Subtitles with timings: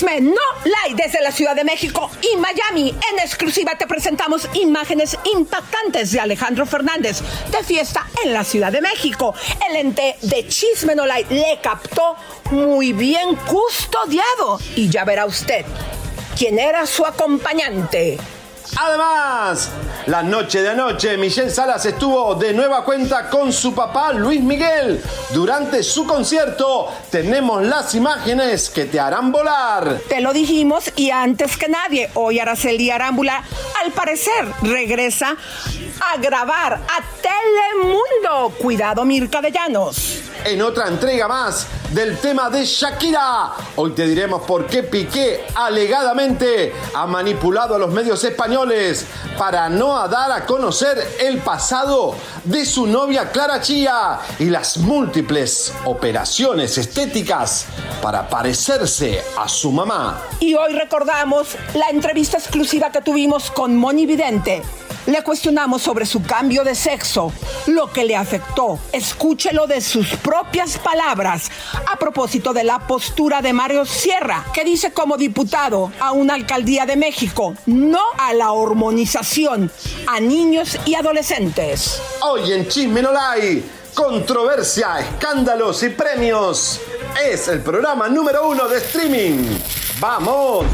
[0.00, 2.88] Chisme No Live desde la Ciudad de México y Miami.
[3.12, 7.20] En exclusiva te presentamos imágenes impactantes de Alejandro Fernández
[7.52, 9.34] de fiesta en la Ciudad de México.
[9.68, 12.16] El ente de Chisme No Live le captó
[12.50, 15.66] muy bien custodiado y ya verá usted
[16.34, 18.16] quién era su acompañante.
[18.76, 19.70] Además,
[20.06, 25.02] la noche de anoche, Michelle Salas estuvo de nueva cuenta con su papá Luis Miguel.
[25.30, 30.00] Durante su concierto tenemos las imágenes que te harán volar.
[30.08, 33.42] Te lo dijimos y antes que nadie, hoy Araceli Arámbula
[33.84, 35.36] al parecer regresa
[36.00, 38.54] a grabar a Telemundo.
[38.58, 40.22] Cuidado Mirka de Llanos.
[40.44, 43.52] En otra entrega más del tema de Shakira.
[43.76, 50.08] Hoy te diremos por qué Piqué alegadamente ha manipulado a los medios españoles para no
[50.08, 52.14] dar a conocer el pasado
[52.44, 57.66] de su novia Clara Chía y las múltiples operaciones estéticas
[58.00, 60.22] para parecerse a su mamá.
[60.40, 64.62] Y hoy recordamos la entrevista exclusiva que tuvimos con Moni Vidente
[65.06, 67.32] le cuestionamos sobre su cambio de sexo,
[67.66, 68.78] lo que le afectó.
[68.92, 71.50] Escúchelo de sus propias palabras
[71.86, 76.86] a propósito de la postura de Mario Sierra, que dice como diputado a una alcaldía
[76.86, 79.70] de México, no a la hormonización
[80.06, 82.00] a niños y adolescentes.
[82.22, 83.02] Hoy en Chisme
[83.94, 86.80] controversia, escándalos y premios.
[87.24, 89.58] Es el programa número uno de streaming.
[89.98, 90.66] ¡Vamos!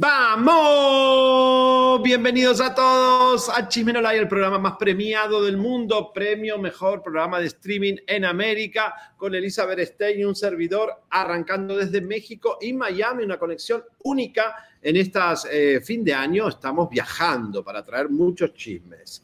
[0.00, 2.00] ¡Vamos!
[2.04, 7.48] Bienvenidos a todos a Chismenolay, el programa más premiado del mundo, premio mejor programa de
[7.48, 13.40] streaming en América, con Elizabeth Stein y un servidor arrancando desde México y Miami, una
[13.40, 14.54] conexión única
[14.88, 16.48] en estas eh, fin de año.
[16.48, 19.22] Estamos viajando para traer muchos chismes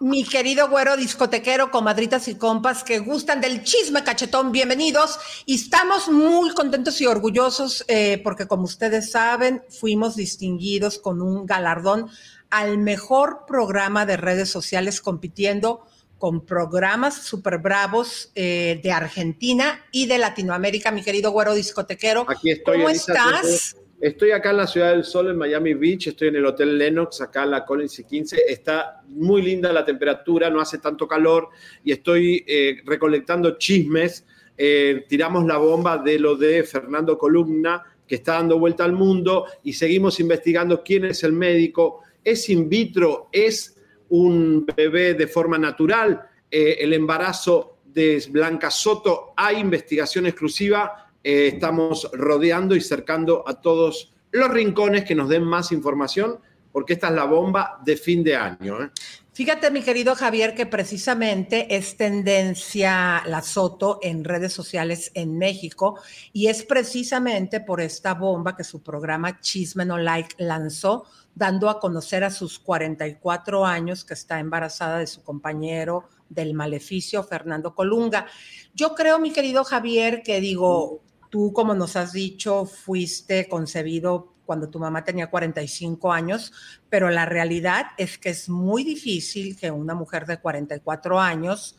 [0.00, 5.18] mi querido güero discotequero, comadritas y compas que gustan del chisme cachetón, bienvenidos.
[5.46, 11.46] Y estamos muy contentos y orgullosos eh, porque, como ustedes saben, fuimos distinguidos con un
[11.46, 12.10] galardón
[12.50, 15.86] al mejor programa de redes sociales compitiendo
[16.18, 22.26] con programas súper bravos eh, de Argentina y de Latinoamérica, mi querido güero discotequero.
[22.28, 22.78] Aquí estoy.
[22.78, 23.76] ¿Cómo estás?
[24.00, 27.20] Estoy acá en la Ciudad del Sol, en Miami Beach, estoy en el Hotel Lennox,
[27.20, 28.42] acá en la Collins y 15.
[28.48, 31.48] Está muy linda la temperatura, no hace tanto calor
[31.82, 34.26] y estoy eh, recolectando chismes.
[34.56, 39.46] Eh, tiramos la bomba de lo de Fernando Columna, que está dando vuelta al mundo
[39.62, 42.02] y seguimos investigando quién es el médico.
[42.22, 43.28] ¿Es in vitro?
[43.32, 46.28] ¿Es un bebé de forma natural?
[46.50, 53.60] Eh, el embarazo de Blanca Soto, hay investigación exclusiva eh, estamos rodeando y cercando a
[53.60, 56.38] todos los rincones que nos den más información,
[56.70, 58.82] porque esta es la bomba de fin de año.
[58.82, 58.90] ¿eh?
[59.32, 65.98] Fíjate, mi querido Javier, que precisamente es tendencia la Soto en redes sociales en México
[66.32, 71.80] y es precisamente por esta bomba que su programa Chisme No Like lanzó, dando a
[71.80, 78.26] conocer a sus 44 años que está embarazada de su compañero del maleficio, Fernando Colunga.
[78.74, 81.03] Yo creo, mi querido Javier, que digo,
[81.34, 86.52] Tú, como nos has dicho, fuiste concebido cuando tu mamá tenía 45 años,
[86.88, 91.76] pero la realidad es que es muy difícil que una mujer de 44 años,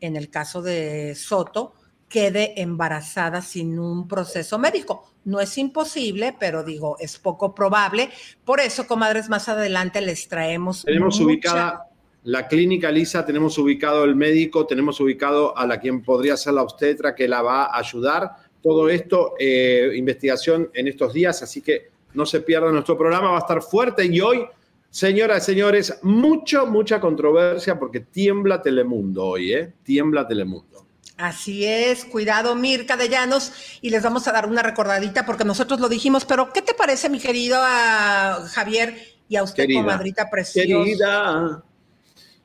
[0.00, 1.74] en el caso de Soto,
[2.08, 5.04] quede embarazada sin un proceso médico.
[5.24, 8.10] No es imposible, pero digo, es poco probable.
[8.44, 10.82] Por eso, comadres, más adelante les traemos.
[10.82, 11.86] Tenemos ubicada
[12.24, 16.64] la clínica Lisa, tenemos ubicado el médico, tenemos ubicado a la quien podría ser la
[16.64, 21.88] obstetra que la va a ayudar todo esto, eh, investigación en estos días, así que
[22.14, 24.44] no se pierdan nuestro programa, va a estar fuerte y hoy,
[24.90, 29.72] señoras y señores, mucho, mucha controversia porque tiembla Telemundo hoy, ¿eh?
[29.84, 30.84] Tiembla Telemundo.
[31.16, 35.78] Así es, cuidado Mirka de Llanos y les vamos a dar una recordadita porque nosotros
[35.78, 38.96] lo dijimos, pero ¿qué te parece mi querido ah, Javier
[39.28, 40.66] y a usted comadrita preciosa?
[40.66, 41.62] Querida.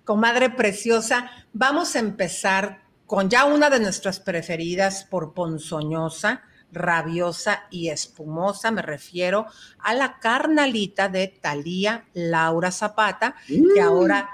[0.03, 2.80] Comadre preciosa, vamos a empezar
[3.11, 9.47] con ya una de nuestras preferidas por ponzoñosa, rabiosa y espumosa, me refiero
[9.79, 13.83] a la carnalita de Talía Laura Zapata, que mm.
[13.83, 14.29] ahora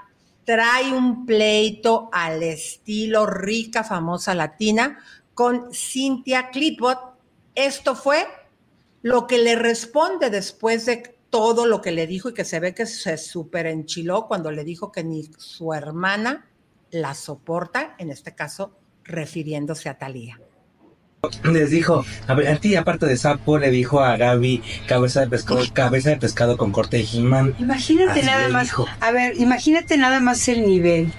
[0.46, 5.00] trae un pleito al estilo rica, famosa latina
[5.34, 7.00] con Cynthia Clipot.
[7.56, 8.28] Esto fue
[9.02, 12.76] lo que le responde después de todo lo que le dijo y que se ve
[12.76, 16.47] que se super enchiló cuando le dijo que ni su hermana
[16.92, 20.40] la soporta, en este caso refiriéndose a Talía.
[21.44, 25.28] Les dijo, a ver, a ti aparte de sapo le dijo a Gaby cabeza de
[25.28, 27.56] pescado, cabeza de pescado con corte de He-Man.
[27.60, 31.12] Imagínate nada más, a ver, imagínate nada más el nivel.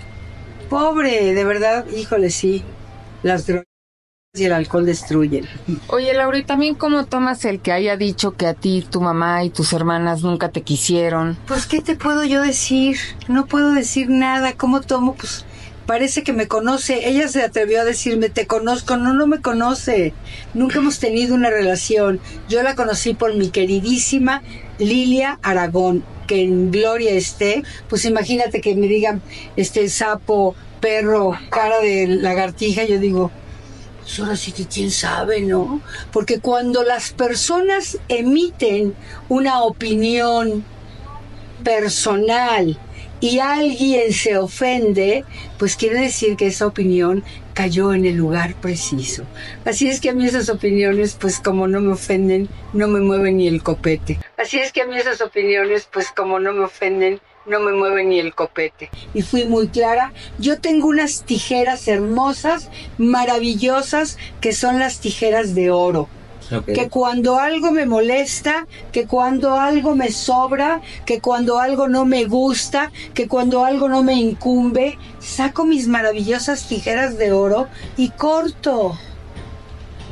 [0.70, 2.62] Pobre, de verdad, híjole, sí.
[3.23, 3.65] Las drogas
[4.35, 5.47] y el alcohol destruyen.
[5.88, 9.43] Oye, Laura, ¿y también cómo tomas el que haya dicho que a ti, tu mamá
[9.44, 11.37] y tus hermanas nunca te quisieron?
[11.47, 12.99] Pues, ¿qué te puedo yo decir?
[13.26, 14.53] No puedo decir nada.
[14.53, 15.15] ¿Cómo tomo?
[15.15, 15.44] Pues,
[15.88, 17.08] parece que me conoce.
[17.08, 18.99] Ella se atrevió a decirme, te conozco.
[18.99, 20.12] No, no me conoce.
[20.52, 22.20] Nunca hemos tenido una relación.
[22.46, 24.43] Yo la conocí por mi queridísima
[24.79, 27.62] Lilia Aragón, que en gloria esté.
[27.88, 29.23] Pues imagínate que me digan,
[29.56, 32.84] este sapo, perro, cara de lagartija.
[32.84, 33.31] Yo digo,
[34.00, 35.81] pues ahora sí que quién sabe, ¿no?
[36.12, 38.94] Porque cuando las personas emiten
[39.31, 40.67] una opinión
[41.64, 42.79] personal
[43.20, 45.25] y alguien se ofende,
[45.59, 47.25] pues quiere decir que esa opinión
[47.55, 49.25] cayó en el lugar preciso.
[49.65, 53.38] Así es que a mí esas opiniones, pues como no me ofenden, no me mueven
[53.38, 54.19] ni el copete.
[54.37, 58.05] Así es que a mí esas opiniones, pues como no me ofenden, no me mueve
[58.05, 58.91] ni el copete.
[59.15, 65.70] Y fui muy clara, yo tengo unas tijeras hermosas, maravillosas, que son las tijeras de
[65.70, 66.09] oro.
[66.66, 72.24] Que cuando algo me molesta, que cuando algo me sobra, que cuando algo no me
[72.24, 78.96] gusta, que cuando algo no me incumbe, saco mis maravillosas tijeras de oro y corto.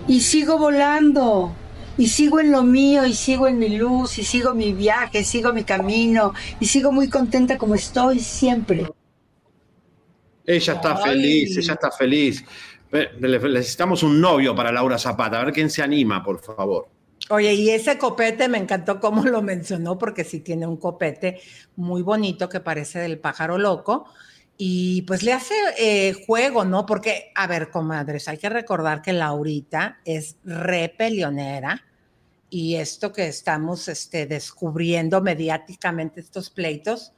[0.07, 1.55] Y sigo volando
[1.99, 5.53] y sigo en lo mío y sigo en mi luz y sigo mi viaje, sigo
[5.53, 8.87] mi camino y sigo muy contenta como estoy siempre.
[10.45, 12.45] Ella está feliz, ella está feliz.
[13.21, 15.41] Necesitamos un novio para Laura Zapata.
[15.41, 16.89] A ver quién se anima, por favor.
[17.31, 21.41] Oye, y ese copete me encantó cómo lo mencionó, porque sí tiene un copete
[21.77, 24.07] muy bonito que parece del pájaro loco.
[24.59, 26.87] Y pues le hace eh, juego, ¿no?
[26.87, 31.85] Porque, a ver, comadres, hay que recordar que Laurita es re peleonera
[32.49, 37.13] y esto que estamos este, descubriendo mediáticamente, estos pleitos,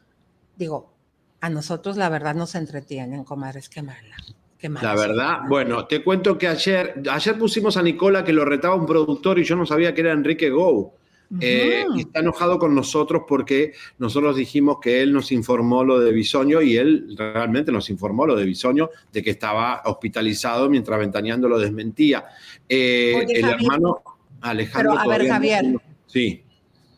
[0.57, 0.95] digo,
[1.41, 4.17] a nosotros la verdad nos entretienen, comadres, qué mala.
[4.59, 8.75] Qué la verdad, bueno, te cuento que ayer, ayer pusimos a Nicola que lo retaba
[8.75, 10.93] un productor y yo no sabía que era Enrique Gou.
[11.41, 16.11] Eh, y está enojado con nosotros porque nosotros dijimos que él nos informó lo de
[16.11, 21.49] Bisoño y él realmente nos informó lo de Bisoño, de que estaba hospitalizado mientras Ventaneando
[21.49, 22.25] lo desmentía.
[22.67, 24.03] Eh, el hermano
[24.41, 24.93] Alejandro.
[24.93, 25.67] Pero, a ver, Javier.
[26.07, 26.43] Sí.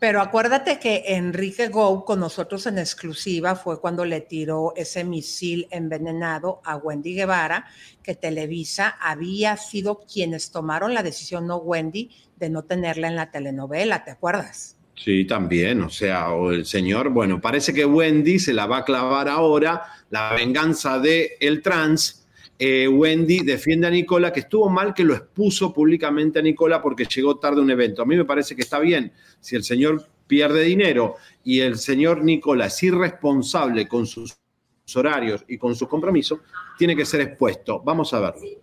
[0.01, 5.67] Pero acuérdate que Enrique Gou con nosotros en exclusiva fue cuando le tiró ese misil
[5.69, 7.67] envenenado a Wendy Guevara,
[8.01, 13.29] que Televisa había sido quienes tomaron la decisión, no Wendy, de no tenerla en la
[13.29, 14.75] telenovela, ¿te acuerdas?
[14.95, 18.85] Sí, también, o sea, o el señor, bueno, parece que Wendy se la va a
[18.85, 22.20] clavar ahora, la venganza de el trans,
[22.57, 27.05] eh, Wendy defiende a Nicola, que estuvo mal que lo expuso públicamente a Nicola porque
[27.05, 28.01] llegó tarde un evento.
[28.01, 29.11] A mí me parece que está bien.
[29.39, 34.37] Si el señor pierde dinero y el señor Nicola es irresponsable con sus
[34.95, 36.39] horarios y con sus compromisos,
[36.77, 37.81] tiene que ser expuesto.
[37.83, 38.60] Vamos a verlo.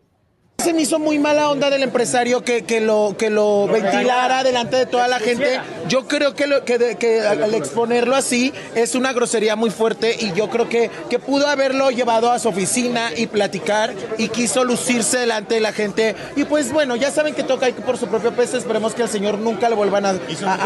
[0.60, 4.74] Se me hizo muy mala onda del empresario que, que, lo, que lo ventilara delante
[4.74, 5.60] de toda la gente.
[5.86, 10.32] Yo creo que, lo, que, que, al exponerlo así es una grosería muy fuerte y
[10.32, 15.18] yo creo que, que pudo haberlo llevado a su oficina y platicar y quiso lucirse
[15.18, 16.16] delante de la gente.
[16.34, 18.58] Y pues bueno, ya saben que toca por su propio peso.
[18.58, 20.18] Esperemos que al señor nunca le vuelvan a,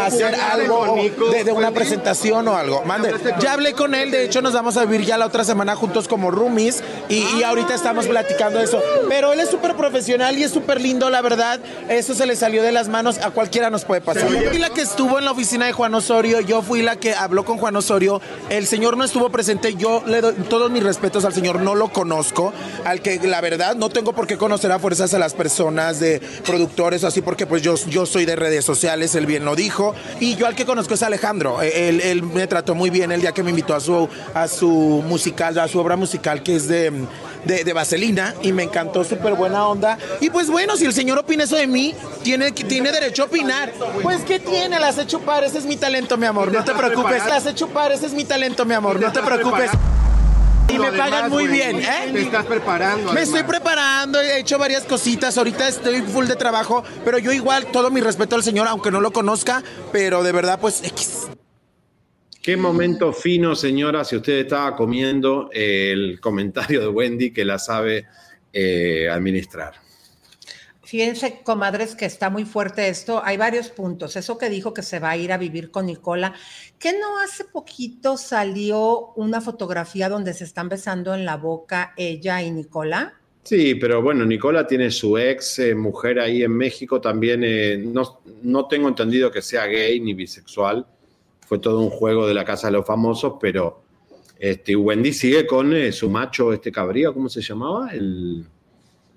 [0.06, 0.96] hacer algo
[1.44, 2.82] de, una presentación o algo.
[2.86, 3.14] Mande.
[3.40, 6.08] Ya hablé con él, de hecho nos vamos a vivir ya la otra semana juntos
[6.08, 8.82] como roomies y, y ahorita estamos platicando eso.
[9.10, 11.58] Pero él es súper profesional y es súper lindo, la verdad.
[11.88, 14.30] Eso se le salió de las manos, a cualquiera nos puede pasar.
[14.30, 17.14] Yo fui la que estuvo en la oficina de Juan Osorio, yo fui la que
[17.14, 18.20] habló con Juan Osorio.
[18.48, 21.88] El señor no estuvo presente, yo le doy todos mis respetos al señor, no lo
[21.88, 22.52] conozco.
[22.84, 26.20] Al que la verdad no tengo por qué conocer a fuerzas a las personas de
[26.46, 29.96] productores, así porque pues yo, yo soy de redes sociales, él bien lo dijo.
[30.20, 31.60] Y yo al que conozco es Alejandro.
[31.60, 34.46] E, él, él me trató muy bien el día que me invitó a su, a
[34.46, 36.92] su musical, a su obra musical que es de
[37.44, 39.98] de, Vaselina y me encantó, súper buena onda.
[40.20, 43.72] Y pues bueno, si el señor opina eso de mí, tiene, tiene derecho a opinar.
[44.02, 44.78] Pues ¿qué tiene?
[44.78, 47.26] La sé chupar, ese es mi talento, mi amor, no te preocupes.
[47.26, 49.70] La sé chupar, ese es mi talento, mi amor, no te preocupes.
[50.68, 52.10] Y me pagan muy bien, ¿eh?
[52.12, 53.12] Te estás preparando.
[53.12, 55.36] Me estoy preparando, he hecho varias cositas.
[55.36, 59.00] Ahorita estoy full de trabajo, pero yo igual, todo mi respeto al señor, aunque no
[59.00, 61.28] lo conozca, pero de verdad, pues X.
[62.42, 68.06] Qué momento fino, señora, si usted estaba comiendo el comentario de Wendy que la sabe
[68.52, 69.74] eh, administrar.
[70.82, 73.22] Fíjense, comadres, que está muy fuerte esto.
[73.24, 74.16] Hay varios puntos.
[74.16, 76.34] Eso que dijo que se va a ir a vivir con Nicola,
[76.80, 82.42] que no hace poquito salió una fotografía donde se están besando en la boca ella
[82.42, 83.14] y Nicola.
[83.44, 88.20] Sí, pero bueno, Nicola tiene su ex eh, mujer ahí en México, también eh, no,
[88.42, 90.86] no tengo entendido que sea gay ni bisexual
[91.52, 93.82] fue todo un juego de la Casa de los Famosos, pero
[94.38, 97.90] este, Wendy sigue con eh, su macho, este cabrío, ¿cómo se llamaba?
[97.92, 98.46] El,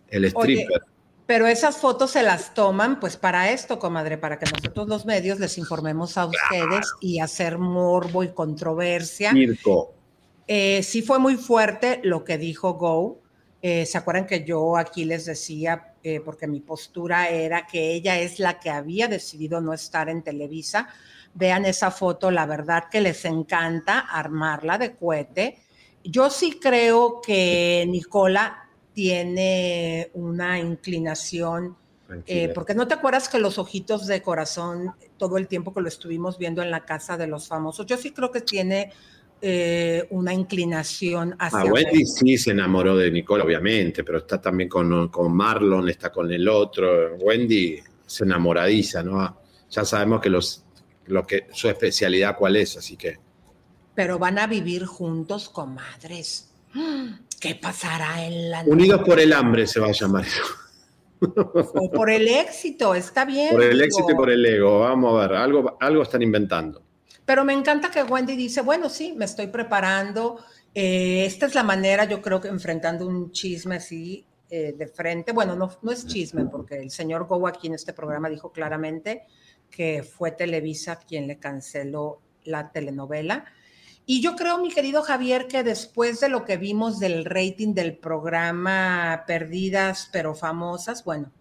[0.09, 0.81] el stripper.
[1.25, 5.39] Pero esas fotos se las toman pues para esto, comadre, para que nosotros los medios
[5.39, 9.31] les informemos a ustedes y hacer morbo y controversia.
[9.31, 9.93] Mirko.
[10.45, 13.21] Eh, sí fue muy fuerte lo que dijo Go.
[13.61, 18.19] Eh, ¿Se acuerdan que yo aquí les decía, eh, porque mi postura era que ella
[18.19, 20.89] es la que había decidido no estar en Televisa?
[21.35, 25.59] Vean esa foto, la verdad que les encanta armarla de cohete.
[26.03, 31.75] Yo sí creo que Nicola tiene una inclinación,
[32.25, 35.89] eh, porque no te acuerdas que los ojitos de corazón, todo el tiempo que lo
[35.89, 38.93] estuvimos viendo en la casa de los famosos, yo sí creo que tiene
[39.41, 41.59] eh, una inclinación hacia...
[41.59, 46.11] Ah, Wendy sí se enamoró de Nicole, obviamente, pero está también con, con Marlon, está
[46.11, 47.15] con el otro.
[47.17, 49.41] Wendy se enamoradiza, ¿no?
[49.69, 50.64] Ya sabemos que, los,
[51.07, 53.19] lo que su especialidad cuál es, así que...
[53.93, 56.51] Pero van a vivir juntos, comadres.
[57.39, 60.43] ¿Qué pasará en la Unidos por el hambre se va a llamar eso.
[61.21, 63.51] O por el éxito, está bien.
[63.51, 66.81] Por el éxito y por el ego, vamos a ver, algo, algo están inventando.
[67.25, 70.39] Pero me encanta que Wendy dice, bueno, sí, me estoy preparando.
[70.73, 75.31] Eh, esta es la manera, yo creo que enfrentando un chisme así eh, de frente.
[75.31, 79.23] Bueno, no, no es chisme, porque el señor Go aquí en este programa dijo claramente
[79.75, 83.45] que fue Televisa quien le canceló la telenovela
[84.07, 87.97] y yo creo, mi querido Javier, que después de lo que vimos del rating del
[87.97, 91.31] programa Perdidas pero famosas, bueno,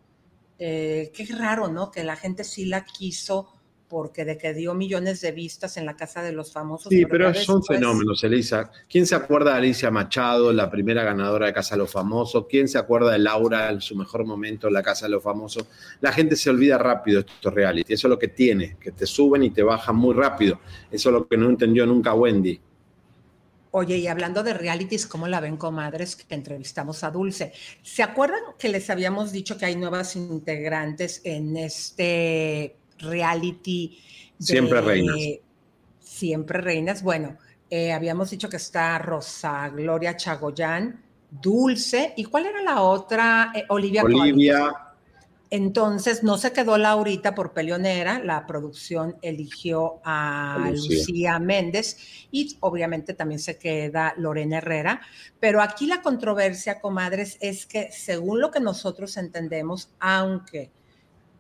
[0.59, 1.91] eh, qué raro, ¿no?
[1.91, 3.53] Que la gente sí la quiso
[3.95, 6.89] porque de que dio millones de vistas en la casa de los famosos.
[6.91, 8.69] Sí, pero, son fenómenos, Elisa.
[8.89, 12.47] ¿Quién se acuerda de Alicia Machado, la primera ganadora de Casa de los Famosos?
[12.51, 15.69] ¿Quién se acuerda de Laura en su mejor momento en la Casa de los Famosos?
[16.01, 17.93] La gente se olvida rápido de estos reality.
[17.93, 20.59] Eso es lo que tiene, que te suben y te bajan muy rápido.
[20.91, 22.61] Eso es lo que no entendió nunca Wendy.
[23.71, 26.17] Oye, y hablando de realities, ¿cómo la ven, comadres?
[26.17, 27.53] Que entrevistamos a Dulce.
[27.85, 33.99] ¿Se acuerdan que les habíamos dicho que hay nuevas integrantes en este reality.
[34.39, 35.17] siempre reinas.
[36.01, 37.03] Siempre reinas.
[37.03, 37.37] Bueno,
[37.71, 43.53] eh, habíamos dicho que está Rosa Gloria Chagoyán, Dulce, ¿y cuál era la otra?
[43.55, 44.05] Eh, Olivia.
[44.05, 44.73] Olivia.
[45.51, 51.39] Entonces no se quedó Laurita por peleonera, la producción eligió a Lucía.
[51.39, 51.97] Méndez
[52.33, 55.01] y obviamente también se queda Lorena Herrera,
[55.39, 60.73] pero aquí la controversia, comadres, es que según lo que nosotros entendemos, aunque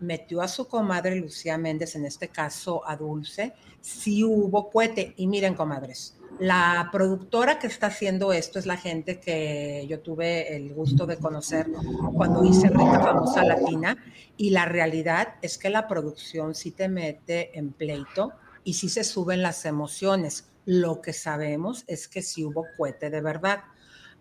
[0.04, 5.14] metió a su comadre Lucía Méndez, en este caso a Dulce, sí hubo cohete.
[5.16, 10.56] Y miren, comadres, la productora que está haciendo esto es la gente que yo tuve
[10.56, 11.68] el gusto de conocer
[12.14, 13.96] cuando hice Rica Famosa Latina.
[14.36, 18.32] Y la realidad es que la producción sí te mete en pleito
[18.64, 20.48] y sí se suben las emociones.
[20.64, 23.64] Lo que sabemos es que sí hubo cohete de verdad.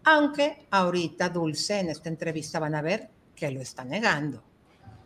[0.04, 4.44] Aunque ahorita Dulce en esta entrevista van a ver que lo está negando.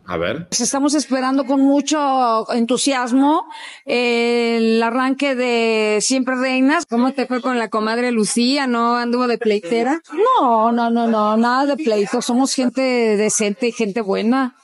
[0.08, 0.48] A ver.
[0.48, 3.44] Pues estamos esperando con mucho entusiasmo
[3.84, 6.86] el arranque de Siempre Reinas.
[6.86, 8.66] ¿Cómo te fue con la comadre Lucía?
[8.66, 10.00] ¿No anduvo de pleitera?
[10.40, 12.22] No, no, no, no, nada de pleito.
[12.22, 14.56] Somos gente decente y gente buena.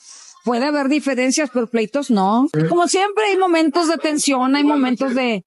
[0.45, 2.49] Puede haber diferencias, pero pleitos no.
[2.69, 5.43] Como siempre hay momentos de tensión, hay momentos de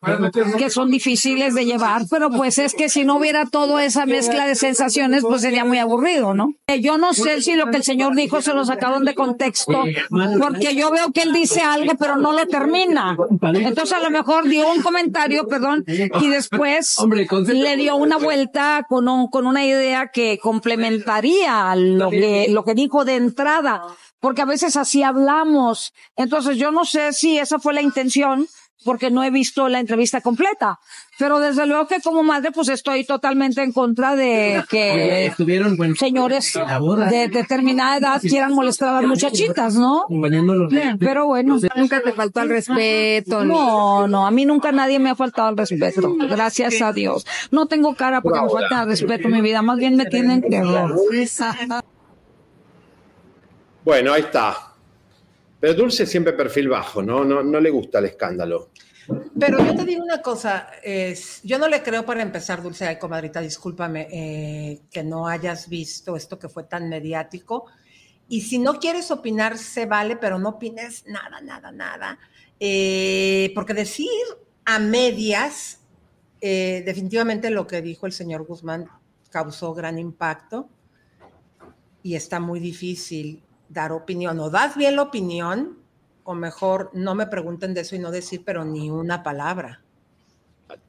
[0.57, 4.47] que son difíciles de llevar, pero pues es que si no hubiera toda esa mezcla
[4.47, 6.53] de sensaciones, pues sería muy aburrido, ¿no?
[6.65, 9.83] Eh, yo no sé si lo que el señor dijo se lo sacaron de contexto,
[10.39, 13.15] porque yo veo que él dice algo, pero no le termina.
[13.53, 16.95] Entonces a lo mejor dio un comentario, perdón, y después
[17.47, 22.73] le dio una vuelta con un, con una idea que complementaría lo que, lo que
[22.73, 23.83] dijo de entrada
[24.19, 25.93] porque a veces así hablamos.
[26.15, 28.47] Entonces yo no sé si esa fue la intención,
[28.83, 30.79] porque no he visto la entrevista completa.
[31.19, 35.33] Pero desde luego que como madre, pues estoy totalmente en contra de que
[35.97, 36.53] señores
[37.09, 40.05] de determinada edad quieran molestar a las muchachitas, ¿no?
[40.99, 41.57] Pero bueno.
[41.75, 43.43] Nunca te faltó al respeto.
[43.43, 46.15] No, no, a mí nunca nadie me ha faltado al respeto.
[46.29, 47.25] Gracias a Dios.
[47.51, 49.61] No tengo cara porque me falta el respeto en mi vida.
[49.61, 50.61] Más bien me tienen que...
[53.87, 54.73] Bueno, ahí está.
[55.61, 57.23] Pero Dulce siempre perfil bajo, ¿no?
[57.23, 58.71] No, no le gusta el escándalo.
[59.39, 62.99] Pero yo te digo una cosa, es, yo no le creo para empezar, Dulce, ay,
[62.99, 67.67] comadrita, discúlpame, eh, que no hayas visto esto que fue tan mediático.
[68.27, 72.19] Y si no quieres opinar, se vale, pero no opines nada, nada, nada.
[72.59, 74.09] Eh, porque decir
[74.65, 75.79] a medias,
[76.41, 78.89] eh, definitivamente lo que dijo el señor Guzmán
[79.29, 80.67] causó gran impacto
[82.03, 84.39] y está muy difícil dar opinión.
[84.39, 85.77] O das bien la opinión,
[86.23, 89.81] o mejor no me pregunten de eso y no decir, pero ni una palabra.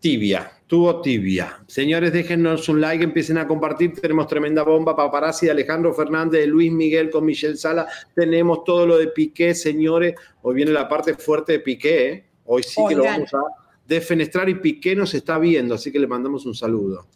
[0.01, 1.61] Tibia, tuvo tibia.
[1.69, 3.95] Señores, déjenos un like, empiecen a compartir.
[3.95, 7.87] Tenemos tremenda bomba, paparazzi de Alejandro Fernández, de Luis Miguel con Michelle Sala.
[8.15, 10.15] Tenemos todo lo de Piqué, señores.
[10.43, 12.09] Hoy viene la parte fuerte de Piqué.
[12.11, 12.25] ¿eh?
[12.47, 13.43] Hoy sí que lo vamos a
[13.87, 17.07] defenestrar y Piqué nos está viendo, así que le mandamos un saludo.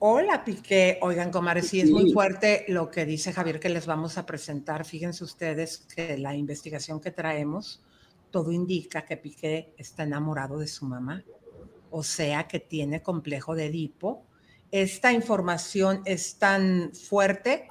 [0.00, 0.98] Hola, Piqué.
[1.02, 4.84] Oigan, comadre, sí, es muy fuerte lo que dice Javier que les vamos a presentar.
[4.84, 7.82] Fíjense ustedes que la investigación que traemos,
[8.30, 11.22] todo indica que Piqué está enamorado de su mamá
[11.90, 14.24] o sea que tiene complejo de Edipo.
[14.70, 17.68] Esta información es tan fuerte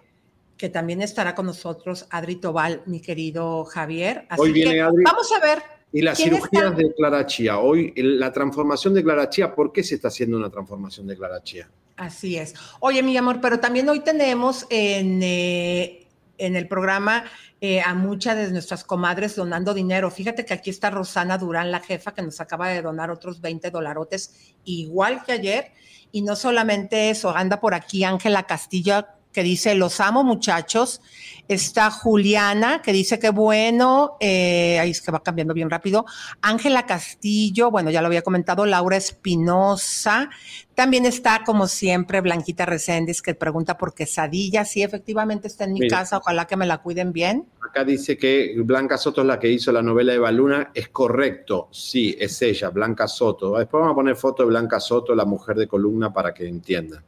[0.58, 4.28] que también estará con nosotros Adri Tobal, mi querido Javier.
[4.38, 5.04] Hoy viene Adri.
[5.04, 5.60] Vamos a ver.
[5.92, 7.60] Y las cirugías de Clara Chía.
[7.60, 11.42] Hoy, la transformación de Clara Chía, ¿por qué se está haciendo una transformación de Clara
[11.42, 11.70] Chía?
[12.00, 12.56] Así es.
[12.80, 17.26] Oye, mi amor, pero también hoy tenemos en, eh, en el programa
[17.60, 20.10] eh, a muchas de nuestras comadres donando dinero.
[20.10, 23.70] Fíjate que aquí está Rosana Durán, la jefa, que nos acaba de donar otros 20
[23.70, 25.74] dolarotes, igual que ayer.
[26.14, 29.06] Y no solamente eso, anda por aquí Ángela Castillo
[29.40, 31.00] que dice, los amo muchachos.
[31.48, 36.06] Está Juliana, que dice que bueno, eh, ahí es que va cambiando bien rápido.
[36.42, 40.30] Ángela Castillo, bueno, ya lo había comentado, Laura Espinosa.
[40.76, 44.66] También está, como siempre, Blanquita Reséndiz, que pregunta por quesadilla.
[44.66, 47.48] Sí, efectivamente está en mi casa, ojalá que me la cuiden bien.
[47.62, 50.72] Acá dice que Blanca Soto es la que hizo la novela de Baluna.
[50.74, 53.58] Es correcto, sí, es ella, Blanca Soto.
[53.58, 57.06] Después vamos a poner foto de Blanca Soto, la mujer de columna, para que entiendan.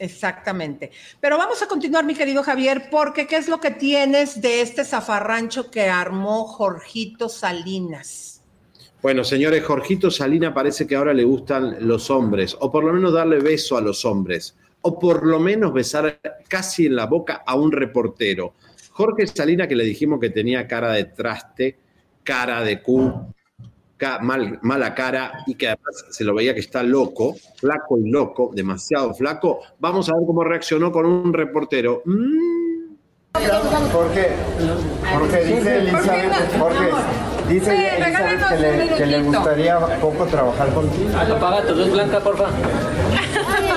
[0.00, 0.90] Exactamente.
[1.20, 4.84] Pero vamos a continuar, mi querido Javier, porque ¿qué es lo que tienes de este
[4.84, 8.42] zafarrancho que armó Jorgito Salinas?
[9.02, 13.12] Bueno, señores, Jorgito Salinas parece que ahora le gustan los hombres, o por lo menos
[13.12, 17.54] darle beso a los hombres, o por lo menos besar casi en la boca a
[17.54, 18.54] un reportero.
[18.92, 21.76] Jorge Salinas, que le dijimos que tenía cara de traste,
[22.22, 23.34] cara de cu,
[24.20, 28.50] mal, mala cara y que además se lo veía que está loco, flaco y loco,
[28.54, 29.60] demasiado flaco.
[29.78, 32.02] Vamos a ver cómo reaccionó con un reportero.
[32.04, 32.64] Mm.
[33.92, 36.90] Jorge, dice Elizabeth, Jorge,
[37.48, 41.10] dice Elizabeth que le, que le, gustaría poco trabajar contigo.
[41.18, 42.48] Apaga tu luz blanca, porfa.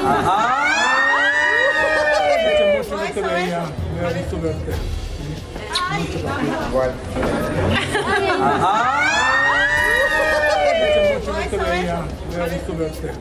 [0.06, 0.68] Ajá.
[11.56, 12.06] Veía,
[12.52, 13.12] gusto verte.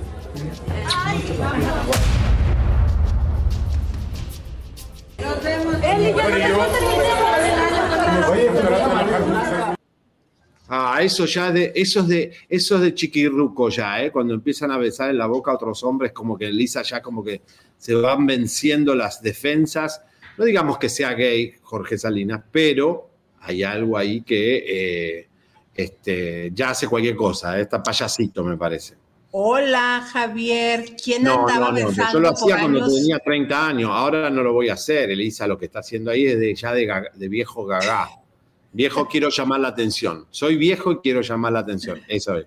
[5.19, 5.37] Ya
[10.69, 14.11] Ah, eso ya de, esos de, esos de chiquirruco ya, ¿eh?
[14.11, 17.23] Cuando empiezan a besar en la boca a otros hombres, como que Lisa ya como
[17.23, 17.43] que
[17.79, 20.03] se van venciendo las defensas.
[20.37, 23.11] No digamos que sea gay, Jorge Salinas, pero
[23.41, 25.29] hay algo ahí que eh,
[25.77, 27.62] este, ya hace cualquier cosa, ¿eh?
[27.62, 28.97] está payasito, me parece.
[29.39, 30.97] Hola, Javier.
[31.03, 34.55] ¿Quién no, andaba no, no, Yo lo hacía cuando tenía 30 años, ahora no lo
[34.55, 35.11] voy a hacer.
[35.11, 38.09] Elisa lo que está haciendo ahí es de, ya de, viejo gagá.
[38.73, 40.27] Viejo quiero llamar la atención.
[40.31, 42.01] Soy viejo y quiero llamar la atención.
[42.09, 42.47] Eso es.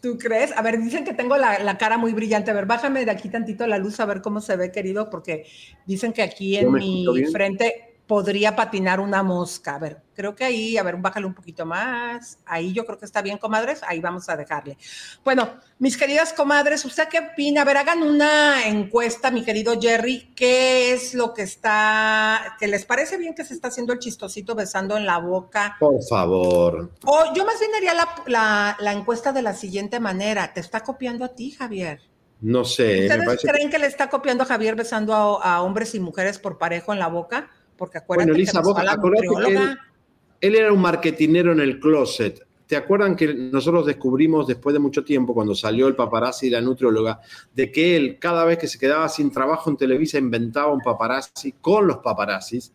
[0.00, 0.52] ¿Tú crees?
[0.56, 2.50] A ver, dicen que tengo la, la, cara muy brillante.
[2.50, 5.44] A ver, bájame de aquí tantito la luz a ver cómo se ve, querido, porque
[5.84, 9.76] dicen que aquí en mi frente podría patinar una mosca.
[9.76, 12.40] A ver, creo que ahí, a ver, bájale un poquito más.
[12.44, 13.82] Ahí yo creo que está bien, comadres.
[13.86, 14.76] Ahí vamos a dejarle.
[15.24, 17.62] Bueno, mis queridas comadres, ¿usted qué opina?
[17.62, 20.32] A ver, hagan una encuesta, mi querido Jerry.
[20.34, 24.56] ¿Qué es lo que está, que les parece bien que se está haciendo el chistosito
[24.56, 25.76] besando en la boca?
[25.78, 26.90] Por favor.
[27.04, 27.94] O yo más bien haría
[28.26, 30.52] la, la, encuesta de la siguiente manera.
[30.52, 32.00] ¿Te está copiando a ti, Javier?
[32.40, 33.06] No sé.
[33.06, 33.78] ¿Ustedes creen que...
[33.78, 37.06] le está copiando a Javier besando a, a hombres y mujeres por parejo en la
[37.06, 37.50] boca?
[37.80, 42.46] Porque acuérdate bueno, Lisa, que él, era un marketinero en el closet.
[42.66, 46.60] ¿Te acuerdan que nosotros descubrimos después de mucho tiempo, cuando salió el paparazzi y la
[46.60, 47.20] nutrióloga,
[47.54, 51.52] de que él cada vez que se quedaba sin trabajo en Televisa inventaba un paparazzi
[51.52, 52.74] con los paparazzis,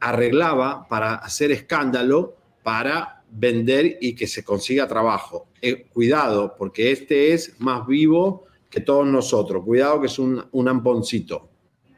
[0.00, 5.46] arreglaba para hacer escándalo, para vender y que se consiga trabajo.
[5.62, 9.64] Eh, cuidado, porque este es más vivo que todos nosotros.
[9.64, 11.48] Cuidado que es un, un amponcito,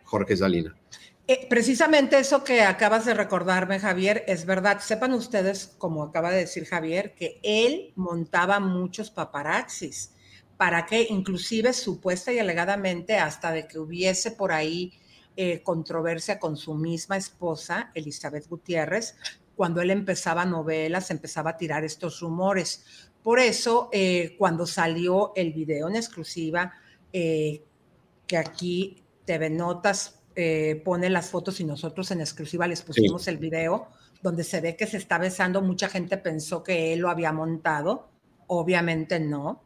[0.05, 0.77] Jorge Salina.
[1.27, 4.81] Eh, precisamente eso que acabas de recordarme, Javier, es verdad.
[4.81, 10.13] Sepan ustedes, como acaba de decir Javier, que él montaba muchos paparazzis
[10.59, 14.93] para que inclusive supuesta y alegadamente hasta de que hubiese por ahí
[15.37, 19.17] eh, controversia con su misma esposa, Elizabeth Gutiérrez,
[19.57, 23.11] cuando él empezaba novelas, empezaba a tirar estos rumores.
[23.23, 26.75] Por eso, eh, cuando salió el video en exclusiva,
[27.11, 33.39] que aquí TV Notas eh, pone las fotos y nosotros en exclusiva les pusimos el
[33.39, 33.89] video
[34.21, 35.63] donde se ve que se está besando.
[35.63, 38.09] Mucha gente pensó que él lo había montado.
[38.47, 39.63] Obviamente no.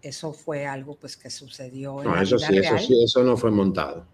[0.00, 3.50] eso fue algo pues que sucedió en no, eso sí, eso sí, eso no fue
[3.50, 4.06] montado.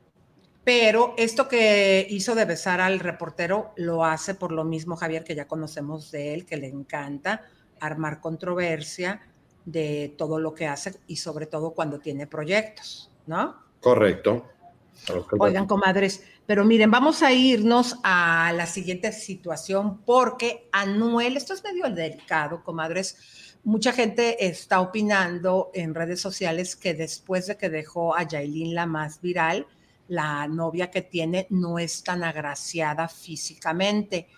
[0.65, 5.35] Pero esto que hizo de besar al reportero lo hace por lo mismo Javier, que
[5.35, 7.43] ya conocemos de él, que le encanta
[7.81, 9.21] armar controversia
[9.65, 13.57] de todo lo que hace y sobre todo cuando tiene proyectos, ¿no?
[13.81, 14.47] Correcto.
[15.39, 21.65] Oigan, comadres, pero miren, vamos a irnos a la siguiente situación porque Anuel, esto es
[21.65, 23.57] medio delicado, comadres.
[23.63, 28.87] Mucha gente está opinando en redes sociales que después de que dejó a Yailin la
[28.87, 29.67] más viral,
[30.09, 34.29] la novia que tiene no es tan agraciada físicamente.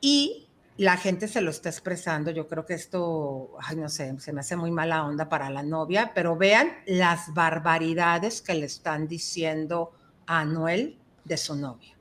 [0.00, 0.45] Y
[0.78, 2.30] la gente se lo está expresando.
[2.30, 5.62] Yo creo que esto, ay, no sé, se me hace muy mala onda para la
[5.62, 9.92] novia, pero vean las barbaridades que le están diciendo
[10.26, 11.96] a Anuel de su novia.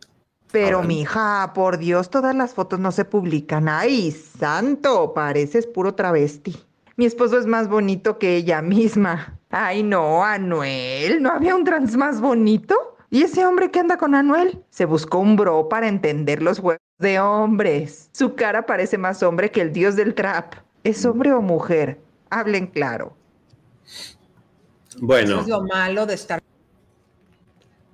[0.51, 3.67] Pero, mija, por Dios, todas las fotos no se publican.
[3.67, 5.13] ¡Ay, santo!
[5.13, 6.55] Pareces puro travesti.
[6.95, 9.38] Mi esposo es más bonito que ella misma.
[9.49, 12.97] Ay, no, Anuel, ¿no había un trans más bonito?
[13.09, 14.63] ¿Y ese hombre que anda con Anuel?
[14.69, 18.10] Se buscó un bro para entender los juegos de hombres.
[18.13, 20.55] Su cara parece más hombre que el dios del trap.
[20.84, 21.99] ¿Es hombre o mujer?
[22.29, 23.15] Hablen claro.
[24.99, 25.41] Bueno.
[25.41, 26.41] es lo malo de estar.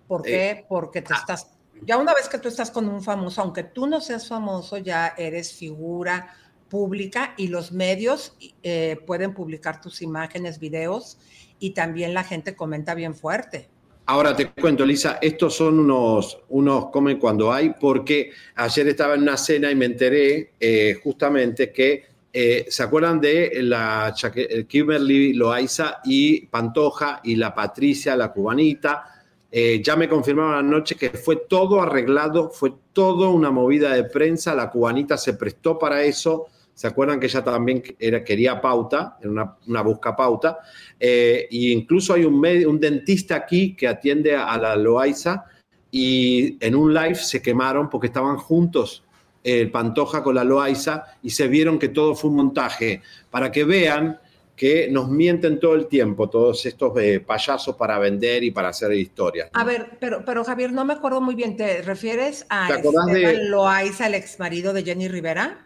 [0.08, 0.52] ¿Por qué?
[0.52, 1.18] Eh, Porque te ah.
[1.20, 1.52] estás.
[1.84, 5.16] Ya una vez que tú estás con un famoso, aunque tú no seas famoso, ya
[5.18, 6.36] eres figura
[6.70, 11.18] pública y los medios eh, pueden publicar tus imágenes, videos
[11.60, 13.68] y también la gente comenta bien fuerte.
[14.06, 19.22] Ahora te cuento, Lisa, estos son unos, unos comen cuando hay, porque ayer estaba en
[19.22, 24.14] una cena y me enteré eh, justamente que, eh, ¿se acuerdan de la
[24.68, 29.08] Kimberly Loaiza y Pantoja y la Patricia, la cubanita?
[29.84, 34.70] ya me confirmaron anoche que fue todo arreglado, fue todo una movida de prensa, la
[34.70, 39.56] cubanita se prestó para eso, ¿Se acuerdan que ella también era, quería pauta, era una,
[39.68, 40.60] una busca pauta?
[41.00, 45.46] e incluso hay un, un dentista aquí que atiende a la Loaiza
[45.92, 49.04] y en un live se quemaron porque estaban juntos
[49.44, 53.64] el Pantoja con la Loaiza y se vieron que todo fue un montaje para que
[53.64, 54.20] vean
[54.56, 58.94] que nos mienten todo el tiempo todos estos eh, payasos para vender y para hacer
[58.94, 59.50] historias.
[59.54, 64.06] A ver, pero, pero Javier, no me acuerdo muy bien, ¿te refieres a ¿Te Loaiza,
[64.06, 65.66] el ex marido de Jenny Rivera?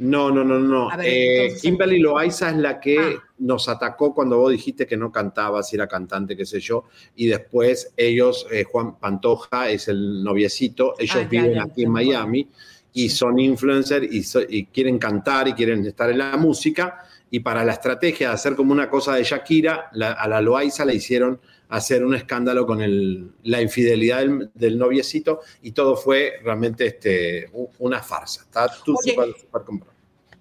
[0.00, 0.88] No, no, no, no.
[1.02, 3.22] Eh, Kimberly Loaiza es la que ah.
[3.38, 6.84] nos atacó cuando vos dijiste que no cantaba, si era cantante, qué sé yo.
[7.16, 12.48] Y después ellos, eh, Juan Pantoja es el noviecito, ellos ah, viven aquí en Miami
[12.94, 17.04] y son influencers y, quieren cantar y quieren estar en la música.
[17.30, 20.94] Y para la estrategia de hacer como una cosa de Shakira, a la Loaiza le
[20.94, 21.38] hicieron
[21.70, 28.42] hacer un escándalo con la infidelidad del, noviecito y todo fue realmente este, una farsa.
[28.42, 28.68] Está.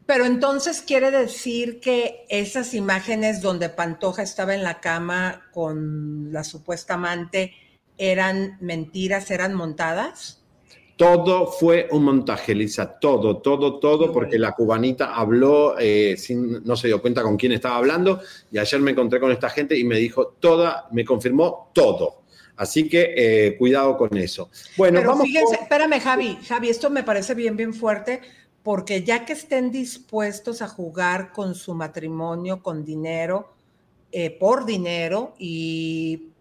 [0.06, 6.44] Pero entonces quiere decir que esas imágenes donde Pantoja estaba en la cama con la
[6.44, 7.54] supuesta amante
[8.00, 10.39] eran mentiras, eran montadas.
[11.00, 16.76] Todo fue un montaje, Lisa, todo, todo, todo, porque la cubanita habló, eh, sin, no
[16.76, 18.20] se dio cuenta con quién estaba hablando,
[18.52, 22.24] y ayer me encontré con esta gente y me dijo toda, me confirmó todo.
[22.58, 24.50] Así que eh, cuidado con eso.
[24.76, 28.20] Bueno, Pero fíjense, espérame, Javi, Javi, esto me parece bien, bien fuerte,
[28.62, 33.54] porque ya que estén dispuestos a jugar con su matrimonio, con dinero,
[34.12, 36.34] eh, por dinero y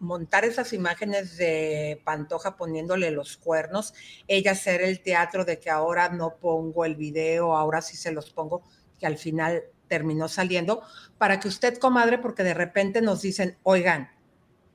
[0.00, 3.94] montar esas imágenes de Pantoja poniéndole los cuernos,
[4.26, 8.30] ella hacer el teatro de que ahora no pongo el video, ahora sí se los
[8.30, 8.62] pongo,
[8.98, 10.82] que al final terminó saliendo,
[11.16, 14.10] para que usted, comadre, porque de repente nos dicen, oigan,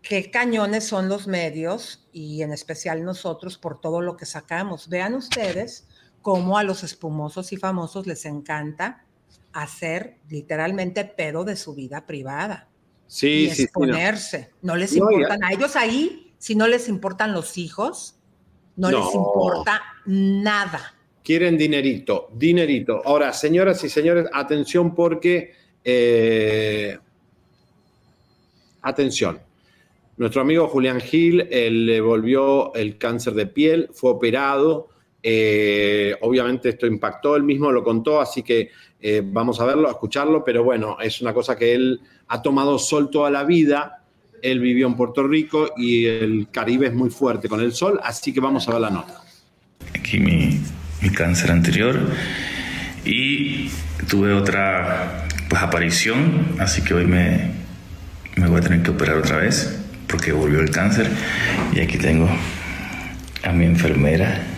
[0.02, 4.90] qué cañones son los medios y en especial nosotros por todo lo que sacamos.
[4.90, 5.88] Vean ustedes
[6.22, 9.06] cómo a los espumosos y famosos les encanta
[9.54, 12.68] hacer literalmente pedo de su vida privada.
[13.08, 14.52] Sí, y exponerse.
[14.62, 14.76] no.
[14.76, 18.16] les importan a ellos ahí, si no les importan los hijos,
[18.76, 20.96] no, les importa nada.
[21.24, 23.02] Quieren dinerito, dinerito.
[23.06, 26.98] Ahora, señoras y señores, atención porque, eh,
[28.82, 29.40] atención,
[30.18, 34.90] nuestro amigo Julián Gil le volvió el cáncer de piel, fue operado.
[35.26, 39.92] Eh, obviamente esto impactó, él mismo lo contó, así que eh, vamos a verlo, a
[39.92, 44.04] escucharlo, pero bueno, es una cosa que él ha tomado sol toda la vida.
[44.42, 48.34] Él vivió en Puerto Rico y el Caribe es muy fuerte con el sol, así
[48.34, 49.22] que vamos a ver la nota.
[49.98, 50.60] Aquí mi,
[51.02, 51.98] mi cáncer anterior
[53.06, 53.70] y
[54.10, 57.52] tuve otra pues, aparición, así que hoy me,
[58.36, 61.10] me voy a tener que operar otra vez porque volvió el cáncer
[61.74, 62.30] y aquí tengo
[63.44, 64.53] a mi enfermera.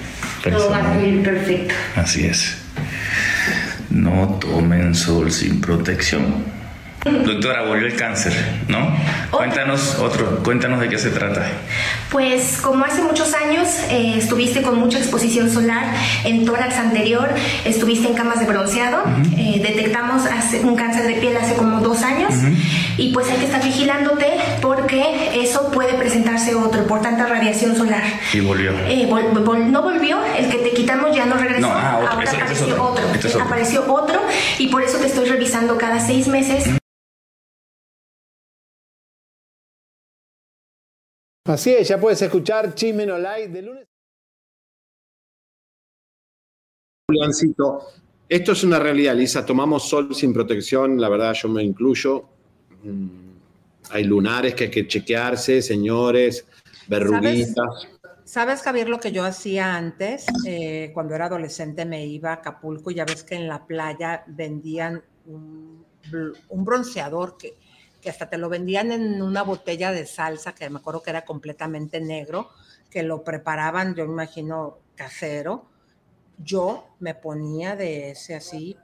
[0.51, 1.73] Todo va a salir perfecto.
[1.95, 2.57] Así es.
[3.89, 6.43] No tomen sol sin protección.
[7.05, 8.33] Doctora, volvió el cáncer,
[8.67, 8.91] ¿no?
[9.29, 11.45] Cuéntanos otro, cuéntanos de qué se trata.
[12.09, 15.85] Pues como hace muchos años eh, estuviste con mucha exposición solar
[16.23, 17.29] en tórax anterior,
[17.63, 19.03] estuviste en camas de bronceado,
[19.37, 20.23] eh, detectamos
[20.63, 22.33] un cáncer de piel hace como dos años
[22.97, 24.25] y pues hay que estar vigilándote
[24.63, 28.01] porque eso puede presentarse otro por tanta radiación solar.
[28.33, 28.71] Y volvió.
[28.87, 29.07] Eh,
[29.69, 31.67] no volvió, el que te quitamos ya no regresó.
[31.71, 33.05] Ah, Ahora apareció otro.
[33.43, 34.21] Apareció otro
[34.57, 36.67] y por eso te estoy revisando cada seis meses.
[41.45, 43.85] Así es, ya puedes escuchar Chisme No Light de lunes.
[47.07, 47.83] Juliancito,
[48.27, 49.45] esto es una realidad, Lisa.
[49.45, 52.25] Tomamos sol sin protección, la verdad yo me incluyo.
[52.81, 53.35] Mm,
[53.91, 56.47] hay lunares que hay que chequearse, señores,
[56.87, 57.89] verruguitas.
[58.23, 60.25] ¿Sabes, Javier, lo que yo hacía antes?
[60.47, 64.23] Eh, cuando era adolescente me iba a Acapulco y ya ves que en la playa
[64.25, 65.85] vendían un
[66.49, 67.53] bronceador que
[68.05, 71.25] que hasta te lo vendían en una botella de salsa, que me acuerdo que era
[71.25, 72.51] completamente negro,
[72.91, 75.65] que lo preparaban, yo me imagino, casero.
[76.37, 78.77] Yo me ponía de ese así,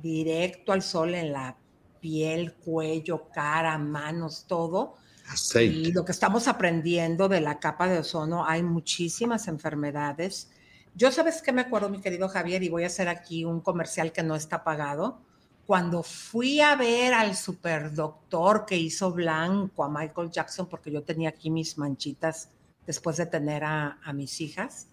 [0.00, 1.56] directo al sol en la
[2.00, 4.94] piel, cuello, cara, manos, todo.
[5.26, 5.74] Aceite.
[5.76, 10.52] Y lo que estamos aprendiendo de la capa de ozono, hay muchísimas enfermedades.
[10.94, 14.12] Yo sabes qué me acuerdo, mi querido Javier, y voy a hacer aquí un comercial
[14.12, 15.26] que no está pagado
[15.68, 21.28] cuando fui a ver al superdoctor que hizo blanco a Michael Jackson, porque yo tenía
[21.28, 22.48] aquí mis manchitas
[22.86, 24.88] después de tener a, mis hijas,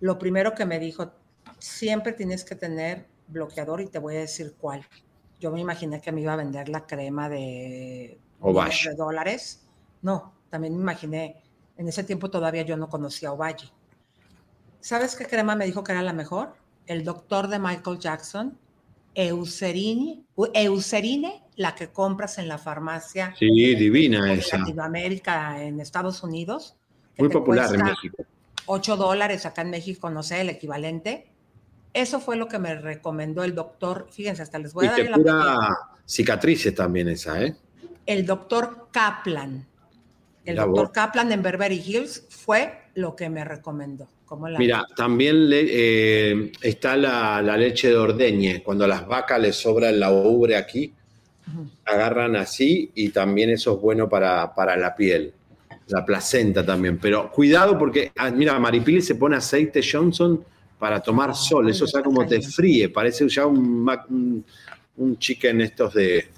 [0.00, 1.12] lo primero que me dijo,
[1.58, 4.82] siempre tienes que tener bloqueador y te voy a decir cuál.
[5.40, 9.68] Yo me imaginé que me iba a vender la crema de, de dólares.
[10.00, 11.44] No, también me imaginé,
[11.76, 13.70] en ese tiempo todavía yo no conocía a Ovalle.
[14.80, 16.54] ¿Sabes qué crema me dijo que era la mejor?
[16.86, 18.58] El doctor de Michael Jackson
[19.20, 20.22] Eucerine,
[20.54, 23.34] Eucerine, la que compras en la farmacia.
[23.36, 24.58] Sí, divina en esa.
[24.58, 26.76] Latinoamérica, en Estados Unidos.
[27.16, 28.24] Muy popular en México.
[28.66, 31.32] 8 dólares acá en México, no sé, el equivalente.
[31.92, 34.06] Eso fue lo que me recomendó el doctor.
[34.12, 37.56] Fíjense, hasta les voy a dar la cicatrices también esa, ¿eh?
[38.06, 39.66] El doctor Kaplan.
[40.44, 44.08] El doctor Kaplan en Beverly Hills fue lo que me recomendó.
[44.58, 48.62] Mira, también eh, está la, leche de ordeñe.
[48.62, 50.92] Cuando a las vacas les sobra la ubre aquí,
[51.86, 55.32] agarran así y también eso es bueno para, para, la piel.
[55.88, 56.98] La placenta también.
[56.98, 60.44] Pero cuidado porque, ah, mira, Maripili se pone aceite Johnson
[60.78, 61.70] para tomar sol.
[61.70, 62.90] Eso, sea, como te fríe.
[62.90, 64.44] Parece ya un,
[64.98, 66.28] un, chicken estos de,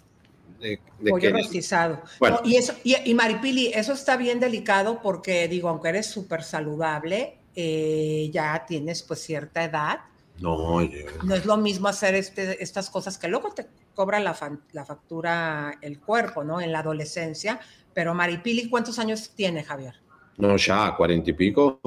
[0.61, 2.03] de, pollo rostizado.
[2.45, 8.31] y, eso, y, Maripili, eso está bien delicado porque, digo, aunque eres súper saludable, eh,
[8.33, 10.01] ya tienes pues cierta edad.
[10.39, 10.81] No,
[11.25, 14.35] no es lo mismo hacer este, estas cosas que luego te cobra la,
[14.73, 16.61] la, factura el cuerpo, ¿no?
[16.61, 17.61] En la adolescencia.
[17.93, 19.97] Pero Maripili, ¿cuántos años tiene Javier?
[20.39, 21.81] No, ya, cuarenta y pico,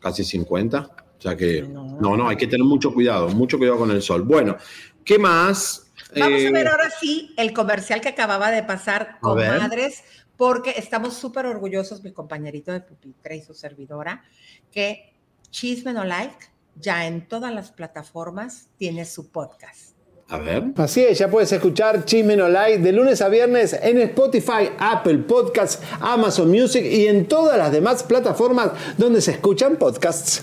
[0.00, 0.90] casi cincuenta.
[1.18, 4.22] O sea que, no, no, hay que tener mucho cuidado, mucho cuidado con el sol.
[4.22, 4.56] Bueno,
[5.04, 5.81] ¿qué más?
[6.16, 10.02] Vamos a ver ahora sí el comercial que acababa de pasar con Madres,
[10.36, 14.22] porque estamos súper orgullosos, mi compañerito de pupitre y su servidora,
[14.70, 15.14] que
[15.50, 19.92] Chisme No Like ya en todas las plataformas tiene su podcast.
[20.28, 20.64] A ver.
[20.76, 25.18] Así es, ya puedes escuchar Chisme No Like de lunes a viernes en Spotify, Apple
[25.18, 30.42] Podcasts, Amazon Music y en todas las demás plataformas donde se escuchan podcasts.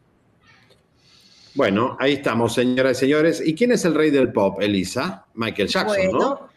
[1.53, 3.43] Bueno, ahí estamos, señoras y señores.
[3.45, 5.25] ¿Y quién es el rey del pop, Elisa?
[5.33, 6.49] Michael Jackson, ¿no?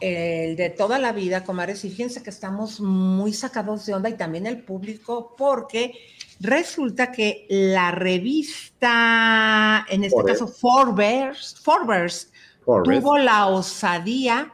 [0.00, 1.84] El de toda la vida, comadres.
[1.84, 5.92] Y fíjense que estamos muy sacados de onda y también el público, porque
[6.40, 12.32] resulta que la revista, en este caso Forbes, Forbes,
[12.64, 14.52] tuvo la osadía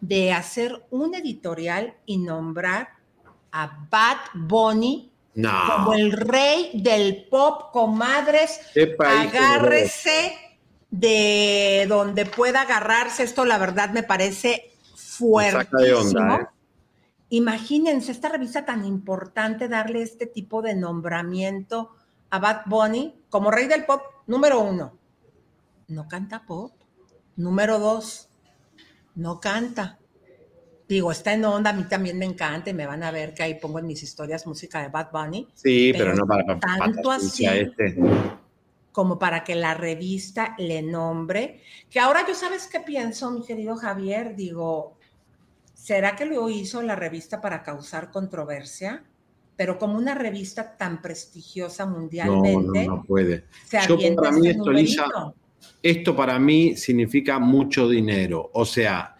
[0.00, 2.88] de hacer un editorial y nombrar
[3.52, 8.60] a Bad Bunny como el rey del pop, comadres.
[8.98, 10.34] Agárrese
[10.90, 13.22] de donde pueda agarrarse.
[13.22, 16.34] Esto, la verdad, me parece fuertísimo.
[16.34, 16.46] ¿eh?
[17.30, 21.90] Imagínense, esta revista tan importante, darle este tipo de nombramiento
[22.28, 24.98] a Bad Bunny como rey del pop, número uno.
[25.88, 26.72] No canta pop.
[27.36, 28.28] Número dos,
[29.14, 29.98] no canta.
[30.88, 33.42] Digo, está en onda, a mí también me encanta y me van a ver que
[33.42, 35.48] ahí pongo en mis historias música de Bad Bunny.
[35.54, 37.96] Sí, pero, no para, tanto así este.
[38.92, 41.60] como para que la revista le nombre.
[41.90, 44.98] Que ahora yo sabes qué pienso, mi querido Javier, digo,
[45.74, 49.04] ¿será que lo hizo la revista para causar controversia?
[49.56, 52.86] Pero como una revista tan prestigiosa mundialmente.
[52.86, 53.44] No, no, puede.
[53.86, 55.04] Yo para mí esto, Lisa,
[55.82, 58.50] esto para mí significa mucho dinero.
[58.54, 59.11] O sea,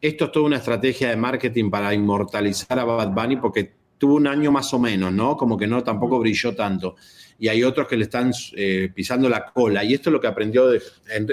[0.00, 4.26] esto es toda una estrategia de marketing para inmortalizar a Bad Bunny porque tuvo un
[4.26, 5.36] año más o menos, ¿no?
[5.36, 6.96] Como que no tampoco brilló tanto.
[7.38, 9.84] Y hay otros que le están eh, pisando la cola.
[9.84, 10.80] Y esto es lo que aprendió de,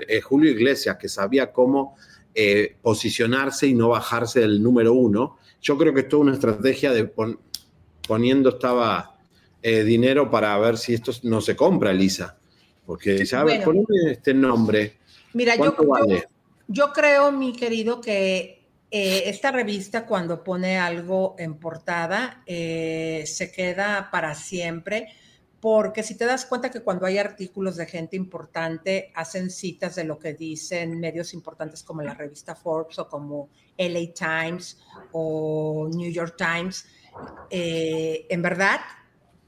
[0.08, 1.95] eh, Julio Iglesias, que sabía cómo
[2.36, 5.38] eh, posicionarse y no bajarse del número uno.
[5.62, 7.10] Yo creo que es toda una estrategia de
[8.06, 9.13] poniendo estaba
[9.62, 12.38] dinero para ver si esto no se compra, Elisa.
[12.86, 14.97] Porque dice, a ver, ponme este nombre.
[15.34, 15.75] Mira, yo,
[16.69, 18.57] yo creo, mi querido, que
[18.89, 25.10] eh, esta revista cuando pone algo en portada eh, se queda para siempre,
[25.60, 30.06] porque si te das cuenta que cuando hay artículos de gente importante hacen citas de
[30.06, 34.80] lo que dicen medios importantes como la revista Forbes o como LA Times
[35.12, 36.86] o New York Times,
[37.50, 38.80] eh, en verdad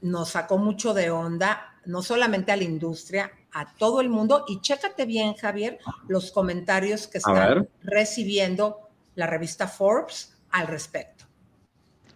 [0.02, 4.44] nos sacó mucho de onda, no solamente a la industria, a todo el mundo.
[4.48, 8.89] Y chécate bien, Javier, los comentarios que están recibiendo
[9.20, 11.26] la revista Forbes al respecto.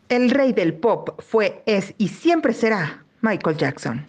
[0.09, 4.09] El rey del pop fue, es y siempre será Michael Jackson.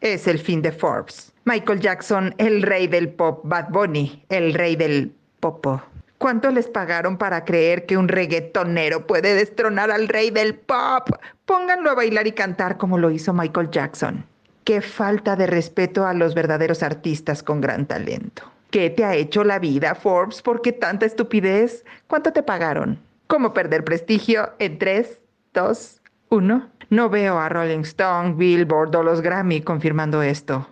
[0.00, 1.32] Es el fin de Forbes.
[1.44, 5.82] Michael Jackson, el rey del pop, Bad Bunny, el rey del popo.
[6.18, 11.10] ¿Cuánto les pagaron para creer que un reggaetonero puede destronar al rey del pop?
[11.44, 14.24] Pónganlo a bailar y cantar como lo hizo Michael Jackson.
[14.62, 18.44] Qué falta de respeto a los verdaderos artistas con gran talento.
[18.70, 20.42] ¿Qué te ha hecho la vida, Forbes?
[20.42, 21.86] ¿Por qué tanta estupidez?
[22.06, 22.98] ¿Cuánto te pagaron?
[23.26, 25.18] ¿Cómo perder prestigio en 3,
[25.54, 26.68] 2, 1?
[26.90, 30.68] No veo a Rolling Stone, Billboard o los Grammy confirmando esto.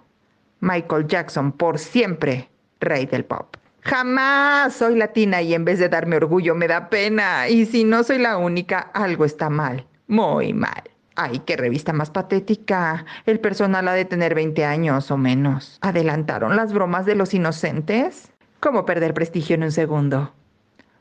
[0.60, 3.56] Michael Jackson, por siempre, rey del pop.
[3.80, 7.48] Jamás soy latina y en vez de darme orgullo me da pena.
[7.48, 9.86] Y si no soy la única, algo está mal.
[10.06, 10.82] Muy mal.
[11.16, 13.06] Ay, qué revista más patética.
[13.24, 15.78] El personal ha de tener 20 años o menos.
[15.80, 18.30] ¿Adelantaron las bromas de los inocentes?
[18.60, 20.34] ¿Cómo perder prestigio en un segundo?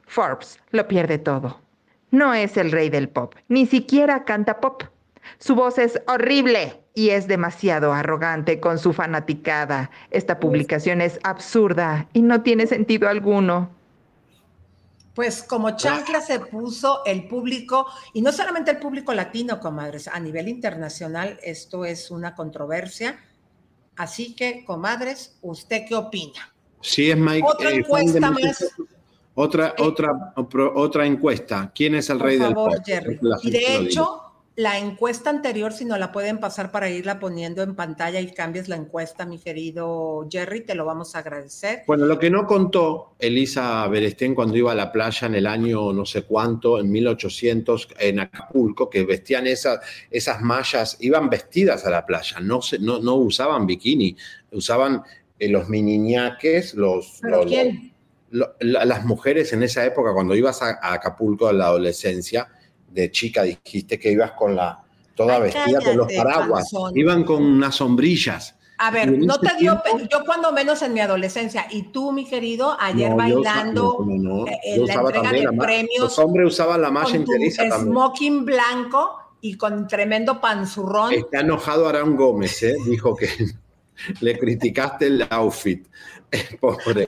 [0.07, 1.59] Forbes lo pierde todo.
[2.11, 4.83] No es el rey del pop, ni siquiera canta pop.
[5.37, 9.89] Su voz es horrible y es demasiado arrogante con su fanaticada.
[10.11, 13.69] Esta publicación es absurda y no tiene sentido alguno.
[15.15, 20.19] Pues como chancla se puso el público, y no solamente el público latino, comadres, a
[20.19, 23.17] nivel internacional esto es una controversia.
[23.95, 26.53] Así que, comadres, ¿usted qué opina?
[26.81, 27.47] Sí, es Mike.
[27.47, 28.75] Otra eh, encuesta más.
[29.35, 30.33] Otra, otra,
[30.75, 31.71] otra encuesta.
[31.73, 32.73] ¿Quién es el rey del pop?
[32.85, 33.19] Jerry.
[33.43, 34.24] Y de hecho,
[34.57, 38.69] la encuesta anterior, si no la pueden pasar para irla poniendo en pantalla y cambies
[38.69, 41.83] la encuesta, mi querido Jerry, te lo vamos a agradecer.
[41.85, 45.91] Bueno, lo que no contó Elisa Berestén cuando iba a la playa en el año
[45.91, 51.89] no sé cuánto, en 1800, en Acapulco, que vestían esas, esas mallas, iban vestidas a
[51.89, 54.15] la playa, no, se, no, no usaban bikini,
[54.51, 55.03] usaban
[55.37, 57.19] eh, los miniñaques, los...
[57.23, 57.91] los quién?
[58.59, 62.49] las mujeres en esa época, cuando ibas a, a Acapulco en la adolescencia,
[62.95, 64.81] de chica dijiste que ibas con la
[65.15, 68.55] toda vestida con los paraguas, iban con unas sombrillas.
[68.77, 69.81] A ver, no te dio,
[70.11, 74.05] yo cuando menos en mi adolescencia, y tú, mi querido, ayer bailando
[74.49, 75.99] eh, en la entrega de premios.
[75.99, 77.93] Los hombres usaban la malla interiza también.
[77.93, 81.13] Smoking blanco y con tremendo panzurrón.
[81.13, 82.75] Está enojado Arán Gómez, ¿eh?
[82.85, 83.29] dijo que
[84.19, 85.87] le criticaste el outfit.
[86.59, 87.05] Pobre.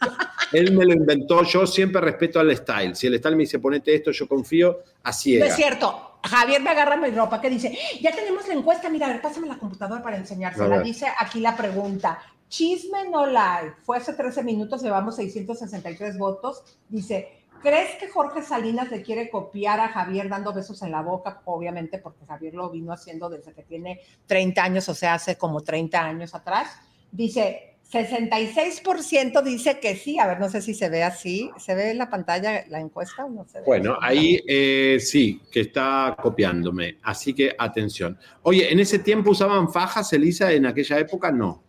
[0.52, 2.96] Él me lo inventó, yo siempre respeto al style.
[2.96, 5.40] Si el style me dice ponete esto, yo confío, así es.
[5.40, 6.20] No es cierto.
[6.24, 9.48] Javier me agarra mi ropa que dice, ya tenemos la encuesta, mira, a ver, pásame
[9.48, 10.82] la computadora para enseñársela.
[10.82, 16.63] Dice aquí la pregunta, chisme no live, fue hace 13 minutos, llevamos 663 votos.
[16.90, 21.42] Dice, ¿crees que Jorge Salinas le quiere copiar a Javier dando besos en la boca?
[21.46, 25.62] Obviamente, porque Javier lo vino haciendo desde que tiene 30 años, o sea, hace como
[25.62, 26.80] 30 años atrás.
[27.12, 30.20] Dice, 66% dice que sí.
[30.20, 31.50] A ver, no sé si se ve así.
[31.58, 33.66] ¿Se ve en la pantalla la encuesta o no se ve?
[33.66, 36.98] Bueno, ahí eh, sí, que está copiándome.
[37.04, 38.18] Así que atención.
[38.44, 40.52] Oye, ¿en ese tiempo usaban fajas, Elisa?
[40.52, 41.64] ¿En aquella época no?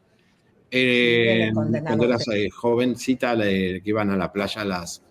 [0.70, 5.02] Eh, cuando eras jovencita que iban a la playa las,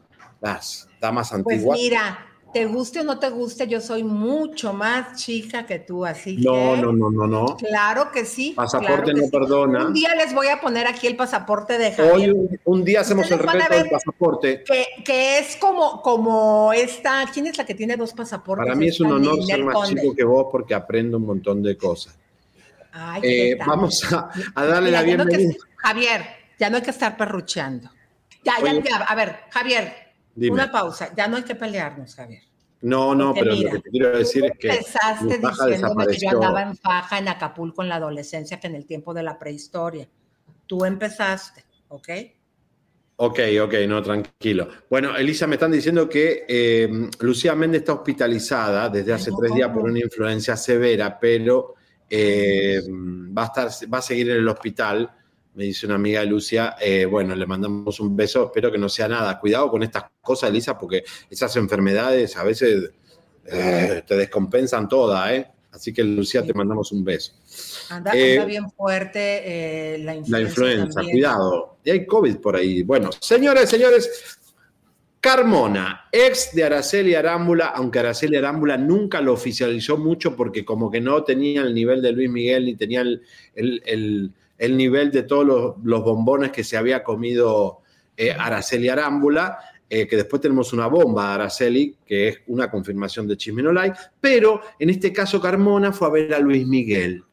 [0.41, 1.77] las damas pues antiguas.
[1.77, 2.26] Pues mira,
[2.57, 6.53] te guste o no te guste, yo soy mucho más chica que tú, así no,
[6.53, 6.81] que.
[6.81, 7.55] No, no, no, no.
[7.55, 8.53] Claro que sí.
[8.55, 9.85] Pasaporte no perdona.
[9.85, 12.31] Un día les voy a poner aquí el pasaporte de Javier.
[12.31, 14.63] Hoy, un, día hacemos el reto del pasaporte.
[15.05, 17.25] Que, es como, como esta.
[17.31, 18.65] ¿Quién es la que tiene dos pasaportes?
[18.65, 21.77] Para mí es un honor ser más chico que vos porque aprendo un montón de
[21.77, 22.17] cosas.
[22.91, 24.31] Ay, eh, vamos a,
[24.65, 25.53] darle la bienvenida.
[25.75, 26.25] Javier,
[26.57, 27.91] ya no hay que estar perrucheando.
[28.43, 28.95] Ya, ya, ya.
[28.97, 29.93] A ver, Javier,
[30.49, 32.46] una pausa, ya no hay que pelearnos, Javier.
[32.81, 34.69] No, no, pero lo que te quiero decir es que.
[34.69, 38.85] Empezaste diciéndome que yo andaba en faja en Acapulco en la adolescencia, que en el
[38.85, 40.07] tiempo de la prehistoria.
[40.67, 42.09] Tú empezaste, ¿ok?
[43.19, 44.69] Ok, ok, no, tranquilo.
[44.89, 49.71] Bueno, Elisa, me están diciendo que eh, Lucía Méndez está hospitalizada desde hace tres días
[49.71, 51.73] por una influencia severa, pero
[52.07, 52.79] eh,
[53.35, 55.11] va, a estar, va a seguir en el hospital
[55.57, 58.87] me dice una amiga de Lucia, eh, bueno, le mandamos un beso, espero que no
[58.87, 59.39] sea nada.
[59.39, 62.91] Cuidado con estas cosas, Elisa, porque esas enfermedades a veces
[63.43, 65.47] eh, te descompensan todas, ¿eh?
[65.71, 67.33] Así que, Lucía, te mandamos un beso.
[67.89, 70.37] Anda, eh, bien fuerte la influenza.
[70.37, 71.77] La influenza, cuidado.
[71.83, 72.83] Y hay COVID por ahí.
[72.83, 74.37] Bueno, señores, señores,
[75.19, 81.01] Carmona, ex de Araceli Arámbula, aunque Araceli Arámbula nunca lo oficializó mucho porque como que
[81.01, 83.23] no tenía el nivel de Luis Miguel ni tenía el
[83.55, 87.81] el nivel de todos los, bombones que se había comido
[88.15, 93.27] eh, Araceli Arámbula, eh, que después tenemos una bomba de Araceli, que es una confirmación
[93.27, 97.23] de Chismenolay, pero en este caso Carmona fue a ver a Luis Miguel.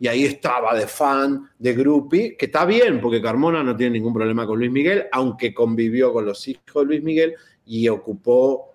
[0.00, 4.14] Y ahí estaba de fan, de groupie, que está bien, porque Carmona no tiene ningún
[4.14, 7.34] problema con Luis Miguel, aunque convivió con los hijos de Luis Miguel
[7.66, 8.74] y ocupó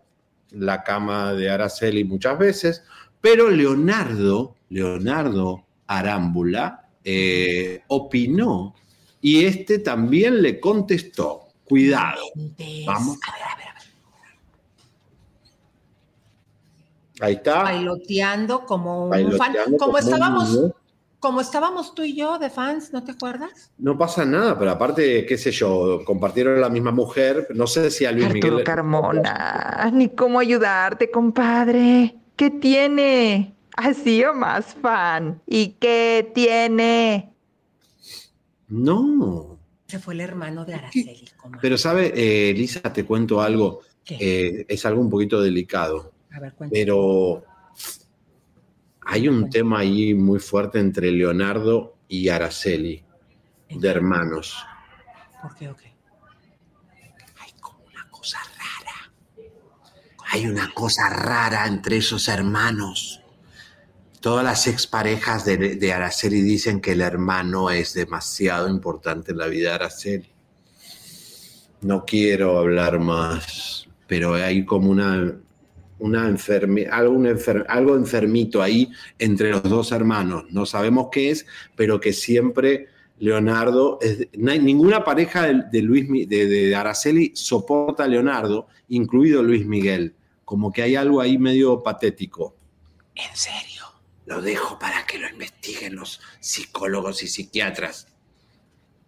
[0.51, 2.83] la cama de Araceli muchas veces.
[3.21, 8.75] Pero Leonardo, Leonardo Arámbula, eh, opinó
[9.21, 11.47] y este también le contestó.
[11.63, 12.21] Cuidado.
[12.85, 13.17] Vamos.
[13.25, 13.83] A ver, a ver, a ver.
[17.21, 17.63] Ahí está.
[17.63, 19.55] Bailoteando como un fan.
[19.79, 20.59] Como, estábamos.
[21.19, 23.71] como estábamos tú y yo de fans, ¿no te acuerdas?
[23.77, 28.05] No pasa nada, pero aparte, qué sé yo, compartieron la misma mujer, no sé si
[28.05, 28.63] a Luis Arturo Miguel.
[28.65, 32.17] Carmona, ni cómo ayudarte, compadre.
[32.35, 33.55] ¿Qué tiene?
[33.75, 35.41] Así o más fan.
[35.47, 37.33] ¿Y qué tiene?
[38.67, 39.59] No.
[39.87, 41.27] Se fue el hermano de Araceli.
[41.61, 43.81] Pero sabe, eh, Lisa, te cuento algo.
[44.09, 46.13] Eh, es algo un poquito delicado.
[46.31, 47.43] A ver, pero
[49.05, 53.03] hay un tema ahí muy fuerte entre Leonardo y Araceli,
[53.69, 54.57] de hermanos.
[55.41, 55.69] ¿Por qué?
[55.69, 55.93] Okay.
[57.39, 59.45] Hay como una cosa rara.
[60.31, 63.22] Hay una cosa rara entre esos hermanos.
[64.23, 69.71] Todas las exparejas de, Araceli dicen que el hermano es demasiado importante en la vida
[69.71, 70.29] de Araceli.
[71.81, 75.37] No quiero hablar más, pero hay como una,
[75.99, 77.21] una enferme, algo,
[77.67, 80.45] algo enfermito ahí entre los dos hermanos.
[80.51, 81.45] No sabemos qué es,
[81.75, 82.87] pero que siempre
[83.19, 83.99] Leonardo,
[84.37, 90.15] no hay, ninguna pareja de, Luis, de, de, Araceli soporta a Leonardo, incluido Luis Miguel.
[90.45, 92.55] Como que hay algo ahí medio patético.
[93.15, 93.72] ¿En serio?
[94.25, 98.07] Lo dejo para que lo investiguen los psicólogos y psiquiatras.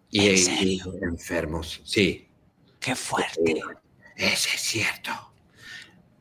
[0.09, 2.27] Y, ¿En enfermos, sí.
[2.79, 3.61] Qué fuerte.
[4.15, 5.11] Ese es cierto.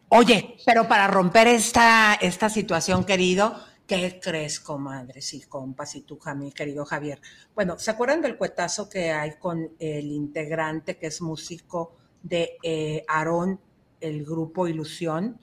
[0.08, 6.18] Oye, pero para romper esta, esta situación, querido, ¿qué crees, comadres y compas y tú,
[6.36, 7.20] mi querido Javier?
[7.54, 13.04] Bueno, ¿se acuerdan del cuetazo que hay con el integrante que es músico de eh,
[13.08, 13.60] Aarón,
[14.00, 15.40] el grupo Ilusión?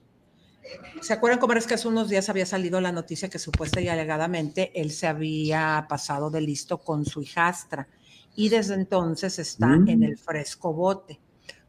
[1.00, 3.88] ¿Se acuerdan cómo es que hace unos días había salido la noticia que supuesta y
[3.88, 7.88] alegadamente él se había pasado de listo con su hijastra
[8.34, 9.88] y desde entonces está mm.
[9.88, 11.20] en el fresco bote?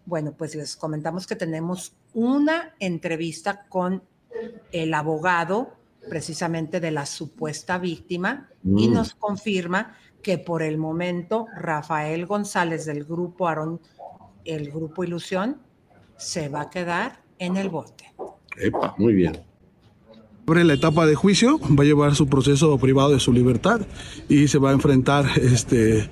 [0.05, 4.03] Bueno, pues les comentamos que tenemos una entrevista con
[4.71, 5.77] el abogado
[6.09, 8.93] precisamente de la supuesta víctima y mm.
[8.93, 13.81] nos confirma que por el momento Rafael González del grupo Aarón,
[14.45, 15.61] el grupo Ilusión,
[16.17, 18.13] se va a quedar en el bote.
[18.57, 19.39] Epa, muy bien.
[20.45, 23.81] Abre la etapa de juicio, va a llevar su proceso privado de su libertad
[24.27, 26.09] y se va a enfrentar este,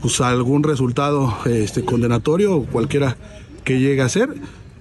[0.00, 3.16] pues, a algún resultado este, condenatorio o cualquiera
[3.64, 4.30] que llegue a ser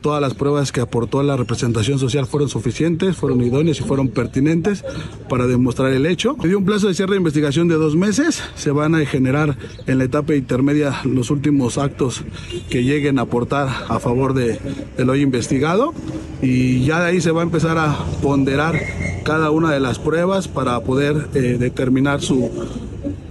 [0.02, 4.84] todas las pruebas que aportó la representación social fueron suficientes, fueron idóneas y fueron pertinentes
[5.30, 6.36] para demostrar el hecho.
[6.41, 8.43] Se un plazo de cierre de investigación de dos meses.
[8.56, 12.24] Se van a generar en la etapa intermedia los últimos actos
[12.70, 14.60] que lleguen a aportar a favor de,
[14.97, 15.93] lo investigado
[16.41, 18.80] y ya de ahí se va a empezar a ponderar
[19.24, 22.49] cada una de las pruebas para poder eh, determinar su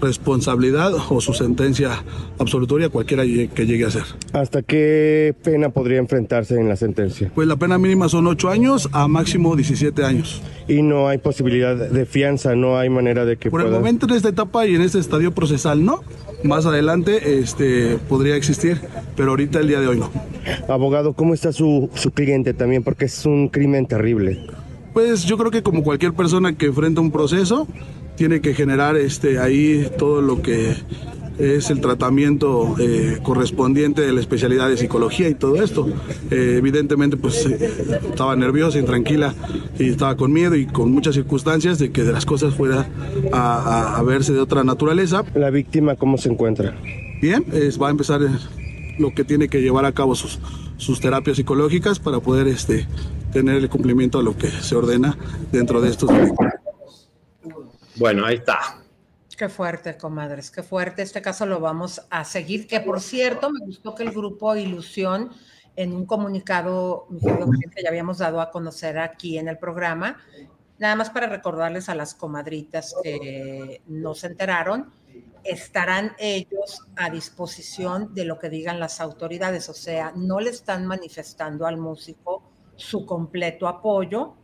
[0.00, 2.02] responsabilidad o su sentencia
[2.38, 4.04] absolutoria, cualquiera que llegue a ser.
[4.32, 7.30] ¿Hasta qué pena podría enfrentarse en la sentencia?
[7.34, 10.42] Pues la pena mínima son 8 años a máximo 17 años.
[10.68, 14.14] Y no hay posibilidad de fianza, no hay manera de que Por el momento en
[14.14, 16.02] esta etapa y en este estadio procesal no.
[16.44, 18.80] Más adelante este, podría existir,
[19.16, 20.10] pero ahorita el día de hoy no.
[20.68, 22.82] Abogado, ¿cómo está su, su cliente también?
[22.82, 24.46] Porque es un crimen terrible.
[25.00, 27.66] Pues yo creo que como cualquier persona que enfrenta un proceso,
[28.16, 30.74] tiene que generar este, ahí todo lo que
[31.38, 35.88] es el tratamiento eh, correspondiente de la especialidad de psicología y todo esto.
[36.30, 37.70] Eh, evidentemente, pues eh,
[38.10, 39.34] estaba nerviosa, intranquila
[39.78, 42.86] y estaba con miedo y con muchas circunstancias de que de las cosas fuera
[43.32, 45.24] a, verse de otra naturaleza.
[45.34, 46.76] ¿La víctima cómo se encuentra?
[47.22, 47.42] Bien,
[47.82, 48.20] va a empezar
[48.98, 50.38] lo que tiene que llevar a cabo sus,
[50.76, 52.86] sus terapias psicológicas para poder este,
[53.32, 55.16] tener el cumplimiento a lo que se ordena
[55.52, 56.10] dentro de estos
[58.00, 58.78] bueno, ahí está.
[59.36, 61.02] Qué fuerte, comadres, qué fuerte.
[61.02, 62.66] Este caso lo vamos a seguir.
[62.66, 65.30] Que por cierto, me gustó que el grupo Ilusión,
[65.76, 67.06] en un comunicado
[67.74, 70.16] que ya habíamos dado a conocer aquí en el programa,
[70.78, 74.90] nada más para recordarles a las comadritas que no se enteraron,
[75.44, 79.68] estarán ellos a disposición de lo que digan las autoridades.
[79.68, 82.49] O sea, no le están manifestando al músico
[82.80, 84.34] su completo apoyo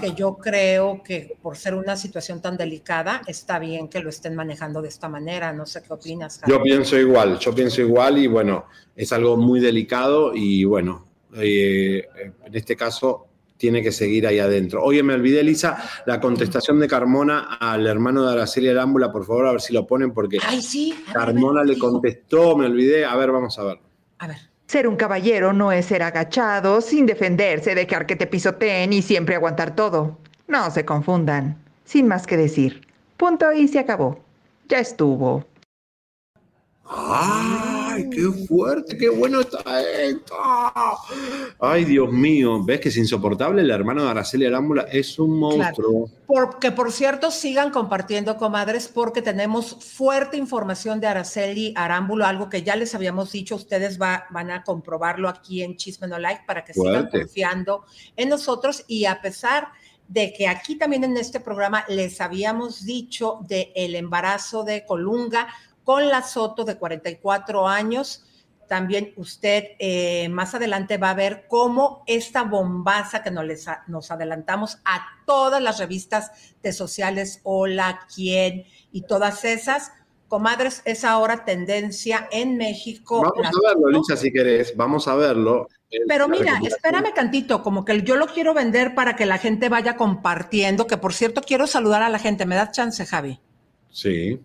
[0.00, 4.34] que yo creo que por ser una situación tan delicada, está bien que lo estén
[4.34, 5.52] manejando de esta manera.
[5.52, 6.40] No sé qué opinas.
[6.46, 8.64] Yo pienso igual, yo pienso igual y bueno,
[8.96, 12.06] es algo muy delicado y bueno, eh,
[12.44, 14.82] en este caso tiene que seguir ahí adentro.
[14.82, 19.46] Oye, me olvidé, Elisa, la contestación de Carmona al hermano de Araceli Arámbula, por favor,
[19.46, 20.94] a ver si lo ponen, porque Ay, sí.
[21.12, 23.04] Carmona le contestó, me olvidé.
[23.04, 23.78] A ver, vamos a ver.
[24.18, 24.53] A ver.
[24.74, 29.36] Ser un caballero no es ser agachado, sin defenderse, dejar que te pisoteen y siempre
[29.36, 30.18] aguantar todo.
[30.48, 31.62] No se confundan.
[31.84, 32.84] Sin más que decir.
[33.16, 34.18] Punto y se acabó.
[34.68, 35.44] Ya estuvo.
[36.86, 38.98] ¡Ay, qué fuerte!
[38.98, 40.34] ¡Qué bueno está esto!
[41.58, 42.62] ¡Ay, Dios mío!
[42.62, 43.62] ¿Ves que es insoportable?
[43.62, 46.10] El hermano de Araceli Arámbula es un monstruo.
[46.26, 52.62] Porque, por cierto, sigan compartiendo, comadres, porque tenemos fuerte información de Araceli Arámbula, algo que
[52.62, 53.56] ya les habíamos dicho.
[53.56, 58.84] Ustedes van a comprobarlo aquí en Chisme No Like para que sigan confiando en nosotros.
[58.88, 59.68] Y a pesar
[60.08, 65.48] de que aquí también en este programa les habíamos dicho del el embarazo de Colunga,
[65.84, 68.24] con la Soto de 44 años.
[68.68, 73.44] También usted eh, más adelante va a ver cómo esta bombaza que nos,
[73.86, 76.30] nos adelantamos a todas las revistas
[76.62, 78.64] de sociales, Hola, ¿Quién?
[78.90, 79.92] y todas esas,
[80.28, 83.20] comadres, es ahora tendencia en México.
[83.22, 85.68] Vamos a verlo, Lisa, si querés, vamos a verlo.
[86.08, 89.96] Pero mira, espérame tantito, como que yo lo quiero vender para que la gente vaya
[89.96, 93.40] compartiendo, que por cierto quiero saludar a la gente, ¿me da chance, Javi?
[93.90, 94.40] Sí.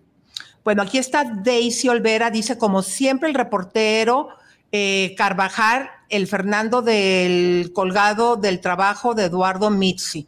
[0.69, 4.27] Bueno, aquí está Daisy Olvera, dice, como siempre el reportero
[4.71, 10.27] eh, Carvajal, el Fernando del colgado del trabajo de Eduardo Mitzi.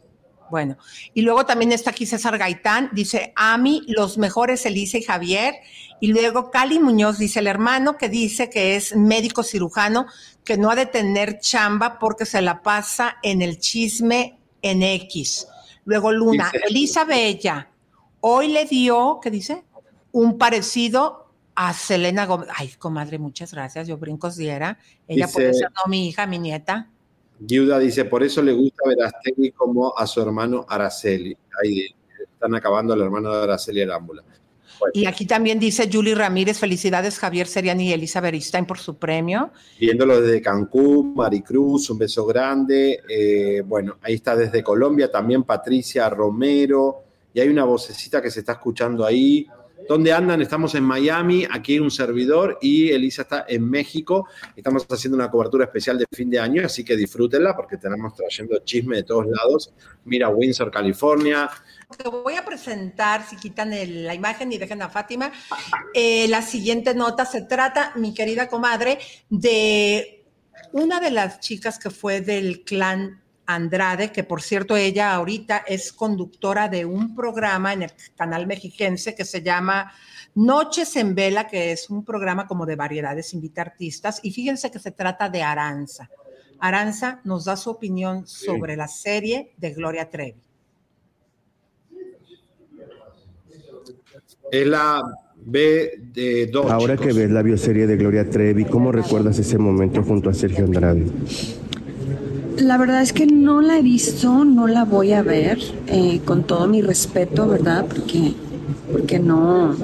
[0.50, 0.78] Bueno,
[1.14, 5.54] y luego también está aquí César Gaitán, dice, Ami, los mejores Elisa y Javier.
[6.00, 10.06] Y luego Cali Muñoz dice, el hermano que dice que es médico cirujano,
[10.44, 15.46] que no ha de tener chamba porque se la pasa en el chisme en X.
[15.84, 17.70] Luego Luna, Elisa Bella,
[18.18, 19.62] hoy le dio, ¿qué dice?
[20.12, 22.48] Un parecido a Selena Gómez.
[22.56, 23.88] Ay, comadre, muchas gracias.
[23.88, 24.78] Yo brincos diera.
[25.08, 26.88] Ella puede ser no mi hija, mi nieta.
[27.44, 31.36] Giuda dice, por eso le gusta Verastegui como a su hermano Araceli.
[31.62, 31.86] Ahí
[32.20, 34.22] están acabando al hermano de Araceli Arámbula.
[34.92, 39.52] Y aquí también dice Julie Ramírez, felicidades Javier Seriani y Elisa Beristain por su premio.
[39.78, 43.00] Viéndolo desde Cancún, Maricruz, un beso grande.
[43.08, 47.04] Eh, bueno, ahí está desde Colombia también Patricia Romero.
[47.34, 49.46] Y hay una vocecita que se está escuchando ahí.
[49.88, 50.40] ¿Dónde andan?
[50.40, 54.28] Estamos en Miami, aquí hay un servidor y Elisa está en México.
[54.56, 58.58] Estamos haciendo una cobertura especial de fin de año, así que disfrútenla porque tenemos trayendo
[58.64, 59.72] chisme de todos lados.
[60.04, 61.50] Mira Windsor, California.
[61.96, 65.32] Te voy a presentar, si quitan la imagen y dejen a Fátima,
[65.94, 67.24] eh, la siguiente nota.
[67.24, 70.24] Se trata, mi querida comadre, de
[70.72, 75.92] una de las chicas que fue del clan Andrade, que por cierto ella ahorita es
[75.92, 79.92] conductora de un programa en el canal mexiquense que se llama
[80.34, 84.78] Noches en Vela, que es un programa como de variedades, invita artistas, y fíjense que
[84.78, 86.08] se trata de Aranza.
[86.58, 90.40] Aranza nos da su opinión sobre la serie de Gloria Trevi.
[94.50, 95.02] Es la
[95.44, 96.70] B de dos.
[96.70, 100.64] Ahora que ves la bioserie de Gloria Trevi, ¿cómo recuerdas ese momento junto a Sergio
[100.64, 101.06] Andrade?
[102.58, 106.44] La verdad es que no la he visto, no la voy a ver, eh, con
[106.44, 107.86] todo mi respeto, ¿verdad?
[107.86, 108.34] Porque,
[108.90, 109.74] porque no,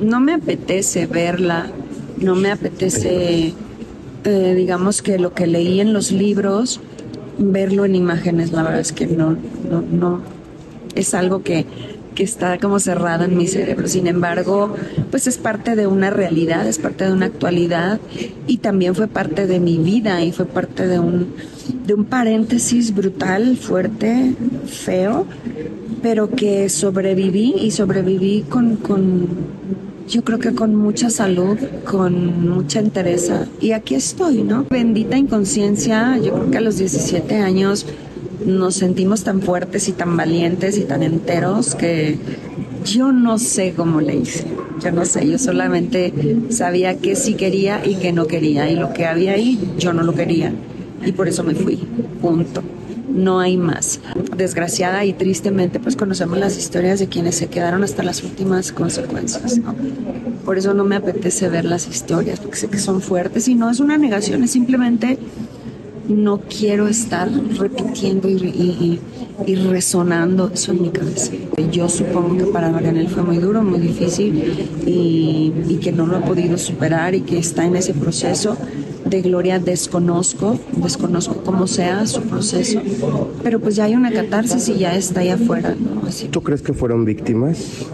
[0.00, 1.66] no me apetece verla,
[2.18, 3.54] no me apetece,
[4.24, 6.80] eh, digamos que lo que leí en los libros,
[7.38, 9.36] verlo en imágenes, la verdad es que no,
[9.70, 10.20] no, no,
[10.94, 11.66] es algo que
[12.22, 13.88] está como cerrada en mi cerebro.
[13.88, 14.74] Sin embargo,
[15.10, 18.00] pues es parte de una realidad, es parte de una actualidad
[18.46, 21.34] y también fue parte de mi vida y fue parte de un,
[21.86, 24.34] de un paréntesis brutal, fuerte,
[24.66, 25.26] feo,
[26.02, 29.28] pero que sobreviví y sobreviví con, con
[30.08, 33.46] yo creo que con mucha salud, con mucha entereza.
[33.60, 34.66] Y aquí estoy, ¿no?
[34.68, 37.86] Bendita inconsciencia, yo creo que a los 17 años
[38.44, 42.18] nos sentimos tan fuertes y tan valientes y tan enteros que
[42.84, 44.44] yo no sé cómo le hice.
[44.82, 46.12] Yo no sé, yo solamente
[46.48, 48.70] sabía que sí quería y que no quería.
[48.70, 50.52] Y lo que había ahí, yo no lo quería.
[51.04, 51.76] Y por eso me fui.
[52.20, 52.62] Punto.
[53.08, 54.00] No hay más.
[54.36, 59.60] Desgraciada y tristemente, pues conocemos las historias de quienes se quedaron hasta las últimas consecuencias.
[60.44, 63.68] Por eso no me apetece ver las historias, porque sé que son fuertes y no
[63.68, 65.18] es una negación, es simplemente
[66.10, 69.00] no quiero estar repitiendo y,
[69.70, 71.32] resonando eso en mi cabeza.
[71.72, 76.20] Yo supongo que para Marianel fue muy duro, muy difícil y, que no lo ha
[76.20, 78.56] podido superar y que está en ese proceso.
[79.04, 82.82] De Gloria desconozco, desconozco cómo sea su proceso,
[83.42, 85.74] pero pues ya hay una catarsis y ya está ahí afuera.
[86.30, 87.86] ¿Tú crees que fueron víctimas?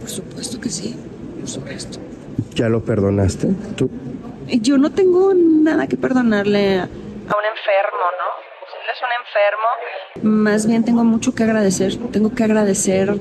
[0.00, 0.94] Por supuesto que sí,
[1.40, 1.98] por supuesto.
[2.54, 3.48] ¿Ya lo perdonaste?
[3.74, 3.88] ¿Tú?
[4.60, 6.88] Yo no tengo nada que perdonarle a
[7.70, 8.50] enfermo, ¿no?
[8.82, 10.44] Él es un enfermo.
[10.44, 11.96] Más bien tengo mucho que agradecer.
[12.12, 13.14] Tengo que agradecer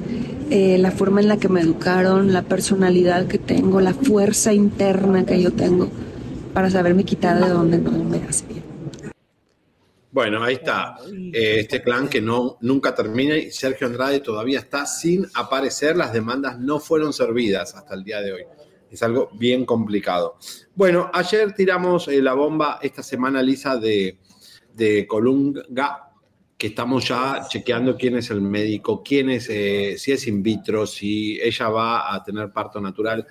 [0.49, 5.25] eh, la forma en la que me educaron, la personalidad que tengo, la fuerza interna
[5.25, 5.89] que yo tengo
[6.53, 8.63] para saberme quitar de donde no me hace bien.
[10.11, 10.97] Bueno, ahí está.
[11.07, 15.95] Eh, este clan que no, nunca termina y Sergio Andrade todavía está sin aparecer.
[15.95, 18.43] Las demandas no fueron servidas hasta el día de hoy.
[18.89, 20.37] Es algo bien complicado.
[20.73, 24.17] Bueno, ayer tiramos eh, la bomba esta semana, Lisa, de,
[24.73, 26.11] de Colunga,
[26.57, 30.85] que estamos ya chequeando quién es el médico, quién es, eh, si es in vitro,
[30.85, 33.25] si ella va a tener parto natural,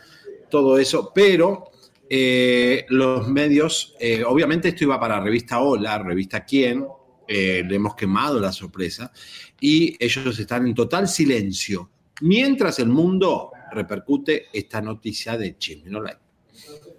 [0.50, 1.70] todo eso, pero
[2.08, 6.86] eh, los medios, obviamente esto iba para revista Hola, revista Quién,
[7.26, 9.12] le hemos quemado la sorpresa,
[9.60, 11.90] y ellos están en total silencio,
[12.22, 15.90] mientras el mundo repercute esta noticia de Chisme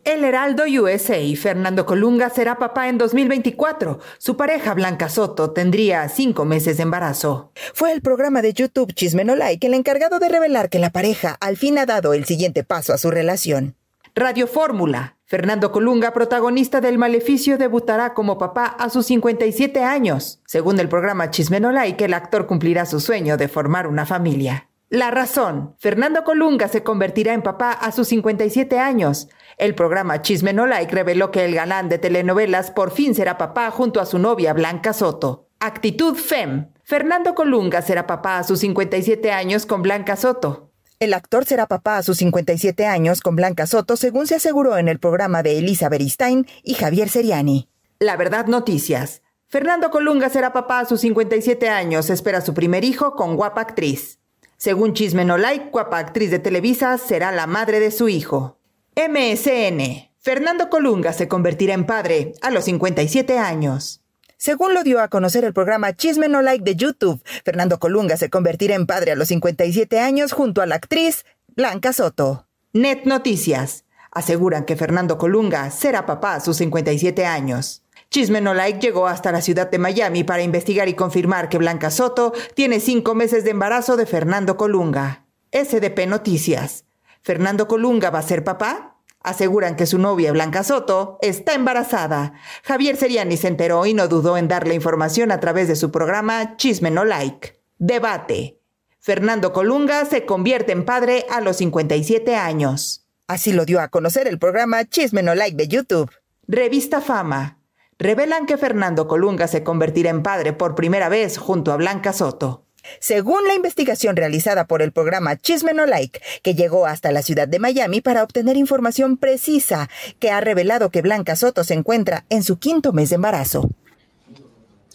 [0.03, 3.99] El Heraldo USA, Fernando Colunga será papá en 2024.
[4.17, 7.51] Su pareja Blanca Soto tendría cinco meses de embarazo.
[7.73, 11.37] Fue el programa de YouTube Chisme No Like el encargado de revelar que la pareja
[11.41, 13.75] al fin ha dado el siguiente paso a su relación.
[14.15, 15.17] Radio Fórmula.
[15.25, 20.41] Fernando Colunga, protagonista del Maleficio, debutará como papá a sus 57 años.
[20.45, 24.69] Según el programa Chisme No Like, el actor cumplirá su sueño de formar una familia.
[24.89, 25.75] La razón.
[25.77, 29.29] Fernando Colunga se convertirá en papá a sus 57 años.
[29.59, 33.69] El programa Chisme No Like reveló que el galán de telenovelas por fin será papá
[33.71, 35.49] junto a su novia Blanca Soto.
[35.59, 36.69] Actitud FEM.
[36.81, 40.71] Fernando Colunga será papá a sus 57 años con Blanca Soto.
[41.01, 44.87] El actor será papá a sus 57 años con Blanca Soto, según se aseguró en
[44.87, 47.67] el programa de Elisa Beristain y Javier Seriani.
[47.99, 49.23] La verdad noticias.
[49.49, 54.19] Fernando Colunga será papá a sus 57 años, espera su primer hijo con guapa actriz.
[54.55, 58.58] Según Chisme No Like, guapa actriz de Televisa será la madre de su hijo.
[58.99, 60.11] MSN.
[60.17, 64.01] Fernando Colunga se convertirá en padre a los 57 años.
[64.35, 68.29] Según lo dio a conocer el programa Chisme No Like de YouTube, Fernando Colunga se
[68.29, 72.47] convertirá en padre a los 57 años junto a la actriz Blanca Soto.
[72.73, 73.85] Net Noticias.
[74.11, 77.83] Aseguran que Fernando Colunga será papá a sus 57 años.
[78.09, 81.89] Chisme No Like llegó hasta la ciudad de Miami para investigar y confirmar que Blanca
[81.89, 85.25] Soto tiene cinco meses de embarazo de Fernando Colunga.
[85.53, 86.83] SDP Noticias.
[87.21, 88.97] ¿Fernando Colunga va a ser papá?
[89.21, 92.33] Aseguran que su novia Blanca Soto está embarazada.
[92.63, 96.55] Javier Seriani se enteró y no dudó en darle información a través de su programa
[96.55, 97.61] Chisme No Like.
[97.77, 98.61] Debate.
[98.99, 103.07] Fernando Colunga se convierte en padre a los 57 años.
[103.27, 106.11] Así lo dio a conocer el programa Chisme No Like de YouTube.
[106.47, 107.59] Revista Fama
[107.99, 112.65] revelan que Fernando Colunga se convertirá en padre por primera vez junto a Blanca Soto.
[112.99, 117.47] Según la investigación realizada por el programa Chisme No Like, que llegó hasta la ciudad
[117.47, 122.43] de Miami para obtener información precisa, que ha revelado que Blanca Soto se encuentra en
[122.43, 123.69] su quinto mes de embarazo.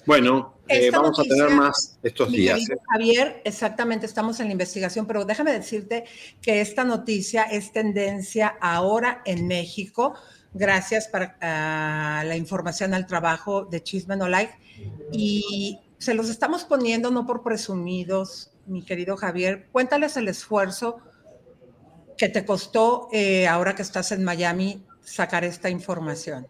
[0.07, 2.69] Bueno, eh, vamos a tener más estos días.
[2.69, 2.77] ¿eh?
[2.91, 6.05] Javier, exactamente, estamos en la investigación, pero déjame decirte
[6.43, 10.15] que esta noticia es tendencia ahora en México
[10.55, 14.55] Gracias para la información al trabajo de Chisme No Like.
[15.13, 19.69] Y se los estamos poniendo no por presumidos, mi querido Javier.
[19.73, 20.99] Cuéntales el esfuerzo
[22.19, 26.47] que te costó, eh, ahora que estás en Miami, sacar esta información.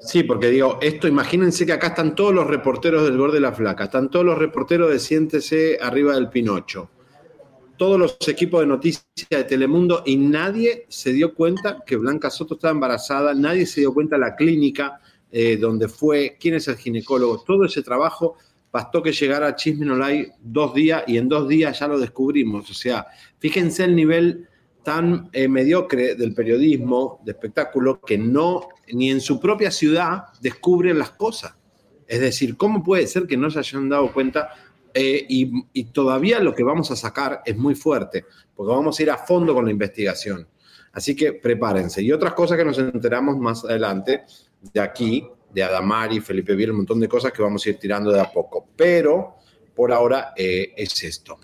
[0.00, 3.52] Sí, porque digo, esto, imagínense que acá están todos los reporteros del Gordo de la
[3.52, 6.90] Flaca, están todos los reporteros de Siéntese arriba del Pinocho,
[7.76, 12.54] todos los equipos de noticias de Telemundo y nadie se dio cuenta que Blanca Soto
[12.54, 17.44] estaba embarazada, nadie se dio cuenta la clínica eh, donde fue, quién es el ginecólogo,
[17.46, 18.36] todo ese trabajo
[18.72, 19.86] bastó que llegara a Chisme
[20.40, 22.70] dos días y en dos días ya lo descubrimos.
[22.70, 23.06] O sea,
[23.38, 24.48] fíjense el nivel
[24.82, 30.98] tan eh, mediocre del periodismo de espectáculo que no, ni en su propia ciudad descubren
[30.98, 31.54] las cosas.
[32.06, 34.50] Es decir, ¿cómo puede ser que no se hayan dado cuenta?
[34.94, 38.24] Eh, y, todavía lo que vamos a sacar es muy fuerte,
[38.56, 40.48] porque vamos a ir a fondo con la investigación.
[40.92, 42.02] Así que prepárense.
[42.02, 44.24] Y otras cosas que nos enteramos más adelante
[44.72, 48.12] de aquí, de Adamari, Felipe Biel, un montón de cosas que vamos a ir tirando
[48.12, 48.68] de a poco.
[48.76, 49.38] Pero
[49.74, 51.38] por ahora eh, es esto.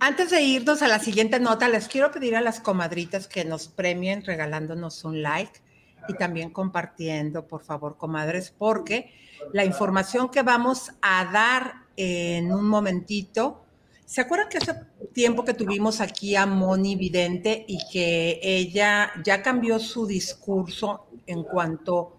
[0.00, 3.68] Antes de irnos a la siguiente nota, les quiero pedir a las comadritas que nos
[3.68, 5.60] premien regalándonos un like
[6.08, 9.12] y también compartiendo, por favor, comadres, porque
[9.52, 13.64] la información que vamos a dar en un momentito,
[14.04, 14.74] ¿se acuerdan que hace
[15.12, 21.44] tiempo que tuvimos aquí a Moni Vidente y que ella ya cambió su discurso en
[21.44, 22.13] cuanto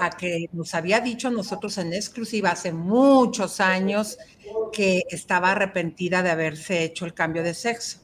[0.00, 4.18] a que nos había dicho nosotros en exclusiva hace muchos años
[4.72, 7.98] que estaba arrepentida de haberse hecho el cambio de sexo.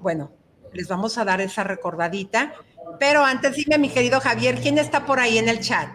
[0.00, 0.32] Bueno,
[0.72, 2.54] les vamos a dar esa recordadita,
[2.98, 5.88] pero antes dime, mi querido Javier, ¿quién está por ahí en el chat?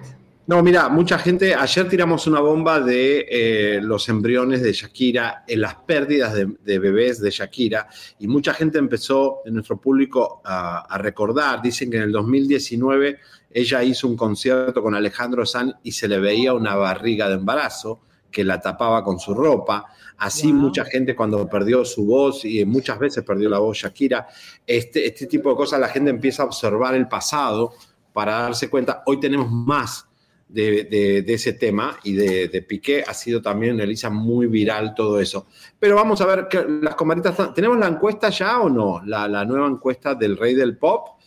[0.45, 5.61] No, mira, mucha gente, ayer tiramos una bomba de eh, los embriones de Shakira, en
[5.61, 7.87] las pérdidas de, bebés de Shakira,
[8.19, 13.19] y mucha gente empezó en nuestro público a, a, recordar, dicen que en el 2019
[13.53, 18.01] ella hizo un concierto con Alejandro San y se le veía una barriga de embarazo
[18.31, 19.85] que la tapaba con su ropa.
[20.17, 24.27] Así mucha gente cuando perdió su voz y muchas veces perdió la voz Shakira,
[24.65, 27.73] este, este tipo de cosas la gente empieza a observar el pasado
[28.11, 30.07] para darse cuenta, hoy tenemos más
[30.47, 35.47] de, ese tema y de, de, Piqué ha sido también, Elisa, muy viral todo eso.
[35.79, 39.01] Pero vamos a ver, que las comaditas, ¿tenemos la encuesta ya o no?
[39.05, 41.19] La, la nueva encuesta del rey del pop.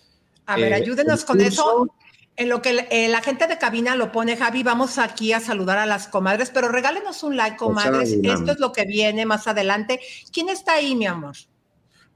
[0.47, 1.89] A ver, eh, ayúdenos con eso.
[2.39, 5.79] En lo que eh, la gente de cabina lo pone, Javi, vamos aquí a saludar
[5.79, 8.13] a las comadres, pero regálenos un like, comadres.
[8.23, 10.01] Esto es lo que viene más adelante.
[10.33, 11.35] ¿Quién está ahí, mi amor?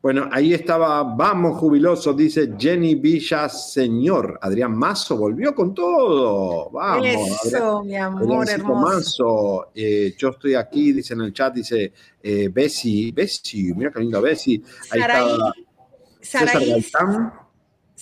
[0.02, 4.38] Bueno, ahí estaba, vamos jubiloso, dice Jenny Villa Señor.
[4.40, 6.70] Adrián Mazo volvió con todo.
[6.70, 7.44] Vamos.
[7.44, 9.70] Eso, mi amor hermoso.
[9.74, 11.92] Eh, yo estoy aquí, dice en el chat, dice
[12.22, 14.62] eh, Bessie, Bessie, mira qué linda Bessie.
[14.90, 15.00] Ahí
[16.22, 17.39] Saraí, está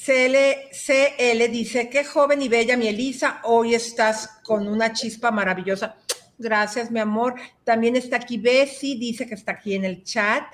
[0.08, 5.96] CL, CL dice, qué joven y bella mi Elisa, hoy estás con una chispa maravillosa.
[6.38, 7.34] Gracias, mi amor.
[7.62, 10.44] También está aquí Bessie, dice que está aquí en el chat.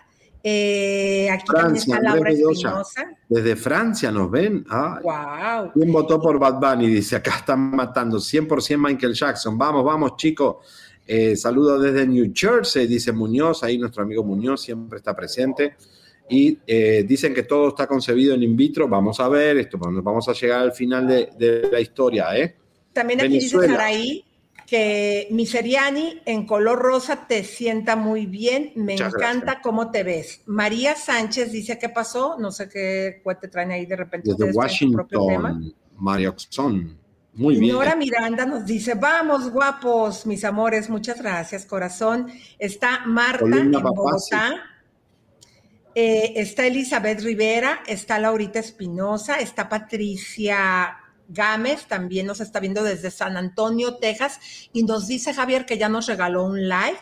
[0.42, 3.16] Eh, aquí también está Laura Espinosa.
[3.28, 4.66] Desde Francia nos ven.
[4.68, 5.70] wow.
[5.72, 6.88] ¿Quién votó por Bad Bunny?
[6.88, 9.56] Dice, acá están matando 100% Michael Jackson.
[9.56, 10.56] Vamos, vamos, chicos.
[11.06, 13.62] Eh, saludos desde New Jersey, dice Muñoz.
[13.62, 15.76] Ahí nuestro amigo Muñoz siempre está presente
[16.28, 18.88] y eh, dicen que todo está concebido en in vitro.
[18.88, 22.36] Vamos a ver esto, vamos a llegar al final de, la historia.
[22.36, 22.54] ¿eh?
[22.92, 24.24] También aquí dice Saraí
[24.66, 30.42] que Miseriani en color rosa te sienta muy bien, me encanta cómo te ves.
[30.46, 32.36] María Sánchez dice, ¿qué pasó?
[32.38, 34.30] No sé qué te traen ahí de repente.
[34.30, 36.34] Desde Washington, María.
[37.34, 37.74] Muy bien.
[37.74, 42.28] Nora Miranda nos dice, vamos guapos, mis amores, muchas gracias, corazón.
[42.58, 44.73] Está Marta en Bogotá.
[45.94, 50.96] Eh, está Elizabeth Rivera, está Laurita Espinosa, está Patricia
[51.28, 54.40] Gámez, también nos está viendo desde San Antonio, Texas,
[54.72, 56.98] y nos dice Javier que ya nos regaló un like.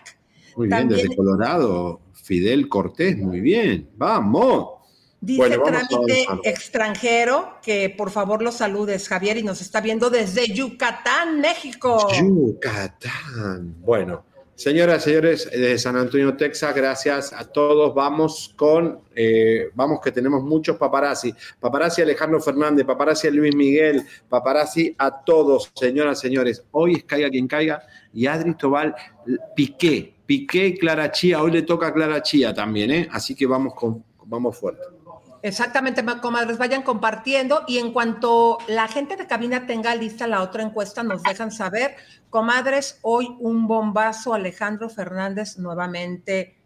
[0.56, 4.82] Muy bien, desde Colorado, Fidel Cortés, muy bien, vamos.
[5.22, 11.40] Dice trámite extranjero, que por favor lo saludes, Javier, y nos está viendo desde Yucatán,
[11.40, 12.08] México.
[12.12, 13.76] Yucatán.
[13.80, 14.24] Bueno,
[14.54, 17.94] Señoras, señores de San Antonio, Texas, gracias a todos.
[17.94, 21.34] Vamos con, eh, vamos que tenemos muchos paparazzi.
[21.58, 26.64] Paparazzi Alejandro Fernández, paparazzi Luis Miguel, paparazzi a todos, señoras, señores.
[26.70, 27.82] Hoy es Caiga quien caiga
[28.12, 28.94] y Adri Tobal
[29.56, 31.42] Piqué, Piqué Clara Chía.
[31.42, 33.08] Hoy le toca a Clara Chía también, ¿eh?
[33.10, 34.82] Así que vamos, con, vamos fuerte.
[35.42, 40.62] Exactamente, comadres, vayan compartiendo y en cuanto la gente de cabina tenga lista la otra
[40.62, 41.96] encuesta, nos dejan saber.
[42.30, 46.56] Comadres, hoy un bombazo, Alejandro Fernández nuevamente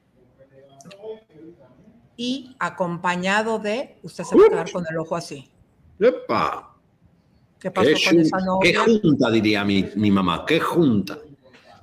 [2.18, 5.50] y acompañado de, usted se va a quedar con el ojo así.
[5.98, 6.74] ¡Epa!
[7.58, 8.84] ¿Qué pasó con esa novia?
[8.84, 11.18] Qué junta, diría mi, mi mamá, qué junta.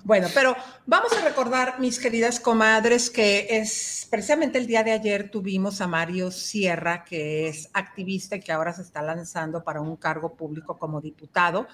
[0.05, 0.53] Bueno, pero
[0.85, 5.87] vamos a recordar, mis queridas comadres, que es precisamente el día de ayer tuvimos a
[5.87, 10.77] Mario Sierra, que es activista y que ahora se está lanzando para un cargo público
[10.77, 11.67] como diputado.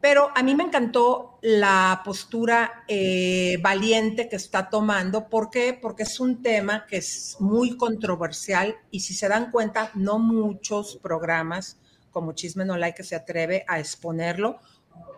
[0.00, 5.28] Pero a mí me encantó la postura eh, valiente que está tomando.
[5.28, 5.78] ¿Por qué?
[5.80, 10.96] Porque es un tema que es muy controversial y si se dan cuenta, no muchos
[11.02, 11.76] programas
[12.10, 14.58] como Chisme No Like que se atreve a exponerlo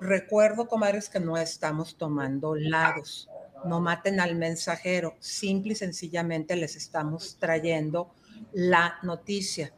[0.01, 3.29] Recuerdo, comadres, que no estamos tomando lados.
[3.65, 5.15] No maten al mensajero.
[5.21, 8.15] Simple y sencillamente les estamos trayendo
[8.53, 9.73] la noticia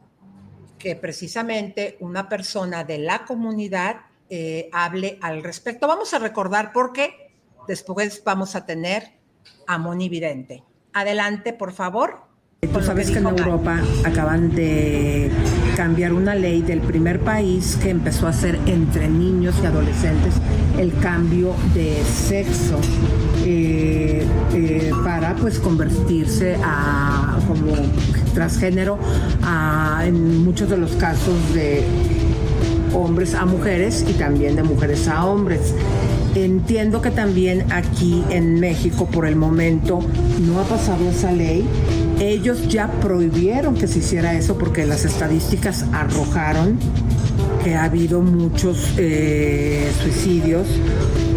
[0.77, 5.87] que precisamente una persona de la comunidad eh, hable al respecto.
[5.87, 7.31] Vamos a recordar porque
[7.67, 9.13] después vamos a tener
[9.65, 10.63] a Moni Vidente.
[10.93, 12.27] Adelante, por favor.
[12.61, 15.31] Tú sabes que en Europa acaban de
[15.77, 20.33] cambiar una ley del primer país que empezó a hacer entre niños y adolescentes
[20.79, 22.79] el cambio de sexo
[23.45, 24.25] eh,
[24.55, 27.73] eh, para pues convertirse a como
[28.33, 28.97] transgénero
[30.03, 31.83] en muchos de los casos de
[32.95, 35.75] hombres a mujeres y también de mujeres a hombres.
[36.33, 39.99] Entiendo que también aquí en México por el momento
[40.41, 41.67] no ha pasado esa ley
[42.19, 46.77] ellos ya prohibieron que se hiciera eso porque las estadísticas arrojaron
[47.63, 50.67] que ha habido muchos eh, suicidios,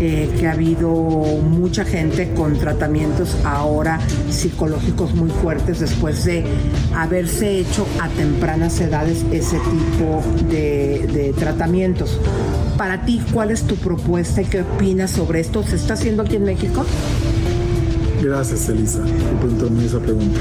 [0.01, 3.99] eh, que ha habido mucha gente con tratamientos ahora
[4.31, 6.45] psicológicos muy fuertes después de
[6.95, 12.19] haberse hecho a tempranas edades ese tipo de, de tratamientos.
[12.77, 15.63] Para ti, ¿cuál es tu propuesta y qué opinas sobre esto?
[15.63, 16.85] ¿Se está haciendo aquí en México?
[18.23, 20.41] Gracias, Elisa, por preguntarme esa pregunta.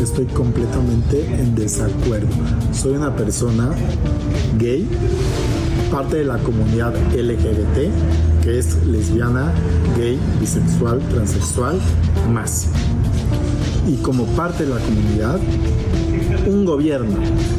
[0.00, 2.28] Estoy completamente en desacuerdo.
[2.72, 3.70] Soy una persona
[4.56, 4.88] gay,
[5.90, 9.52] parte de la comunidad LGBT, que es lesbiana,
[9.98, 11.80] gay, bisexual, transexual,
[12.32, 12.68] más.
[13.88, 15.40] Y como parte de la comunidad,
[16.46, 17.16] un gobierno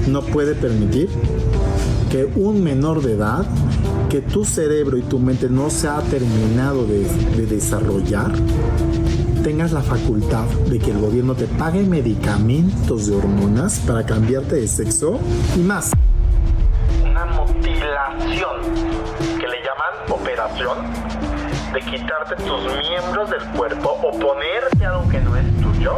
[0.08, 1.10] no puede permitir
[2.10, 3.46] que un menor de edad,
[4.10, 7.06] que tu cerebro y tu mente no se ha terminado de,
[7.36, 8.32] de desarrollar,
[9.48, 14.68] tengas la facultad de que el gobierno te pague medicamentos de hormonas para cambiarte de
[14.68, 15.22] sexo
[15.56, 15.94] y más.
[17.10, 18.60] Una mutilación
[19.40, 20.80] que le llaman operación
[21.74, 25.94] de quitarte tus miembros del cuerpo o ponerte algo que no es tuyo.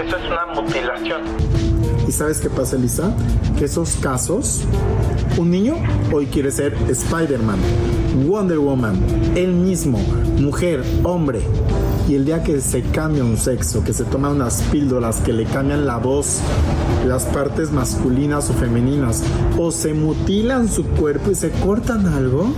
[0.00, 1.73] Eso es una mutilación.
[2.06, 3.14] ¿Y sabes qué pasa, Elisa?
[3.58, 4.62] Que esos casos,
[5.38, 5.76] un niño
[6.12, 7.58] hoy quiere ser Spider-Man,
[8.28, 8.96] Wonder Woman,
[9.34, 9.98] él mismo,
[10.38, 11.40] mujer, hombre,
[12.08, 15.44] y el día que se cambia un sexo, que se toman unas píldoras que le
[15.44, 16.40] cambian la voz,
[17.06, 19.22] las partes masculinas o femeninas,
[19.58, 22.52] o se mutilan su cuerpo y se cortan algo,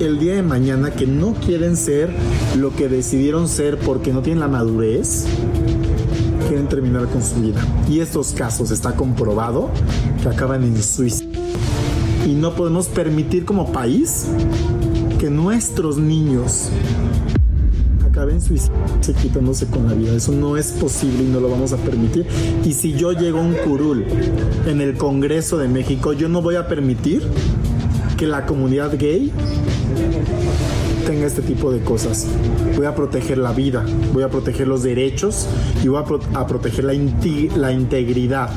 [0.00, 2.10] el día de mañana que no quieren ser
[2.56, 5.26] lo que decidieron ser porque no tienen la madurez,
[6.68, 7.60] terminar con su vida.
[7.88, 9.70] Y estos casos está comprobado
[10.22, 11.40] que acaban en suicidio.
[12.26, 14.26] Y no podemos permitir como país
[15.18, 16.70] que nuestros niños
[18.10, 20.14] acaben se quitándose con la vida.
[20.14, 22.26] Eso no es posible y no lo vamos a permitir.
[22.64, 24.04] Y si yo llego a un curul
[24.66, 27.22] en el Congreso de México, yo no voy a permitir
[28.16, 29.32] que la comunidad gay
[31.10, 32.28] tenga este tipo de cosas.
[32.76, 35.48] Voy a proteger la vida, voy a proteger los derechos
[35.82, 36.92] y voy a, proteger la,
[37.56, 38.48] la integridad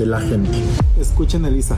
[0.00, 0.50] de la gente.
[0.98, 1.76] Escuchen, Elisa,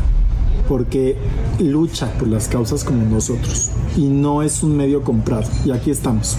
[0.66, 1.18] porque
[1.60, 5.44] lucha por las causas como nosotros y no es un medio comprado.
[5.66, 6.38] Y aquí estamos.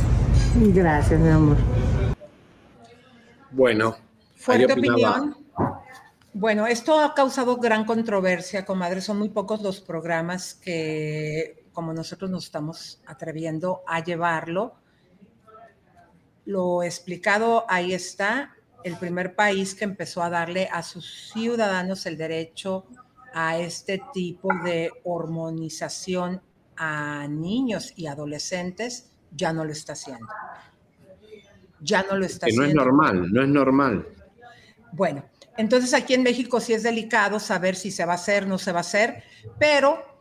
[0.55, 1.57] Gracias, mi amor.
[3.51, 3.97] Bueno.
[4.35, 5.37] Fuerte opinión.
[6.33, 9.01] Bueno, esto ha causado gran controversia, comadre.
[9.01, 14.73] Son muy pocos los programas que, como nosotros nos estamos atreviendo a llevarlo.
[16.45, 18.55] Lo explicado ahí está.
[18.83, 22.85] El primer país que empezó a darle a sus ciudadanos el derecho
[23.33, 26.41] a este tipo de hormonización
[26.77, 30.27] a niños y adolescentes ya no lo está haciendo.
[31.81, 32.63] Ya no lo está haciendo.
[32.63, 34.07] No es normal, no es normal.
[34.93, 35.25] Bueno,
[35.57, 38.71] entonces aquí en México sí es delicado saber si se va a hacer, no se
[38.71, 39.23] va a hacer,
[39.59, 40.14] pero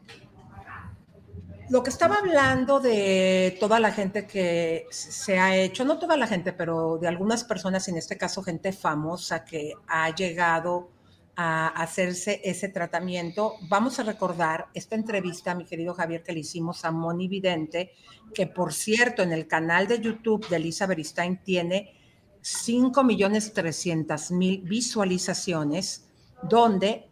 [1.71, 6.27] lo que estaba hablando de toda la gente que se ha hecho, no toda la
[6.27, 10.91] gente, pero de algunas personas, en este caso gente famosa que ha llegado
[11.37, 13.55] a hacerse ese tratamiento.
[13.69, 17.93] Vamos a recordar esta entrevista, mi querido Javier, que le hicimos a Moni Vidente,
[18.33, 21.95] que por cierto en el canal de YouTube de Elisa Beristain tiene
[22.41, 26.09] 5 millones 300 mil visualizaciones,
[26.43, 27.09] donde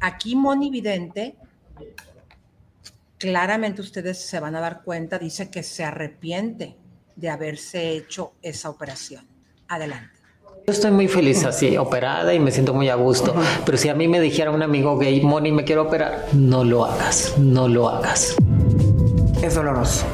[0.00, 1.36] aquí Moni Vidente,
[3.22, 6.76] claramente ustedes se van a dar cuenta, dice que se arrepiente
[7.14, 9.24] de haberse hecho esa operación.
[9.68, 10.10] Adelante.
[10.66, 13.32] Yo estoy muy feliz así, operada y me siento muy a gusto.
[13.64, 16.84] Pero si a mí me dijera un amigo gay, Moni, me quiero operar, no lo
[16.84, 18.34] hagas, no lo hagas.
[19.40, 20.04] Es doloroso.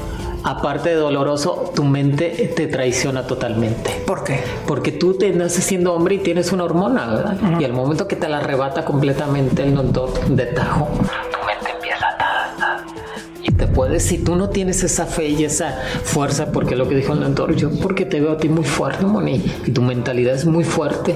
[0.44, 4.02] Aparte de doloroso, tu mente te traiciona totalmente.
[4.06, 4.40] ¿Por qué?
[4.66, 7.38] Porque tú te naces siendo hombre y tienes una hormona, ¿verdad?
[7.59, 10.88] Y al momento que te la arrebata completamente el doctor de tajo,
[13.57, 17.12] te puedes, si tú no tienes esa fe y esa fuerza, porque lo que dijo
[17.12, 20.44] el mentor, yo porque te veo a ti muy fuerte, Moni, y tu mentalidad es
[20.44, 21.14] muy fuerte.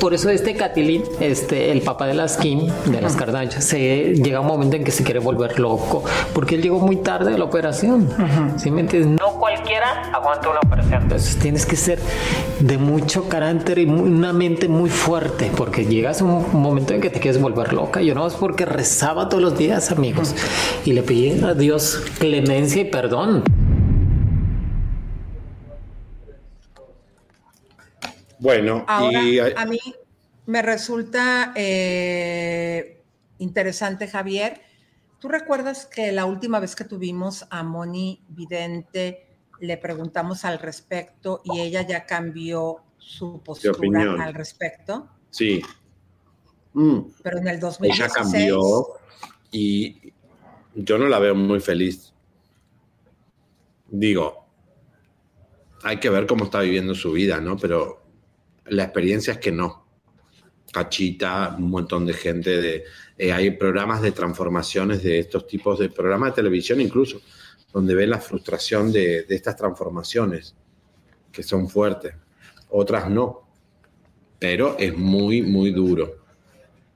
[0.00, 3.16] Por eso este Catilín, este, el papá de las Kim, de las
[3.58, 7.34] se llega un momento en que se quiere volver loco, porque él llegó muy tarde
[7.34, 8.08] a la operación.
[8.56, 9.20] ¿Sí me entiendes?
[9.20, 11.02] No cualquiera aguanta una operación.
[11.02, 11.98] Entonces tienes que ser
[12.60, 17.10] de mucho carácter y una mente muy fuerte, porque llegas a un momento en que
[17.10, 18.00] te quieres volver loca.
[18.00, 20.34] Yo no es porque rezaba todos los días, amigos,
[20.84, 23.44] y le pedí Dios clemencia y perdón.
[28.38, 29.38] Bueno, y...
[29.38, 29.78] a mí
[30.46, 33.02] me resulta eh,
[33.38, 34.60] interesante, Javier.
[35.18, 39.26] ¿Tú recuerdas que la última vez que tuvimos a Moni Vidente
[39.60, 45.08] le preguntamos al respecto y ella ya cambió su postura al respecto?
[45.30, 45.60] Sí.
[46.72, 47.00] Mm.
[47.22, 48.00] Pero en el 2016...
[48.00, 48.86] Ella cambió
[49.50, 50.07] y
[50.80, 52.14] yo no la veo muy feliz.
[53.88, 54.46] Digo,
[55.82, 57.56] hay que ver cómo está viviendo su vida, ¿no?
[57.56, 58.02] Pero
[58.66, 59.86] la experiencia es que no.
[60.72, 62.84] Cachita, un montón de gente, de,
[63.16, 67.20] eh, hay programas de transformaciones de estos tipos de programas de televisión incluso,
[67.72, 70.54] donde ven la frustración de, de estas transformaciones,
[71.32, 72.14] que son fuertes.
[72.70, 73.48] Otras no,
[74.38, 76.18] pero es muy, muy duro.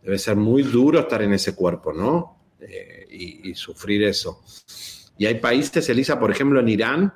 [0.03, 2.39] Debe ser muy duro estar en ese cuerpo, ¿no?
[2.61, 4.43] Eh, y, sufrir eso.
[5.19, 7.13] Y hay países, Elisa, por ejemplo, en Irán,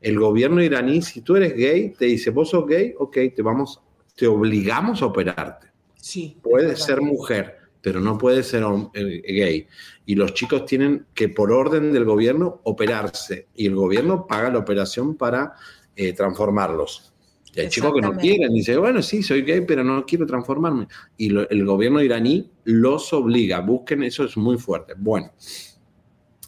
[0.00, 3.82] el gobierno iraní, si tú eres gay, te dice, vos sos gay, ok, te vamos,
[4.16, 5.68] te obligamos a operarte.
[5.96, 6.38] Sí.
[6.42, 9.66] Puedes ser mujer, pero no puedes ser eh, gay.
[10.06, 13.48] Y los chicos tienen que, por orden del gobierno, operarse.
[13.54, 15.54] Y el gobierno paga la operación para
[15.96, 17.12] eh, transformarlos.
[17.54, 20.86] Y hay chicos que no quieren, dice, bueno, sí, soy gay, pero no quiero transformarme.
[21.16, 24.94] Y el gobierno iraní los obliga, busquen, eso es muy fuerte.
[24.96, 25.32] Bueno,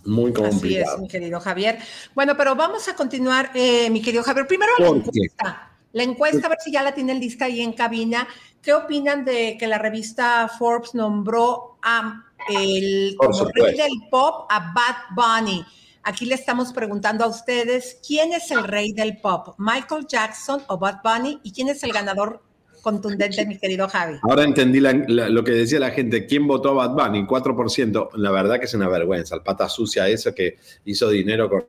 [0.04, 0.84] muy complicado.
[0.84, 1.78] Así es, mi querido Javier.
[2.14, 4.46] Bueno, pero vamos a continuar, eh, mi querido Javier.
[4.46, 5.68] Primero la encuesta.
[5.92, 8.26] La encuesta, a ver si ya la tienen lista ahí en cabina.
[8.62, 14.72] ¿Qué opinan de que la revista Forbes nombró a el como rey del pop a
[14.72, 15.64] Bad Bunny?
[16.04, 19.54] Aquí le estamos preguntando a ustedes, ¿quién es el rey del pop?
[19.58, 21.38] ¿Michael Jackson o Bad Bunny?
[21.44, 22.42] ¿Y quién es el ganador
[22.82, 24.18] contundente, mi querido Javi?
[24.22, 27.24] Ahora entendí lo que decía la gente, ¿quién votó a Bad Bunny?
[27.24, 31.68] 4%, la verdad que es una vergüenza, el pata sucia eso que hizo dinero con,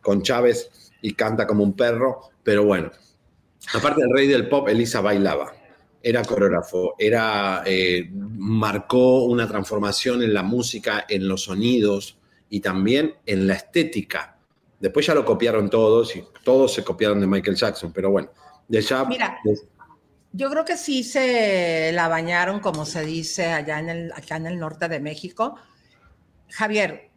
[0.00, 2.90] con Chávez y canta como un perro, pero bueno.
[3.74, 5.52] Aparte del rey del pop, Elisa bailaba
[6.04, 12.18] era coreógrafo, era, eh, marcó una transformación en la música, en los sonidos,
[12.54, 14.38] y también en la estética.
[14.78, 18.30] Después ya lo copiaron todos y todos se copiaron de Michael Jackson, pero bueno,
[18.68, 19.04] de ya...
[19.06, 19.40] Mira,
[20.30, 24.46] yo creo que sí se la bañaron, como se dice allá en el, acá en
[24.46, 25.56] el norte de México.
[26.48, 27.10] Javier,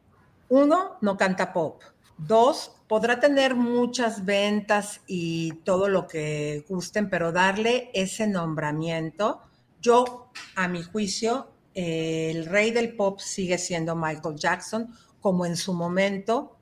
[0.49, 1.83] uno, no canta pop.
[2.17, 9.43] Dos, podrá tener muchas ventas y todo lo que gusten, pero darle ese nombramiento,
[9.81, 15.74] yo, a mi juicio, el rey del pop sigue siendo Michael Jackson como en su
[15.74, 16.57] momento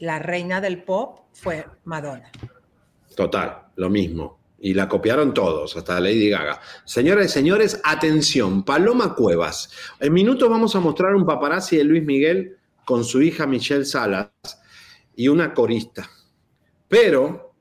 [0.00, 2.30] la reina del pop fue Madonna.
[3.14, 4.38] Total, lo mismo.
[4.62, 6.60] Y la copiaron todos, hasta Lady Gaga.
[6.84, 9.70] Señoras y señores, atención, Paloma Cuevas.
[9.98, 14.28] En minutos vamos a mostrar un paparazzi de Luis Miguel con su hija Michelle Salas
[15.16, 16.10] y una corista.
[16.88, 17.54] Pero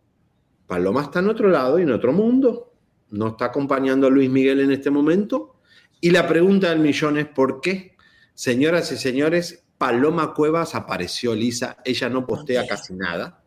[0.68, 2.74] Paloma está en otro lado y en otro mundo.
[3.12, 5.56] No está acompañando a Luis Miguel en este momento.
[6.02, 7.96] Y la pregunta del millón es ¿por qué?
[8.40, 13.44] Señoras y señores, Paloma Cuevas apareció lisa, ella no postea casi nada,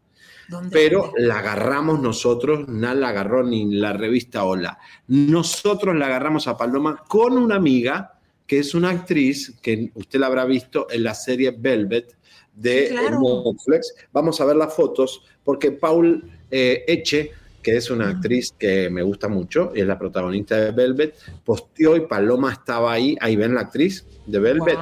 [0.70, 4.78] pero la agarramos nosotros, no la agarró ni la revista Hola.
[5.06, 10.26] Nosotros la agarramos a Paloma con una amiga que es una actriz que usted la
[10.26, 12.14] habrá visto en la serie Velvet
[12.52, 13.94] de Netflix.
[14.12, 17.32] Vamos a ver las fotos porque Paul eh, Eche
[17.62, 21.96] que es una actriz que me gusta mucho y es la protagonista de Velvet, posteó
[21.96, 24.78] y Paloma estaba ahí, ahí ven la actriz de Velvet,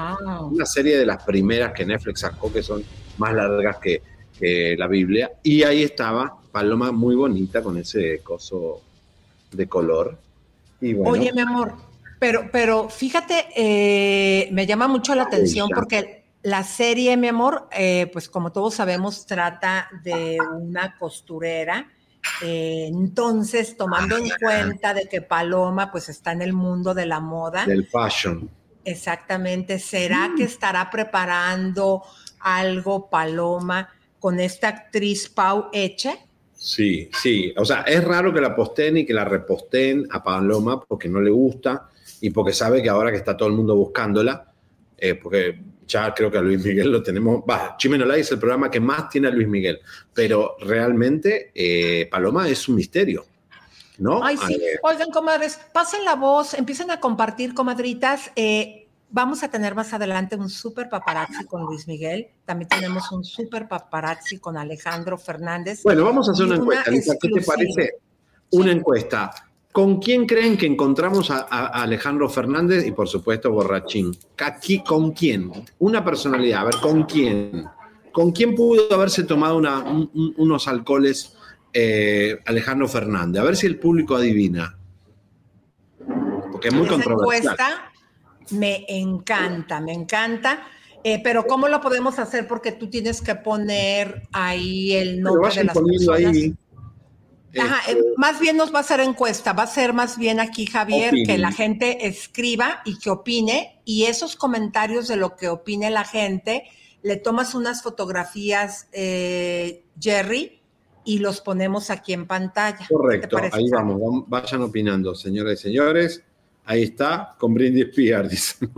[0.51, 2.83] una serie de las primeras que Netflix sacó que son
[3.19, 4.03] más largas que,
[4.79, 8.81] la Biblia, y ahí estaba Paloma muy bonita con ese coso
[9.53, 10.17] de color.
[10.81, 11.75] Y Oye, mi amor,
[12.19, 18.09] pero, pero fíjate, eh, me llama mucho la atención porque La serie, mi amor, eh,
[18.15, 21.87] pues como todos sabemos, trata de una costurera.
[22.43, 27.21] Eh, entonces, tomando en cuenta de que Paloma pues está en el mundo de la
[27.21, 27.67] moda.
[27.67, 28.51] Del fashion.
[28.85, 29.79] Exactamente.
[29.79, 32.03] ¿Será que estará preparando
[32.41, 36.19] algo Paloma con esta actriz Pau Eche?
[36.55, 37.55] Sí, sí.
[37.57, 41.21] O sea, es raro que la posten y que la reposten a Paloma porque no
[41.21, 41.89] le gusta
[42.21, 44.53] y porque sabe que ahora que está todo el mundo buscándola,
[44.99, 45.59] eh, porque
[45.91, 49.09] ya creo que a Luis Miguel lo tenemos, va, Live es el programa que más
[49.09, 49.81] tiene a Luis Miguel,
[50.15, 53.27] pero realmente eh, Paloma es un misterio.
[53.99, 54.25] ¿No?
[54.25, 54.59] Ay, sí.
[54.83, 58.33] Oigan, comadres, pasen la voz, empiecen a compartir, comadritas.
[58.35, 62.29] Eh, vamos a tener más adelante un super paparazzi con Luis Miguel.
[62.47, 65.83] También tenemos un super paparazzi con Alejandro Fernández.
[65.83, 66.91] Bueno, vamos a hacer una encuesta.
[67.21, 67.91] ¿Qué te parece?
[68.53, 69.50] Una encuesta.
[69.73, 74.17] ¿Con quién creen que encontramos a, Alejandro Fernández y por supuesto Borrachín?
[74.39, 75.51] Aquí, ¿Con quién?
[75.79, 77.67] Una personalidad, a ver, ¿con quién?
[78.13, 79.59] ¿Con quién pudo haberse tomado
[80.13, 81.37] unos alcoholes
[81.73, 83.41] eh, Alejandro Fernández?
[83.41, 84.77] A ver si el público adivina.
[86.51, 87.53] Porque es muy Esa controversial.
[87.53, 87.91] Encuesta
[88.51, 90.63] me encanta, me encanta.
[91.03, 92.47] Eh, pero ¿cómo lo podemos hacer?
[92.47, 96.37] Porque tú tienes que poner ahí el nombre de las personas.
[96.37, 96.55] Ahí
[97.59, 100.67] Ajá, este, más bien nos va a hacer encuesta, va a ser más bien aquí,
[100.67, 105.91] Javier, que la gente escriba y que opine, y esos comentarios de lo que opine
[105.91, 106.65] la gente,
[107.03, 110.61] le tomas unas fotografías, eh, Jerry,
[111.05, 112.87] y los ponemos aquí en pantalla.
[112.89, 116.23] Correcto, ahí vamos, vayan opinando, señoras y señores.
[116.71, 118.69] Ahí está, con Brindis Spears, dice.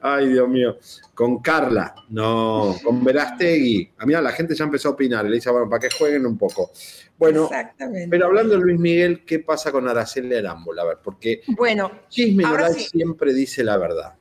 [0.00, 0.76] Ay, Dios mío.
[1.12, 2.76] Con Carla, no.
[2.84, 3.90] Con Verastegui.
[3.98, 5.24] A ah, mí la gente ya empezó a opinar.
[5.24, 6.70] Le dice, bueno, para que jueguen un poco.
[7.18, 7.50] Bueno,
[8.08, 10.82] pero hablando de Luis Miguel, ¿qué pasa con Araceli Arámbula?
[10.82, 12.44] A ver, porque bueno, Chisme
[12.74, 14.14] siempre dice la verdad.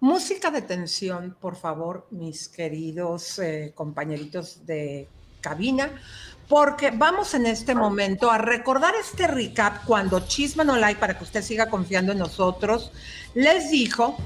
[0.00, 5.06] Música de tensión, por favor, mis queridos eh, compañeritos de
[5.42, 6.00] cabina
[6.50, 11.22] porque vamos en este momento a recordar este recap cuando Chisme No Like, para que
[11.22, 12.90] usted siga confiando en nosotros,
[13.34, 14.16] les dijo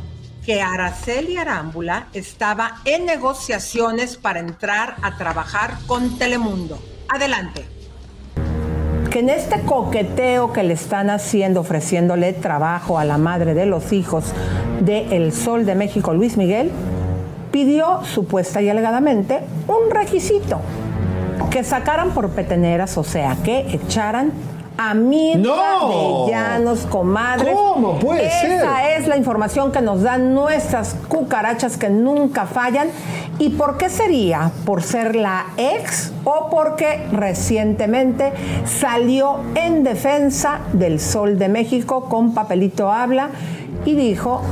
[0.46, 6.78] que Araceli Arámbula estaba en negociaciones para entrar a trabajar con Telemundo.
[7.10, 7.66] Adelante.
[9.10, 13.92] Que en este coqueteo que le están haciendo, ofreciéndole trabajo a la madre de los
[13.92, 14.24] hijos
[14.80, 16.72] de El Sol de México, Luis Miguel,
[17.52, 20.62] pidió supuesta y alegadamente un requisito
[21.50, 24.32] que sacaran por peteneras, o sea, que echaran
[24.76, 25.50] a mil de
[26.28, 27.54] llanos, comadres.
[27.54, 28.52] ¿Cómo puede ser?
[28.52, 32.88] Esa es la información que nos dan nuestras cucarachas que nunca fallan.
[33.38, 34.50] ¿Y por qué sería?
[34.64, 38.32] ¿Por ser la ex o porque recientemente
[38.64, 43.30] salió en defensa del Sol de México con papelito habla
[43.84, 44.42] y dijo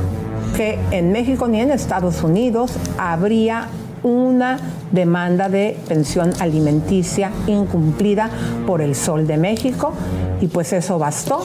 [0.55, 3.67] que en México ni en Estados Unidos habría
[4.03, 4.59] una
[4.91, 8.29] demanda de pensión alimenticia incumplida
[8.67, 9.93] por el Sol de México
[10.41, 11.43] y pues eso bastó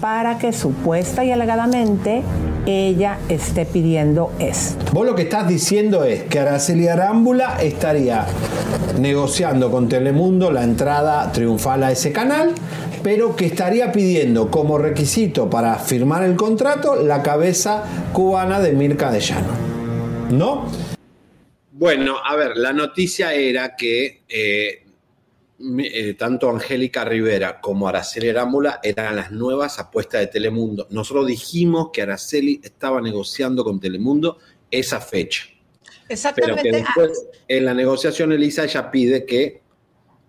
[0.00, 2.22] para que supuesta y alegadamente
[2.66, 4.92] ella esté pidiendo esto.
[4.92, 8.26] Vos lo que estás diciendo es que Araceli Arámbula estaría
[8.98, 12.52] negociando con Telemundo la entrada triunfal a ese canal,
[13.02, 19.10] pero que estaría pidiendo como requisito para firmar el contrato la cabeza cubana de Mirka
[19.10, 19.72] de Llano.
[20.30, 20.91] ¿No?
[21.82, 24.84] Bueno, a ver, la noticia era que eh,
[25.58, 30.86] eh, tanto Angélica Rivera como Araceli Arámbula eran las nuevas apuestas de Telemundo.
[30.90, 34.38] Nosotros dijimos que Araceli estaba negociando con Telemundo
[34.70, 35.46] esa fecha.
[36.08, 36.62] Exactamente.
[36.62, 39.62] Pero que después, en la negociación, Elisa ya pide que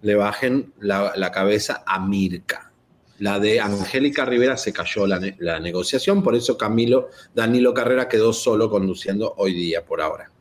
[0.01, 2.71] le bajen la, cabeza a Mirka.
[3.19, 8.33] La de Angélica Rivera se cayó la, la negociación, por eso Camilo Danilo Carrera quedó
[8.33, 10.32] solo conduciendo hoy día por ahora.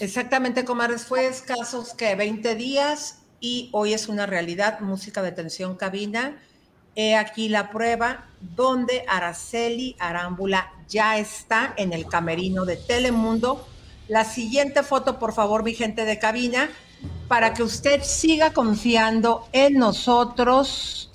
[0.00, 5.76] Exactamente, comadres, fue escasos que 20 días y hoy es una realidad, música de tensión
[5.76, 6.40] cabina.
[6.94, 13.66] He aquí la prueba donde Araceli Arámbula ya está en el camerino de Telemundo.
[14.08, 16.68] La siguiente foto, por favor, mi gente de cabina,
[17.28, 21.10] para que usted siga confiando en nosotros.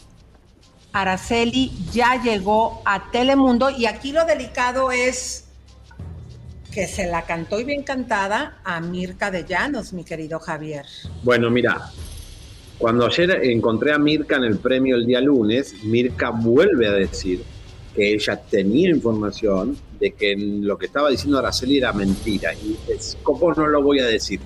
[0.94, 5.47] Araceli ya llegó a Telemundo y aquí lo delicado es
[6.78, 10.86] que se la cantó y bien cantada a Mirka de Llanos, mi querido Javier.
[11.24, 11.90] Bueno, mira,
[12.78, 17.42] cuando ayer encontré a Mirka en el premio el día lunes, Mirka vuelve a decir
[17.96, 22.54] que ella tenía información de que lo que estaba diciendo Araceli era mentira.
[22.54, 24.40] Y es, ¿cómo no lo voy a decir?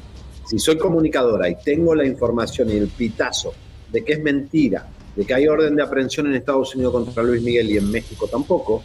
[0.49, 3.53] Si soy comunicadora y tengo la información y el pitazo
[3.91, 4.87] de que es mentira,
[5.17, 8.25] de que hay orden de aprehensión en Estados Unidos contra Luis Miguel y en México
[8.31, 8.81] tampoco,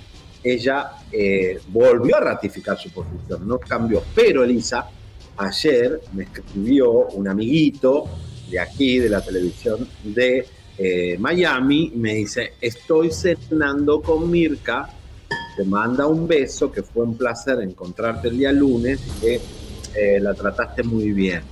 [0.53, 4.03] ella eh, volvió a ratificar su posición, no cambió.
[4.15, 4.89] Pero Elisa,
[5.37, 8.05] ayer me escribió un amiguito
[8.51, 10.47] de aquí, de la televisión de
[10.79, 14.89] eh, Miami, y me dice, estoy cenando con Mirka,
[15.57, 19.41] te manda un beso, que fue un placer encontrarte el día lunes que
[19.95, 21.43] eh, la trataste muy bien.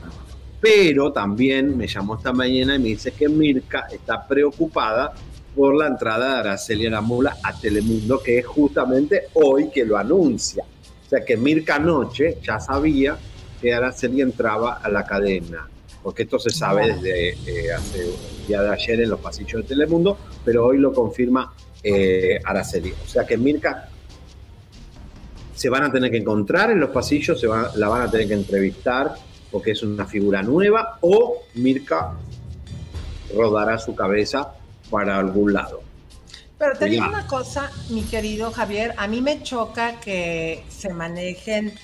[0.60, 5.12] Pero también me llamó esta mañana y me dice que Mirka está preocupada
[5.54, 10.64] por la entrada de Araceli Aramula a Telemundo, que es justamente hoy que lo anuncia.
[10.64, 13.16] O sea que Mirka anoche ya sabía
[13.60, 15.68] que Araceli entraba a la cadena,
[16.02, 19.68] porque esto se sabe desde eh, hace el día de ayer en los pasillos de
[19.68, 22.92] Telemundo, pero hoy lo confirma eh, Araceli.
[22.92, 23.88] O sea que Mirka
[25.54, 28.34] se van a tener que encontrar en los pasillos, se la van a tener que
[28.34, 29.14] entrevistar
[29.52, 32.14] porque es una figura nueva, o Mirka
[33.32, 34.54] rodará su cabeza
[34.94, 35.82] para algún lado.
[36.56, 41.74] Pero te digo una cosa, mi querido Javier, a mí me choca que se manejen,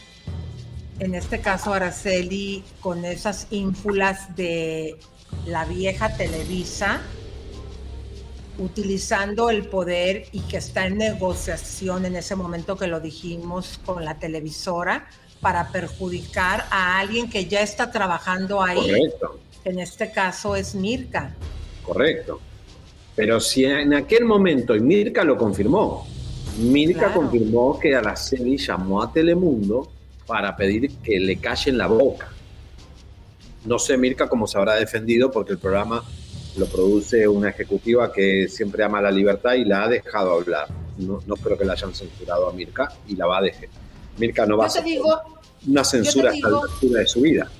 [1.01, 4.97] en este caso Araceli, con esas ínfulas de
[5.45, 7.01] la vieja Televisa,
[8.59, 14.05] utilizando el poder y que está en negociación en ese momento que lo dijimos con
[14.05, 15.09] la televisora
[15.41, 18.77] para perjudicar a alguien que ya está trabajando ahí.
[18.77, 19.41] Correcto.
[19.65, 21.35] En este caso es Mirka.
[21.83, 22.41] Correcto.
[23.15, 26.07] Pero si en aquel momento, y Mirka lo confirmó,
[26.59, 29.91] Mirka confirmó que Araceli llamó a Telemundo
[30.27, 32.29] para pedir que le callen la boca.
[33.65, 36.03] No sé Mirka cómo se habrá defendido porque el programa
[36.57, 40.69] lo produce una ejecutiva que siempre ama la libertad y la ha dejado hablar.
[40.99, 43.69] No, no creo que la hayan censurado a Mirka y la va a dejar.
[44.19, 44.85] Mirka no va a hacer
[45.67, 47.51] una censura hasta la altura de su vida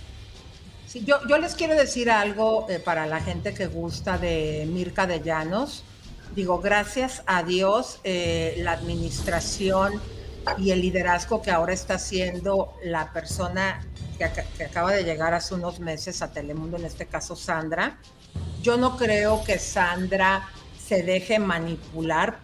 [0.95, 5.85] yo, les quiero decir algo eh, para la gente que gusta de Mirka de Llanos.
[6.35, 10.01] Digo, gracias a Dios, eh, la administración
[10.59, 13.85] y el liderazgo que ahora está haciendo la persona
[14.19, 17.99] que, que, acaba de llegar hace unos meses a Telemundo, en este caso Sandra.
[18.63, 20.49] Yo no creo que Sandra
[20.85, 22.39] se deje manipular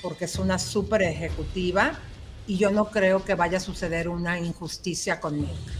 [0.00, 1.98] porque es una súper ejecutiva
[2.46, 5.72] y yo no creo que vaya a suceder una injusticia con Mirka.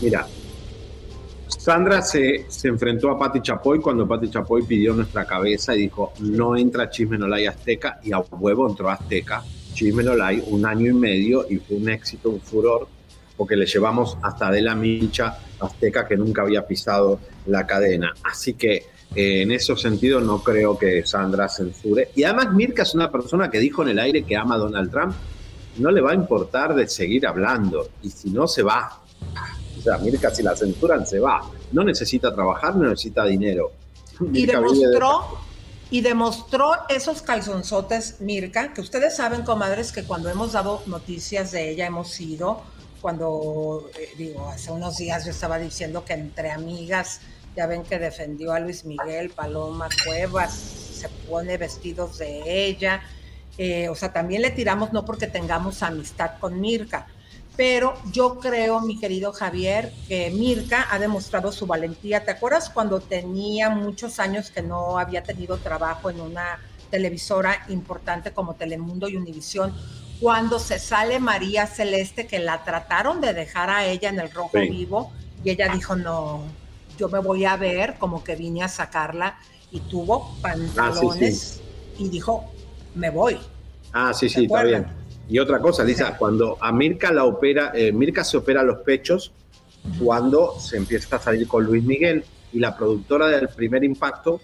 [0.00, 0.26] Mira,
[1.48, 6.12] Sandra se, se, enfrentó a Patti Chapoy cuando Patti Chapoy pidió nuestra cabeza y dijo,
[6.20, 9.42] no entra Chisme Azteca y a huevo entró Azteca.
[9.74, 10.04] Chisme
[10.46, 12.86] un año y medio y fue un éxito, un furor,
[13.36, 18.14] porque le llevamos hasta de la Micha Azteca que nunca había pisado la cadena.
[18.22, 22.10] Así que eh, en ese sentido no creo que Sandra censure.
[22.14, 24.90] Y además Mirka es una persona que dijo en el aire que ama a Donald
[24.90, 25.14] Trump.
[25.78, 29.00] No le va a importar de seguir hablando y si no se va
[29.84, 31.42] sea, Mirka si la censuran se va.
[31.72, 33.72] No necesita trabajar, no necesita dinero.
[34.32, 35.38] y demostró,
[35.90, 41.70] y demostró esos calzonzotes, Mirka, que ustedes saben, comadres, que cuando hemos dado noticias de
[41.70, 42.62] ella hemos ido,
[43.00, 47.20] cuando, eh, digo, hace unos días yo estaba diciendo que entre amigas,
[47.54, 53.02] ya ven que defendió a Luis Miguel, Paloma Cuevas, se pone vestidos de ella.
[53.58, 57.06] Eh, o sea, también le tiramos no porque tengamos amistad con Mirka,
[57.56, 62.24] pero yo creo, mi querido Javier, que Mirka ha demostrado su valentía.
[62.24, 66.58] ¿Te acuerdas cuando tenía muchos años que no había tenido trabajo en una
[66.90, 69.72] televisora importante como Telemundo y Univisión?
[70.20, 74.58] Cuando se sale María Celeste, que la trataron de dejar a ella en el rojo
[74.58, 75.12] vivo,
[75.44, 76.42] y ella dijo, no,
[76.98, 79.38] yo me voy a ver, como que vine a sacarla,
[79.70, 82.50] y tuvo pantalones, ah, y dijo,
[82.94, 83.38] me voy.
[83.92, 87.92] Ah, sí, sí, está bien y otra cosa, Lisa, cuando a Mirka la opera, eh,
[87.92, 89.32] Mirka se opera los pechos
[90.02, 92.24] cuando se empieza a salir con Luis Miguel.
[92.52, 94.40] Y la productora del primer impacto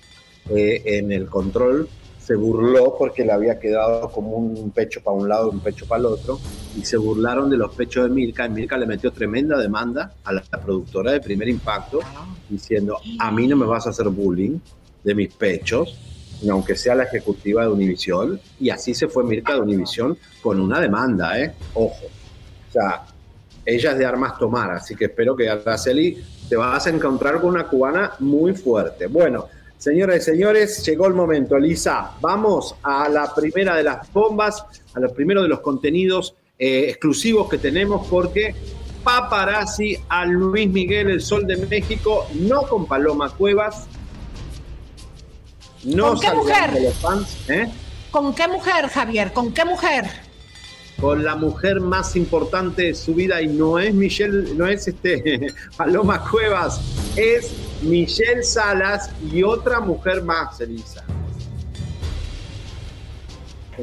[0.48, 1.88] eh, en el control
[2.18, 5.86] se burló porque le había quedado como un pecho para un lado y un pecho
[5.86, 6.40] para el otro.
[6.76, 8.46] Y se burlaron de los pechos de Mirka.
[8.46, 12.00] Y Mirka le metió tremenda demanda a la, productora del primer impacto
[12.48, 14.58] diciendo a mí no me vas a hacer bullying
[15.04, 15.98] de mis pechos
[16.48, 20.80] aunque sea la ejecutiva de Univisión, y así se fue Mirka de Univisión con una
[20.80, 21.52] demanda, ¿eh?
[21.74, 22.06] Ojo.
[22.68, 23.02] O sea,
[23.64, 27.50] ella es de armas tomar, así que espero que Araceli te vas a encontrar con
[27.50, 29.06] una cubana muy fuerte.
[29.06, 29.46] Bueno,
[29.76, 32.12] señoras y señores, llegó el momento, Lisa.
[32.20, 34.64] Vamos a la primera de las bombas,
[34.94, 38.54] a los primeros de los contenidos eh, exclusivos que tenemos, porque
[39.04, 43.86] paparazzi a Luis Miguel, el Sol de México, no con Paloma Cuevas,
[45.82, 46.70] ¿Con qué mujer?
[47.48, 47.72] ¿eh?
[48.10, 49.32] ¿Con qué mujer, Javier?
[49.32, 50.04] ¿Con qué mujer?
[51.00, 55.46] Con la mujer más importante de su vida y no es Michelle, no es este
[55.76, 56.80] Paloma Cuevas,
[57.16, 57.52] es
[57.82, 61.02] Michelle Salas y otra mujer más, Elisa.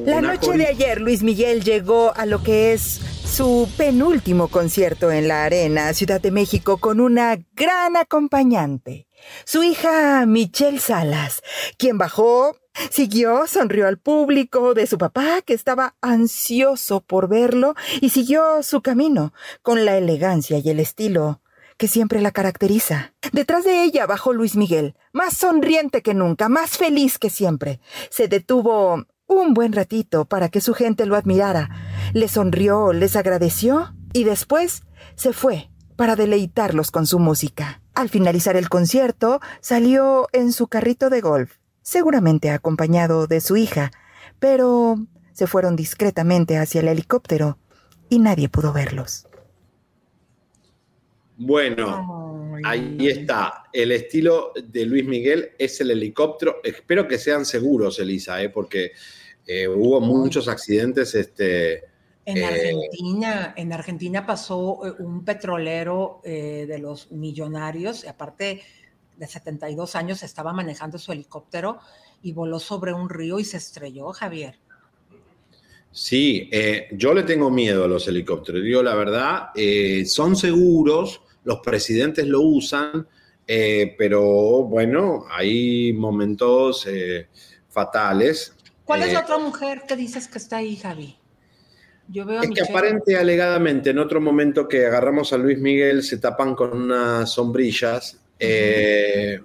[0.06, 5.28] La noche de ayer, Luis Miguel llegó a lo que es su penúltimo concierto en
[5.28, 9.08] la Arena, Ciudad de México, con una gran acompañante,
[9.46, 11.42] su hija Michelle Salas,
[11.78, 12.56] quien bajó,
[12.90, 18.82] siguió, sonrió al público de su papá, que estaba ansioso por verlo, y siguió su
[18.82, 21.42] camino con la elegancia y el estilo
[21.78, 23.14] que siempre la caracteriza.
[23.32, 27.80] Detrás de ella bajó Luis Miguel, más sonriente que nunca, más feliz que siempre.
[28.10, 31.70] Se detuvo un buen ratito para que su gente lo admirara.
[32.14, 34.84] Le sonrió, les agradeció y después
[35.16, 37.82] se fue para deleitarlos con su música.
[37.94, 43.92] Al finalizar el concierto, salió en su carrito de golf, seguramente acompañado de su hija,
[44.40, 44.96] pero
[45.34, 47.58] se fueron discretamente hacia el helicóptero
[48.10, 49.28] y nadie pudo verlos.
[51.40, 53.66] Bueno, ahí está.
[53.72, 56.62] El estilo de Luis Miguel es el helicóptero.
[56.64, 58.50] Espero que sean seguros, Elisa, ¿eh?
[58.50, 58.94] porque
[59.48, 61.16] eh, hubo muchos accidentes.
[61.16, 61.86] Este,
[62.26, 68.62] en eh, Argentina, en Argentina pasó eh, un petrolero de los millonarios, y aparte
[69.16, 71.80] de 72 años, estaba manejando su helicóptero
[72.22, 74.60] y voló sobre un río y se estrelló, Javier.
[75.92, 76.52] Sí,
[76.92, 78.62] yo le tengo miedo a los helicópteros.
[78.62, 79.50] Digo la verdad,
[80.06, 83.08] son seguros, los presidentes lo usan,
[83.48, 86.88] pero bueno, hay momentos
[87.70, 88.57] fatales
[88.88, 91.18] ¿Cuál es la eh, otra mujer que dices que está ahí, Javi?
[92.08, 96.04] Yo veo a es que aparente alegadamente en otro momento que agarramos a Luis Miguel
[96.04, 98.18] se tapan con unas sombrillas.
[98.40, 99.42] Eh,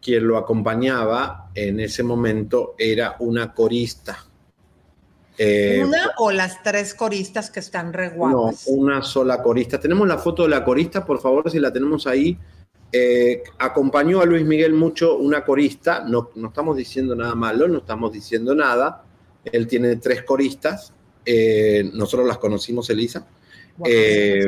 [0.00, 4.24] quien lo acompañaba en ese momento era una corista.
[5.36, 8.66] Eh, ¿Una o las tres coristas que están reguadas?
[8.68, 9.80] No, una sola corista.
[9.80, 12.38] Tenemos la foto de la corista, por favor, si la tenemos ahí.
[12.94, 17.78] Eh, acompañó a Luis Miguel mucho una corista, no, no, estamos diciendo nada malo, no
[17.78, 19.04] estamos diciendo nada.
[19.44, 20.92] Él tiene tres coristas,
[21.24, 23.26] eh, nosotros las conocimos, Elisa,
[23.86, 24.44] eh,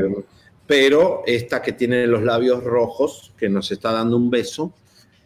[0.66, 4.74] pero esta que tiene los labios rojos, que nos está dando un beso,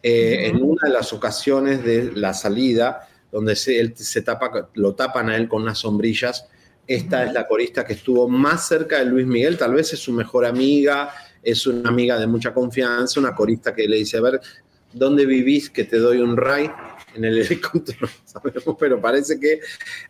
[0.01, 5.29] en una de las ocasiones de la salida, donde se, él se tapa, lo tapan
[5.29, 6.47] a él con unas sombrillas,
[6.87, 10.13] esta es la corista que estuvo más cerca de Luis Miguel, tal vez es su
[10.13, 11.13] mejor amiga,
[11.43, 14.41] es una amiga de mucha confianza, una corista que le dice, a ver,
[14.93, 16.69] ¿dónde vivís que te doy un ray?
[17.15, 19.61] En el helicóptero, sabemos, pero parece que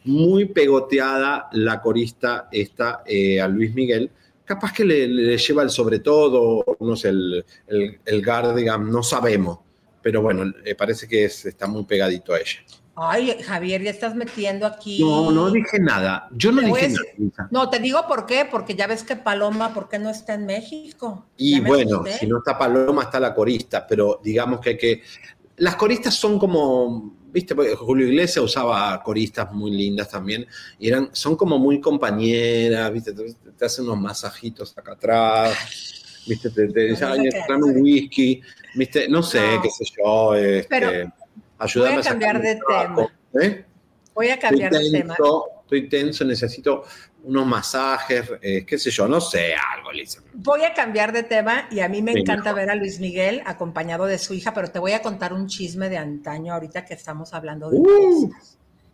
[0.03, 4.11] muy pegoteada la corista está eh, a Luis Miguel.
[4.43, 9.59] Capaz que le, lleva el sobre todo, no sé, el, el, el Guardian, no sabemos,
[10.01, 12.59] pero bueno, eh, parece que está muy pegadito a ella.
[13.01, 14.99] Ay, Javier, ya estás metiendo aquí.
[14.99, 16.27] No, no dije nada.
[16.31, 17.47] Yo no dije nada.
[17.49, 20.45] No, te digo por qué, porque ya ves que Paloma, ¿por qué no está en
[20.45, 21.25] México?
[21.37, 25.01] Y bueno, si no está Paloma, está la corista, pero digamos que, que
[25.59, 30.45] las coristas son como, viste, Julio Iglesias usaba coristas muy lindas también,
[30.77, 36.67] y eran, son como muy compañeras, viste, te, hacen unos masajitos acá atrás, viste, te,
[36.67, 37.09] te dicen,
[37.61, 38.41] un whisky,
[38.75, 41.11] viste, no sé, qué sé yo, este,
[41.59, 43.07] Ayúdame Voy a cambiar de tema.
[43.41, 43.65] ¿eh?
[44.15, 45.15] Voy a cambiar de tema.
[45.61, 46.83] Estoy tenso, necesito
[47.23, 50.21] unos masajes, eh, qué sé yo, no sé, algo, Lisa.
[50.33, 54.05] Voy a cambiar de tema y a mí me encanta ver a Luis Miguel acompañado
[54.05, 57.33] de su hija, pero te voy a contar un chisme de antaño ahorita que estamos
[57.33, 58.31] hablando de uh.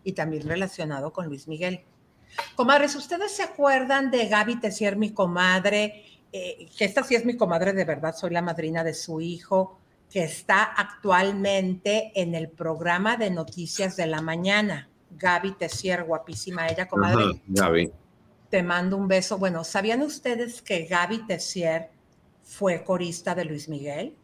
[0.03, 1.81] y también relacionado con Luis Miguel.
[2.55, 6.03] Comadres, ¿ustedes se acuerdan de Gaby Tessier, mi comadre?
[6.33, 9.79] Eh, que esta sí es mi comadre de verdad, soy la madrina de su hijo
[10.09, 14.89] que está actualmente en el programa de noticias de la mañana.
[15.11, 17.41] Gaby Tessier, guapísima ella, comadre.
[17.47, 17.91] Gaby.
[18.49, 19.37] Te mando un beso.
[19.37, 21.89] Bueno, ¿sabían ustedes que Gaby Tessier
[22.43, 24.15] fue corista de Luis Miguel?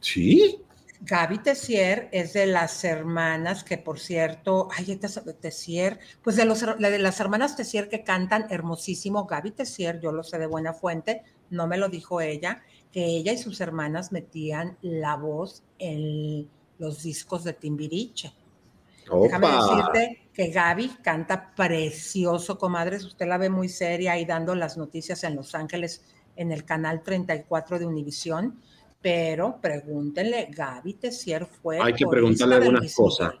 [0.00, 0.62] Sí.
[1.00, 6.98] Gaby Tessier es de las hermanas que, por cierto, ay, Tessier, pues de, los, de
[6.98, 9.24] las hermanas Tessier que cantan hermosísimo.
[9.24, 12.62] Gaby Tessier, yo lo sé de buena fuente, no me lo dijo ella
[12.92, 16.48] que ella y sus hermanas metían la voz en
[16.78, 18.32] los discos de Timbiriche.
[19.22, 23.04] Déjame decirte que Gaby canta precioso, comadres.
[23.04, 26.04] Usted la ve muy seria ahí dando las noticias en Los Ángeles
[26.36, 28.60] en el canal 34 de Univisión.
[29.00, 31.78] Pero pregúntenle, Gaby Tessier fue.
[31.80, 33.34] Hay que preguntarle algunas cosas.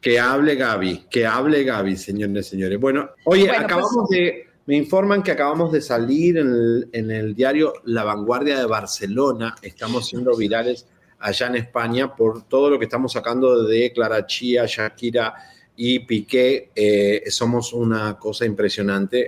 [0.00, 2.78] Que hable Gaby, que hable Gaby, señores y señores.
[2.78, 8.04] Bueno, oye, pues acabamos de me informan que acabamos de salir en el, diario La
[8.04, 9.54] Vanguardia de Barcelona.
[9.62, 10.86] Estamos siendo virales
[11.20, 15.32] allá en España por todo lo que estamos sacando de Clara Chía, Shakira
[15.74, 16.70] y Piqué.
[16.76, 19.24] Eh, somos una cosa impresionante.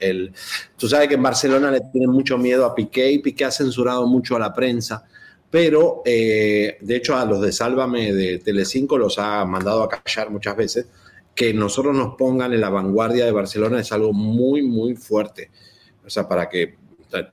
[0.00, 0.32] El,
[0.76, 4.08] tú sabes que en Barcelona le tienen mucho miedo a Piqué y Piqué ha censurado
[4.08, 5.04] mucho a la prensa.
[5.48, 10.28] Pero, eh, de hecho, a los de Sálvame de Telecinco los ha mandado a callar
[10.30, 10.86] muchas veces
[11.34, 15.50] que nosotros nos pongan en la vanguardia de Barcelona es algo muy, muy fuerte.
[16.04, 16.76] O sea, para que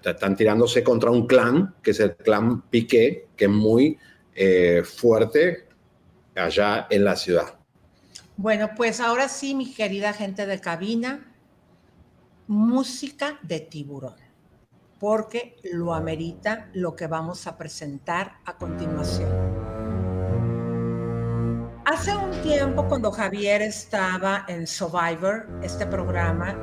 [0.04, 3.98] están tirándose contra un clan, que es el clan Piqué, que es muy
[4.36, 5.68] eh, fuerte
[6.36, 7.60] allá en la ciudad.
[8.38, 11.34] Bueno, pues ahora sí, mi querida gente de cabina,
[12.48, 14.16] música de tiburón,
[14.98, 19.79] porque lo amerita lo que vamos a presentar a continuación.
[21.92, 26.56] Hace un tiempo, cuando Javier estaba en Survivor, este programa,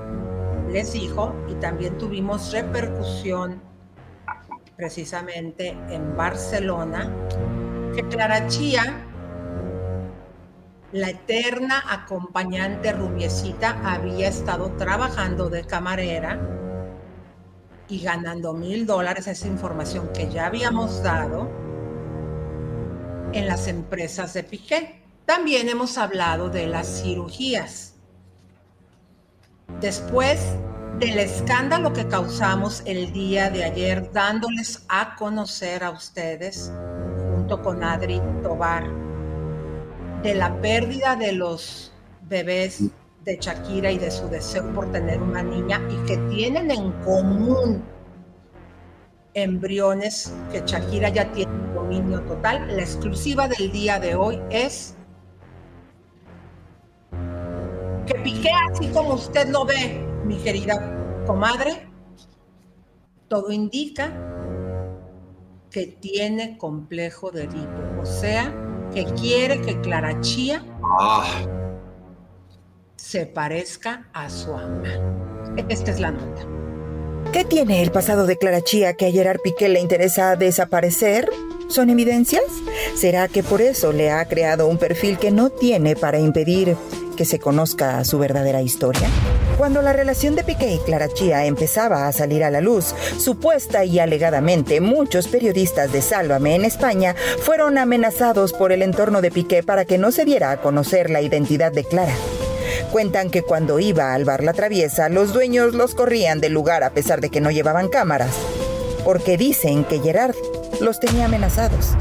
[0.70, 3.60] les dijo, y también tuvimos repercusión
[4.76, 7.12] precisamente en Barcelona,
[7.92, 9.04] que Clara Chía,
[10.92, 16.38] la eterna acompañante rubiecita, había estado trabajando de camarera
[17.88, 21.50] y ganando mil dólares, esa información que ya habíamos dado
[23.32, 25.05] en las empresas de Piqué.
[25.26, 27.94] También hemos hablado de las cirugías.
[29.80, 30.40] Después
[31.00, 36.72] del escándalo que causamos el día de ayer, dándoles a conocer a ustedes,
[37.32, 38.88] junto con Adri Tobar,
[40.22, 41.92] de la pérdida de los
[42.22, 42.84] bebés
[43.24, 47.84] de Shakira y de su deseo por tener una niña y que tienen en común
[49.34, 52.76] embriones que Shakira ya tiene dominio total.
[52.76, 54.95] La exclusiva del día de hoy es
[58.06, 61.88] que Piqué, así como usted lo ve, mi querida comadre,
[63.28, 64.12] todo indica
[65.70, 68.54] que tiene complejo de Edipo, o sea,
[68.94, 71.24] que quiere que Clara Chía ah.
[72.96, 74.88] se parezca a su ama.
[75.68, 76.46] Esta es la nota.
[77.32, 81.28] ¿Qué tiene el pasado de Clara Chía que a Gerard Piqué le interesa desaparecer?
[81.68, 82.44] ¿Son evidencias?
[82.94, 86.76] ¿Será que por eso le ha creado un perfil que no tiene para impedir
[87.16, 89.08] que se conozca su verdadera historia?
[89.58, 93.84] Cuando la relación de Piqué y Clara Chía empezaba a salir a la luz, supuesta
[93.84, 99.62] y alegadamente muchos periodistas de Sálvame en España fueron amenazados por el entorno de Piqué
[99.62, 102.14] para que no se diera a conocer la identidad de Clara.
[102.92, 106.90] Cuentan que cuando iba al bar La Traviesa, los dueños los corrían del lugar a
[106.90, 108.34] pesar de que no llevaban cámaras,
[109.04, 110.36] porque dicen que Gerard
[110.80, 111.96] los tenía amenazados.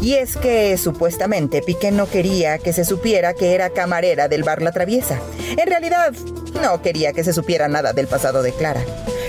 [0.00, 4.62] Y es que supuestamente Piqué no quería que se supiera que era camarera del bar
[4.62, 5.20] La Traviesa.
[5.56, 6.12] En realidad,
[6.62, 8.84] no quería que se supiera nada del pasado de Clara.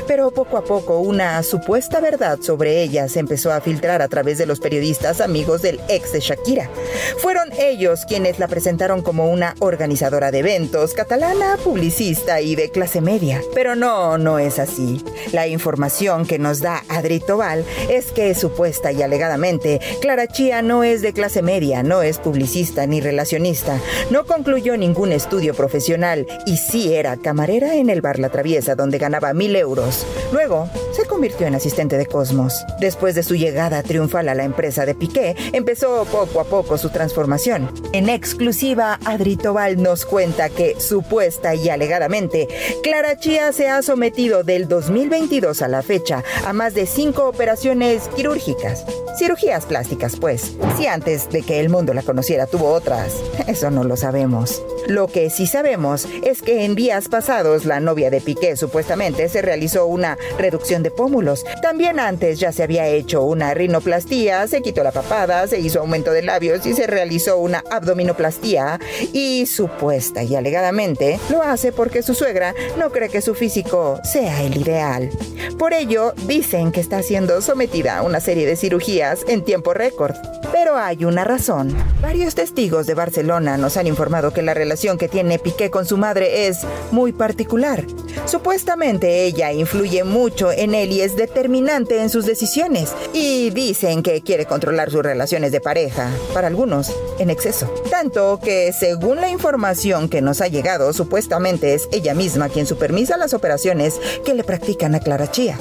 [0.07, 4.37] Pero poco a poco una supuesta verdad sobre ella se empezó a filtrar a través
[4.37, 6.69] de los periodistas amigos del ex de Shakira.
[7.17, 13.01] Fueron ellos quienes la presentaron como una organizadora de eventos, catalana, publicista y de clase
[13.01, 13.41] media.
[13.53, 15.03] Pero no, no es así.
[15.33, 20.85] La información que nos da Adri Tobal es que supuesta y alegadamente Clara Chía no
[20.85, 26.57] es de clase media, no es publicista ni relacionista, no concluyó ningún estudio profesional y
[26.57, 29.96] sí era camarera en el bar La Traviesa donde ganaba mil euros
[30.31, 32.65] Luego, se convirtió en asistente de Cosmos.
[32.79, 36.89] Después de su llegada triunfal a la empresa de Piqué, empezó poco a poco su
[36.89, 37.71] transformación.
[37.93, 42.47] En exclusiva, Adri Tobal nos cuenta que, supuesta y alegadamente,
[42.83, 48.09] Clara Chía se ha sometido del 2022 a la fecha a más de cinco operaciones
[48.15, 48.85] quirúrgicas.
[49.17, 50.53] Cirugías plásticas, pues.
[50.77, 53.15] Si antes de que el mundo la conociera tuvo otras,
[53.47, 54.61] eso no lo sabemos.
[54.87, 59.41] Lo que sí sabemos es que en días pasados la novia de Piqué supuestamente se
[59.41, 61.43] realizó una reducción de pómulos.
[61.61, 66.11] También antes ya se había hecho una rinoplastía, se quitó la papada, se hizo aumento
[66.11, 68.79] de labios y se realizó una abdominoplastía
[69.13, 74.43] y supuesta y alegadamente lo hace porque su suegra no cree que su físico sea
[74.43, 75.09] el ideal.
[75.57, 80.15] Por ello, dicen que está siendo sometida a una serie de cirugías en tiempo récord.
[80.51, 81.75] Pero hay una razón.
[82.01, 85.97] Varios testigos de Barcelona nos han informado que la relación que tiene Piqué con su
[85.97, 86.59] madre es
[86.91, 87.85] muy particular.
[88.25, 92.93] Supuestamente ella influye mucho en él y es determinante en sus decisiones.
[93.13, 97.67] Y dicen que quiere controlar sus relaciones de pareja, para algunos, en exceso.
[97.89, 103.17] Tanto que, según la información que nos ha llegado, supuestamente es ella misma quien supervisa
[103.17, 105.57] las operaciones que le practican a Clara Chía.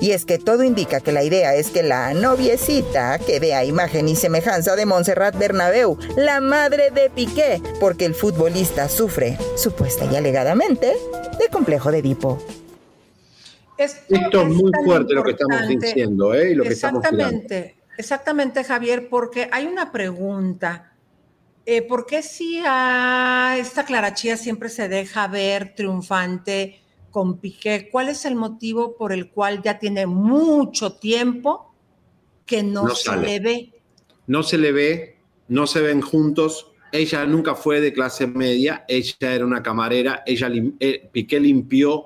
[0.00, 4.08] Y es que todo indica que la idea es que la noviecita quede a imagen
[4.08, 10.16] y semejanza de Montserrat Bernabeu, la madre de Piqué, porque el futbolista sufre, supuesta y
[10.16, 10.92] alegadamente,
[11.38, 12.38] de complejo de Edipo.
[13.84, 16.54] Esto, es muy fuerte lo que estamos diciendo, ¿eh?
[16.54, 20.92] lo que exactamente, exactamente, Javier, porque hay una pregunta.
[21.64, 26.80] Eh, ¿Por qué si a esta Clarachía siempre se deja ver triunfante
[27.10, 27.88] con Piqué?
[27.90, 31.74] ¿Cuál es el motivo por el cual ya tiene mucho tiempo
[32.44, 33.72] que no, se le ve?
[34.26, 35.16] No se le ve,
[35.48, 40.50] no se ven juntos ella nunca fue de clase media, ella era una camarera, ella
[40.80, 42.04] eh, Piqué limpió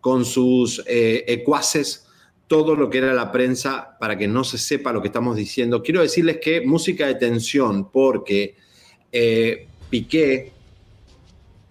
[0.00, 2.06] con sus eh, ecuaces
[2.46, 5.82] todo lo que era la prensa para que no se sepa lo que estamos diciendo.
[5.82, 8.56] Quiero decirles que música de tensión, porque
[9.12, 10.52] eh, Piqué,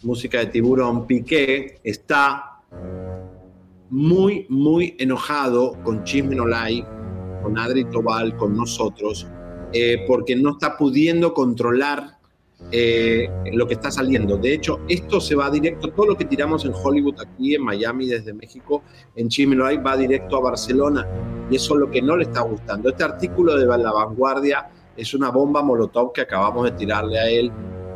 [0.03, 2.61] música de tiburón, Piqué está
[3.89, 9.27] muy, muy enojado con Chisme con Adri Tobal, con nosotros,
[10.07, 12.18] porque no está pudiendo controlar
[12.71, 14.37] eh, lo que está saliendo.
[14.37, 18.07] De hecho, esto se va directo, todo lo que tiramos en Hollywood, aquí en Miami,
[18.07, 18.83] desde México,
[19.15, 21.07] en Chimiloay, va directo a Barcelona.
[21.49, 22.89] Y eso es lo que no le está gustando.
[22.89, 27.51] Este artículo de La Vanguardia es una bomba molotov que acabamos de tirarle a él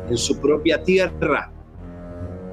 [0.08, 1.52] en su propia tierra,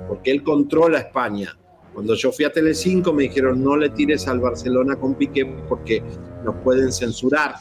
[0.08, 1.58] porque él controla España.
[1.94, 6.04] Cuando yo fui a Telecinco me dijeron no le tires al Barcelona con Piqué porque
[6.46, 7.56] nos pueden censurar.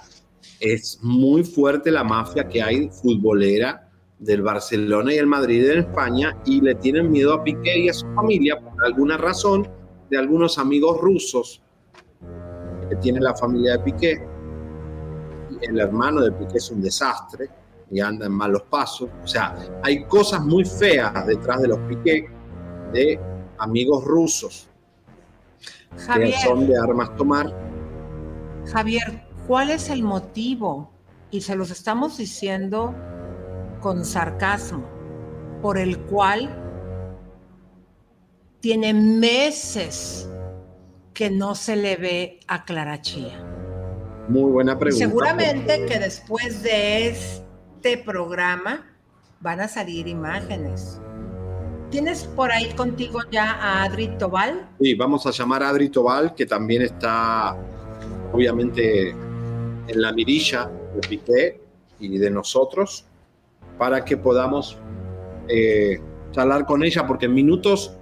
[0.60, 3.89] Es muy fuerte la mafia que hay futbolera
[4.20, 7.94] del Barcelona y el Madrid en España y le tienen miedo a Piqué y a
[7.94, 9.66] su familia por alguna razón
[10.10, 11.62] de algunos amigos rusos
[12.88, 14.28] que tiene la familia de Piqué.
[15.62, 17.48] El hermano de Piqué es un desastre
[17.90, 19.08] y anda en malos pasos.
[19.24, 22.26] O sea, hay cosas muy feas detrás de los Piqué
[22.92, 23.18] de
[23.58, 24.68] amigos rusos
[26.14, 27.54] que son de armas tomar.
[28.70, 30.90] Javier, ¿cuál es el motivo?
[31.30, 32.94] Y se los estamos diciendo
[33.80, 34.84] con sarcasmo,
[35.62, 36.56] por el cual
[38.60, 40.28] tiene meses
[41.14, 43.44] que no se le ve a Clara Chía.
[44.28, 45.06] Muy buena pregunta.
[45.06, 48.86] Seguramente que después de este programa
[49.40, 51.00] van a salir imágenes.
[51.90, 54.68] ¿Tienes por ahí contigo ya a Adri Tobal?
[54.80, 57.56] Sí, vamos a llamar a Adri Tobal, que también está
[58.32, 61.60] obviamente en la mirilla de Piqué
[61.98, 63.09] y de nosotros
[63.80, 64.76] para que podamos
[65.48, 65.98] eh,
[66.32, 67.96] charlar con ella, porque en minutos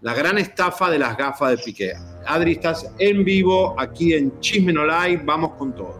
[0.00, 1.92] la gran estafa de las gafas de Piqué.
[2.26, 4.82] Adri, estás en vivo aquí en Chisme No
[5.22, 5.94] vamos con todo.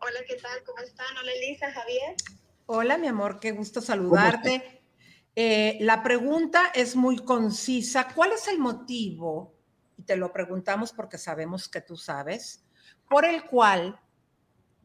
[0.00, 0.62] Hola, ¿qué tal?
[0.64, 1.16] ¿Cómo están?
[1.20, 2.14] Hola, Elisa, Javier.
[2.66, 4.84] Hola, mi amor, qué gusto saludarte.
[5.34, 8.06] Eh, la pregunta es muy concisa.
[8.14, 9.52] ¿Cuál es el motivo?
[9.98, 12.64] Y te lo preguntamos porque sabemos que tú sabes,
[13.08, 14.00] por el cual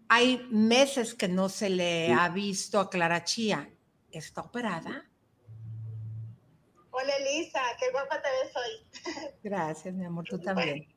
[0.10, 3.70] hay meses que no se le ha visto a Clara Chía.
[4.12, 5.06] ¿Está operada?
[6.90, 9.32] Hola Elisa, qué guapa te ves hoy.
[9.44, 10.92] Gracias, mi amor, tú también.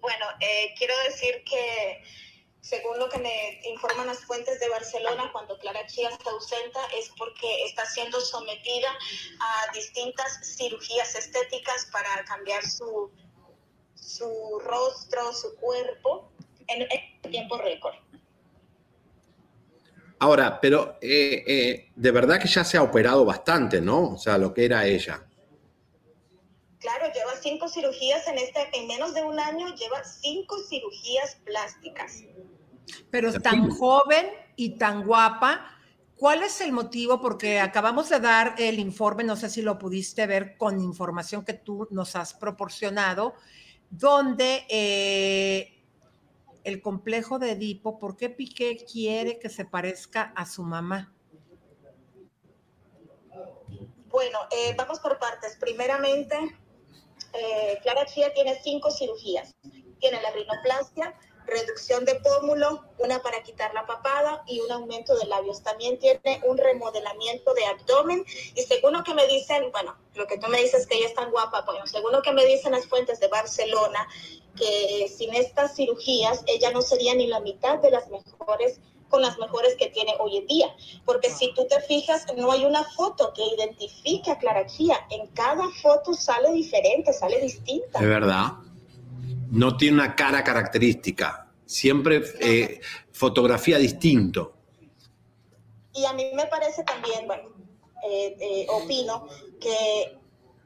[0.00, 2.02] Bueno, eh, quiero decir que
[2.60, 7.10] según lo que me informan las fuentes de Barcelona, cuando Clara Chía está ausente es
[7.16, 13.10] porque está siendo sometida a distintas cirugías estéticas para cambiar su,
[13.94, 16.30] su rostro, su cuerpo
[16.68, 17.94] en, tiempo récord.
[20.18, 24.12] Ahora, pero eh, eh, de verdad que ya se ha operado bastante, ¿no?
[24.12, 25.26] O sea, lo que era ella.
[26.78, 32.24] Claro, lleva cinco cirugías en este, en menos de un año lleva cinco cirugías plásticas.
[33.10, 34.26] Pero es tan joven
[34.56, 35.70] y tan guapa.
[36.16, 37.20] ¿Cuál es el motivo?
[37.20, 41.54] Porque acabamos de dar el informe, no sé si lo pudiste ver con información que
[41.54, 43.34] tú nos has proporcionado,
[43.90, 45.73] donde eh,
[46.64, 51.14] el complejo de Edipo, ¿por qué Piqué quiere que se parezca a su mamá?
[54.08, 55.56] Bueno, eh, vamos por partes.
[55.60, 56.36] Primeramente,
[57.32, 59.54] eh, Clara Chía tiene cinco cirugías.
[59.98, 61.14] Tiene la rinoplastia,
[61.46, 65.62] reducción de pómulo, una para quitar la papada y un aumento de labios.
[65.62, 68.24] También tiene un remodelamiento de abdomen
[68.54, 71.14] y según lo que me dicen, bueno, lo que tú me dices que ella es
[71.14, 74.08] tan guapa, bueno, según lo que me dicen las fuentes de Barcelona,
[74.56, 79.38] que sin estas cirugías ella no sería ni la mitad de las mejores con las
[79.38, 80.74] mejores que tiene hoy en día.
[81.04, 84.96] Porque si tú te fijas, no hay una foto que identifique a Clara Chía.
[85.10, 88.00] En cada foto sale diferente, sale distinta.
[88.00, 88.54] De verdad
[89.54, 92.80] no tiene una cara característica, siempre eh,
[93.12, 94.52] fotografía distinto.
[95.94, 97.50] Y a mí me parece también, bueno,
[98.04, 99.28] eh, eh, opino
[99.60, 100.18] que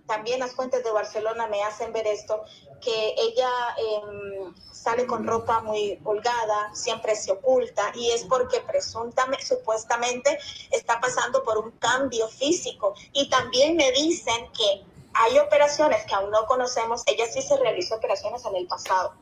[0.09, 2.43] también las fuentes de Barcelona me hacen ver esto,
[2.81, 9.45] que ella em, sale con ropa muy holgada, siempre se oculta, y es porque presuntamente,
[9.45, 10.39] supuestamente
[10.71, 12.95] está pasando por un cambio físico.
[13.13, 14.83] Y también me dicen que
[15.13, 19.13] hay operaciones que aún no conocemos, ella sí se realizó operaciones en el pasado,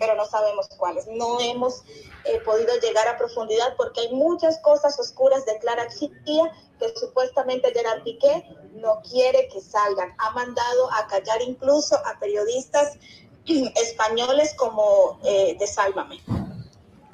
[0.00, 1.06] pero no sabemos cuáles.
[1.06, 1.84] No hemos
[2.24, 6.50] eh, podido llegar a profundidad porque hay muchas cosas oscuras de Clara Chiquilla
[6.80, 8.44] que supuestamente Gerard Piqué
[8.74, 10.14] no quiere que salgan.
[10.18, 12.98] Ha mandado a callar incluso a periodistas
[13.46, 16.20] españoles como eh, de Sálvame.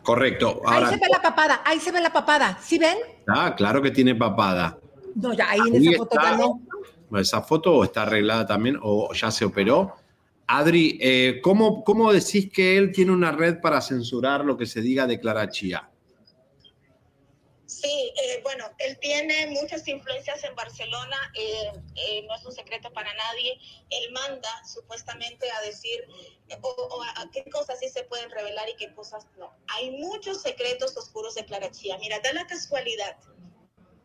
[0.02, 0.62] Correcto.
[0.66, 2.58] ahí se ve la papada, ahí se ve la papada.
[2.60, 2.98] ¿Sí ven?
[3.28, 4.78] Ah, claro que tiene papada.
[5.14, 6.60] No, ya ahí, en esa foto ya no.
[7.18, 9.94] Esa foto está arreglada también o ya se operó.
[10.46, 14.80] Adri, eh, ¿cómo, ¿cómo, decís que él tiene una red para censurar lo que se
[14.80, 15.89] diga de Clara Chía?
[17.80, 23.12] Sí, eh, bueno, él tiene muchas influencias en Barcelona, eh, no es un secreto para
[23.14, 23.58] nadie.
[23.88, 26.06] Él manda supuestamente a decir
[27.32, 29.54] qué cosas sí se pueden revelar y qué cosas no.
[29.68, 31.96] Hay muchos secretos oscuros de Clara Chía.
[31.98, 33.16] Mira, da la casualidad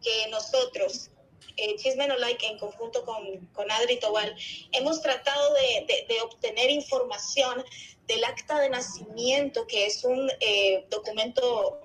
[0.01, 1.09] que nosotros
[1.57, 4.35] eh, Chisme No Like en conjunto con, con Adri Tobal,
[4.73, 7.63] hemos tratado de, obtener información
[8.07, 11.79] del acta de nacimiento, que es un eh, documento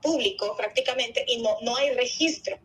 [0.00, 2.58] público prácticamente, y no, no hay registro.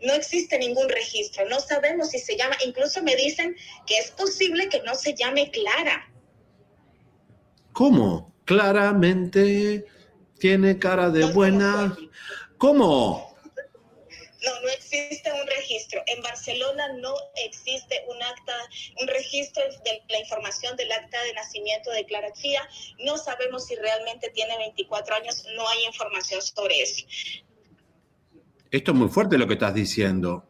[0.00, 4.68] No existe ningún registro, no sabemos si se llama, incluso me dicen que es posible
[4.68, 6.08] que no se llame Clara.
[7.72, 8.32] ¿Cómo?
[8.44, 9.86] Claramente
[10.38, 11.96] tiene cara de buena.
[12.58, 13.27] ¿Cómo?
[14.44, 16.02] No, no existe un registro.
[16.06, 18.54] En Barcelona no existe un acta,
[19.00, 22.32] un registro de la información del acta de nacimiento de Clara.
[23.04, 27.04] No sabemos si realmente tiene 24 años, no hay información sobre eso.
[28.70, 30.44] Esto es muy fuerte lo que estás diciendo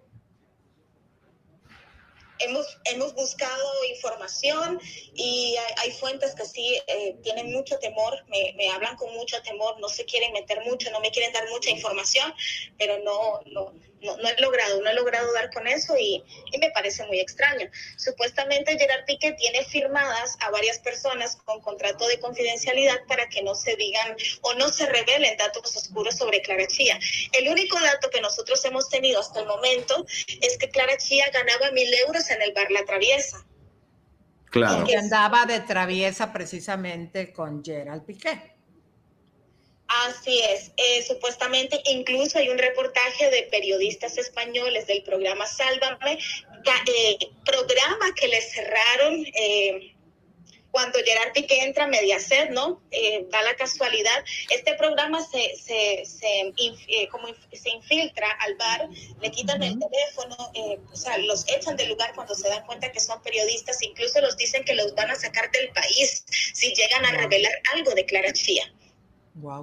[2.41, 4.81] hemos, hemos buscado información
[5.15, 9.79] y hay, fuentes que sí eh, tienen mucho temor, me, me, hablan con mucho temor,
[9.81, 12.33] no se quieren meter mucho, no me quieren dar mucha información,
[12.79, 13.73] pero no, no,
[14.03, 16.23] no, no he logrado, no he logrado dar con eso y,
[16.53, 17.69] y, me parece muy extraño.
[17.97, 23.55] Supuestamente Gerard Piqué tiene firmadas a varias personas con contrato de confidencialidad para que no
[23.55, 26.99] se digan o no se revelen datos oscuros sobre Clara Chía.
[27.33, 30.07] El único dato que nosotros hemos tenido hasta el momento
[30.41, 33.45] es que Clara Chía ganaba mil euros en el bar La Traviesa.
[34.51, 34.85] Claro.
[34.87, 38.58] Que andaba de traviesa precisamente con Gerald Piqué.
[39.89, 46.19] Así es, eh, supuestamente incluso hay un reportaje de periodistas españoles del programa Sálvame,
[46.87, 49.95] eh, programa que le cerraron eh,
[50.71, 52.83] cuando Gerard Piqué entra a Mediaset, ¿no?
[53.31, 58.89] da la casualidad, este programa se, se, se, como se infiltra al bar,
[59.23, 60.37] le quitan el teléfono,
[60.93, 64.37] o sea, los echan del lugar cuando se dan cuenta que son periodistas, incluso los
[64.37, 68.35] dicen que los van a sacar del país si llegan a revelar algo de Clara
[68.35, 68.71] Chía.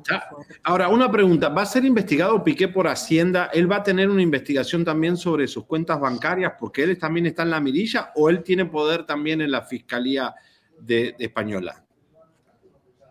[0.09, 0.29] Ah,
[0.63, 3.49] ahora, una pregunta, ¿va a ser investigado Piqué por Hacienda?
[3.53, 7.43] ¿Él va a tener una investigación también sobre sus cuentas bancarias porque él también está
[7.43, 10.33] en la mirilla o él tiene poder también en la Fiscalía
[10.79, 11.83] de, Española?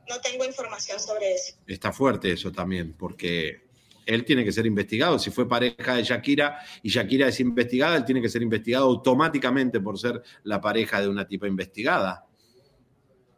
[0.09, 1.57] No tengo información sobre eso.
[1.67, 3.65] Está fuerte eso también, porque
[4.07, 5.19] él tiene que ser investigado.
[5.19, 9.81] Si fue pareja de Shakira y Shakira es investigada, él tiene que ser investigado automáticamente
[9.81, 12.27] por ser la pareja de una tipa investigada.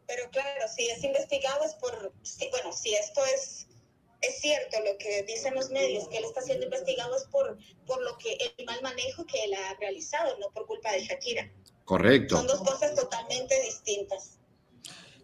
[0.07, 2.13] Pero claro, si es investigado es por,
[2.51, 3.67] bueno, si esto es,
[4.21, 8.01] es cierto lo que dicen los medios, que él está siendo investigado es por, por
[8.01, 11.51] lo que el mal manejo que él ha realizado, no por culpa de Shakira.
[11.83, 12.37] Correcto.
[12.37, 14.39] Son dos cosas totalmente distintas.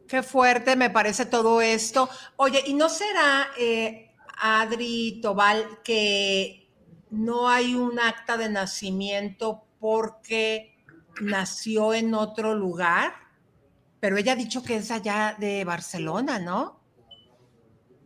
[0.07, 2.09] Qué fuerte me parece todo esto.
[2.35, 6.69] Oye, ¿y no será, eh, Adri Tobal, que
[7.09, 10.77] no hay un acta de nacimiento porque
[11.21, 13.22] nació en otro lugar?
[14.03, 16.77] Pero ella ha dicho que es allá de Barcelona, ¿no?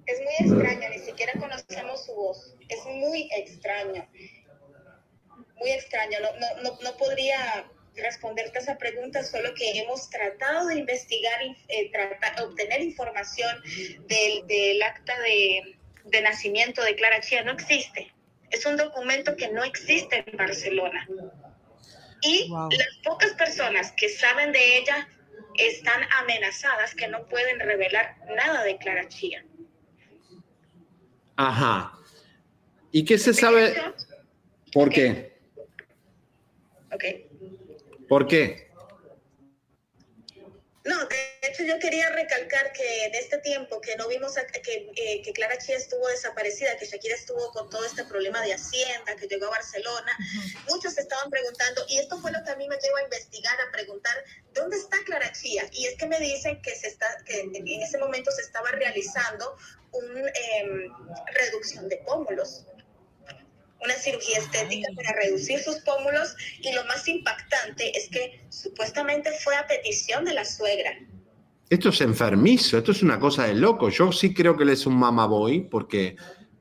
[0.05, 2.55] Es muy extraño, ni siquiera conocemos su voz.
[2.69, 4.07] Es muy extraño.
[5.55, 6.19] Muy extraño.
[6.21, 11.91] No, no, no, podría responderte a esa pregunta, solo que hemos tratado de investigar, eh,
[12.43, 13.59] obtener información
[14.07, 17.41] del, del acta de, de, nacimiento de Clara Chía.
[17.41, 18.13] No existe.
[18.51, 21.07] Es un documento que no existe en Barcelona.
[22.21, 25.07] Y las pocas personas que saben de ella
[25.57, 29.43] están amenazadas que no pueden revelar nada de Clara Chía.
[31.35, 31.93] Ajá.
[32.91, 33.75] ¿Y qué se sabe?
[34.73, 35.37] ¿Por qué?
[36.91, 37.03] Ok.
[38.07, 38.71] ¿Por qué?
[40.85, 41.15] No, de
[41.47, 44.33] hecho yo quería recalcar que en este tiempo que no vimos
[44.63, 48.53] que, eh, que, Clara Chía estuvo desaparecida, que Shakira estuvo con todo este problema de
[48.53, 50.17] Hacienda, que llegó a Barcelona,
[50.67, 53.71] muchos estaban preguntando, y esto fue lo que a mí me llevó a investigar, a
[53.71, 54.13] preguntar,
[54.53, 55.63] ¿dónde está Clara Chía?
[55.71, 59.57] Y es que me dicen que, se está, que en ese momento se estaba realizando
[59.91, 60.93] una em,
[61.33, 62.65] reducción de pómulos
[63.79, 69.55] una cirugía estética para reducir sus pómulos y lo más impactante es que supuestamente fue
[69.55, 70.97] a petición de la suegra.
[71.69, 73.89] Esto es enfermizo, esto es una cosa de loco.
[73.89, 76.15] Yo sí creo que él es un mamaboy porque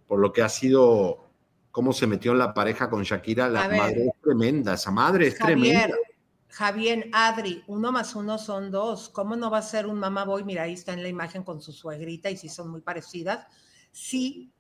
[0.07, 1.31] por lo que ha sido,
[1.71, 5.39] cómo se metió en la pareja con Shakira, la madre es tremenda, esa madre es
[5.39, 5.95] tremenda.
[6.49, 9.11] Javier, Adri, uno más uno son dos.
[9.11, 10.43] ¿Cómo no va a ser un mamá boy?
[10.43, 13.47] Mira, ahí está en la imagen con su suegrita y sí son muy parecidas.
[13.93, 14.51] Sí,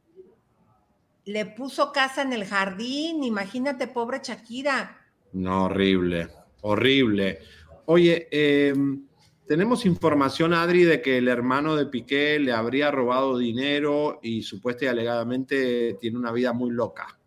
[1.24, 3.24] le puso casa en el jardín.
[3.24, 4.94] Imagínate, pobre Shakira.
[5.32, 6.28] No, horrible,
[6.60, 7.38] horrible.
[7.86, 9.06] Oye, em,
[9.46, 14.86] tenemos información, Adri, de que el hermano de Piqué le habría robado dinero y supuestamente
[14.86, 17.18] y alegadamente tiene una vida muy loca.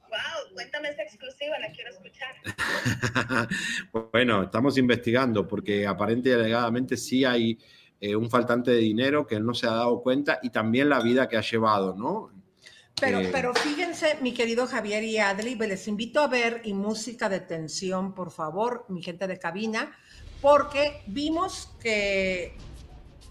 [0.00, 3.48] Wow, cuéntame esa exclusiva, la quiero escuchar.
[4.12, 7.58] bueno, estamos investigando porque aparentemente y alegadamente sí hay
[8.00, 11.00] eh, un faltante de dinero que él no se ha dado cuenta y también la
[11.00, 12.32] vida que ha llevado, ¿no?
[13.00, 17.28] Pero, eh, pero fíjense, mi querido Javier y Adri, les invito a ver y música
[17.28, 19.96] de tensión, por favor, mi gente de cabina,
[20.40, 22.56] porque vimos que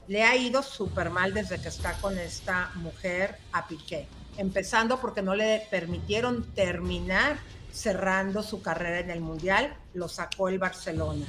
[0.07, 4.07] le ha ido súper mal desde que está con esta mujer a Piqué,
[4.37, 7.37] empezando porque no le permitieron terminar
[7.71, 11.25] cerrando su carrera en el Mundial, lo sacó el Barcelona.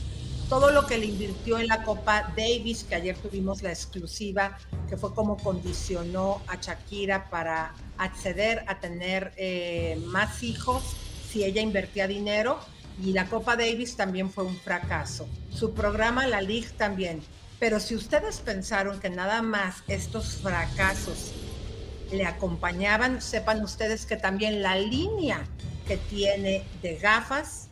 [0.48, 4.56] Todo lo que le invirtió en la Copa Davis, que ayer tuvimos la exclusiva,
[4.88, 10.82] que fue como condicionó a Shakira para acceder a tener eh, más hijos
[11.30, 12.58] si ella invertía dinero,
[13.02, 15.28] y la Copa Davis también fue un fracaso.
[15.50, 17.20] Su programa, la League, también.
[17.58, 21.32] Pero si ustedes pensaron que nada más estos fracasos
[22.12, 25.44] le acompañaban, sepan ustedes que también la línea
[25.86, 27.68] que tiene de gafas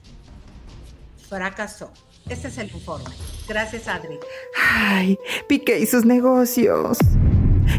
[1.28, 1.92] fracasó.
[2.28, 3.10] Este es el informe.
[3.48, 4.18] Gracias, Adri.
[4.60, 6.98] Ay, Piqué y sus negocios.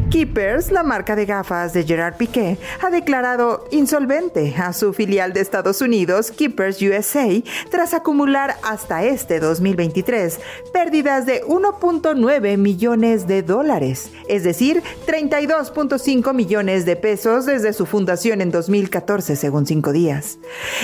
[0.10, 5.42] Keepers, la marca de gafas de Gerard Piqué, ha declarado insolvente a su filial de
[5.42, 7.28] Estados Unidos, Keepers USA,
[7.70, 10.40] tras acumular hasta este 2023
[10.72, 18.42] pérdidas de 1.9 millones de dólares, es decir, 32.5 millones de pesos desde su fundación
[18.42, 20.40] en 2014, según cinco días.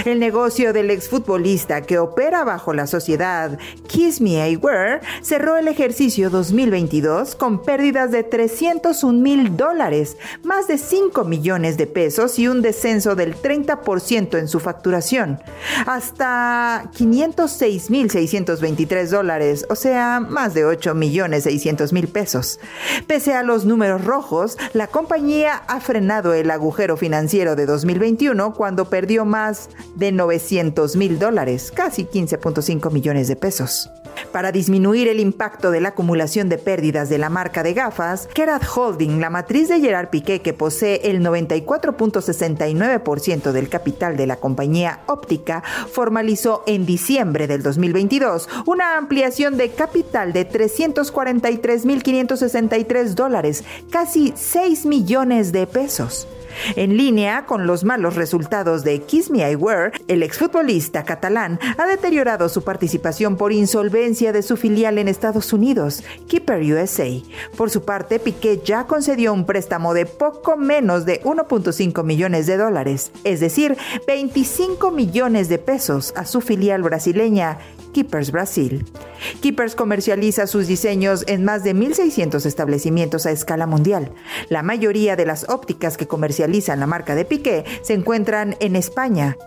[0.06, 3.58] El negocio del exfutbolista que opera bajo la sociedad
[3.88, 10.68] Kiss Me Wear cerró el ejercicio 2022 con pérdidas de 300 un mil dólares, más
[10.68, 15.40] de 5 millones de pesos y un descenso del 30% en su facturación,
[15.88, 22.60] hasta 506 mil 623 dólares, o sea, más de 8 millones 600 mil pesos.
[23.08, 28.90] Pese a los números rojos, la compañía ha frenado el agujero financiero de 2021 cuando
[28.90, 33.90] perdió más de 900 mil dólares, casi 15.5 millones de pesos.
[34.32, 38.64] Para disminuir el impacto de la acumulación de pérdidas de la marca de gafas, Kerat
[38.84, 45.00] Holding, la matriz de Gerard Piqué que posee el 94.69% del capital de la compañía
[45.06, 54.86] óptica, formalizó en diciembre del 2022 una ampliación de capital de 343.563 dólares, casi 6
[54.86, 56.28] millones de pesos.
[56.76, 61.88] En línea con los malos resultados de Kiss Me I Wear, el exfutbolista catalán ha
[61.88, 67.10] deteriorado su participación por insolvencia de su filial en Estados Unidos, Keeper USA.
[67.56, 72.58] Por su parte, Piqué ya concedió un préstamo de poco menos de 1.5 millones de
[72.58, 73.78] dólares, es decir,
[74.08, 77.60] 25 millones de pesos a su filial brasileña
[77.94, 78.86] Keepers Brasil.
[79.42, 84.12] Keepers comercializa sus diseños en más de 1.600 establecimientos a escala mundial.
[84.50, 86.08] La mayoría de las ópticas que
[86.80, 89.38] la marca de Piqué se encuentran en España,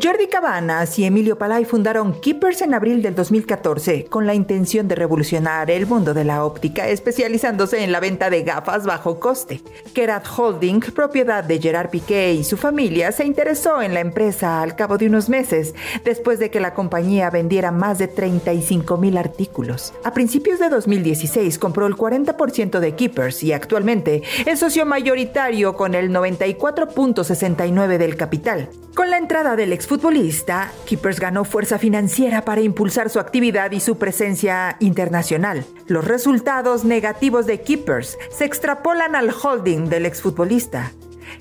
[0.00, 4.94] Jordi Cabanas y Emilio Palay fundaron Keepers en abril del 2014 con la intención de
[4.94, 9.60] revolucionar el mundo de la óptica, especializándose en la venta de gafas bajo coste.
[9.92, 14.76] Kerat Holding, propiedad de Gerard Piqué y su familia, se interesó en la empresa al
[14.76, 15.74] cabo de unos meses,
[16.06, 19.92] después de que la compañía vendiera más de 35 mil artículos.
[20.04, 25.94] A principios de 2016 compró el 40% de Keepers y actualmente es socio mayoritario con
[25.94, 28.70] el 94.69 del capital.
[28.94, 33.98] Con la entrada del exfutbolista, Keepers ganó fuerza financiera para impulsar su actividad y su
[33.98, 35.64] presencia internacional.
[35.88, 40.92] Los resultados negativos de Keepers se extrapolan al holding del exfutbolista.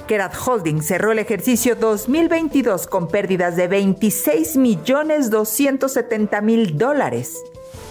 [0.08, 7.38] Kerat Holding cerró el ejercicio 2022 con pérdidas de 26 millones 270 mil dólares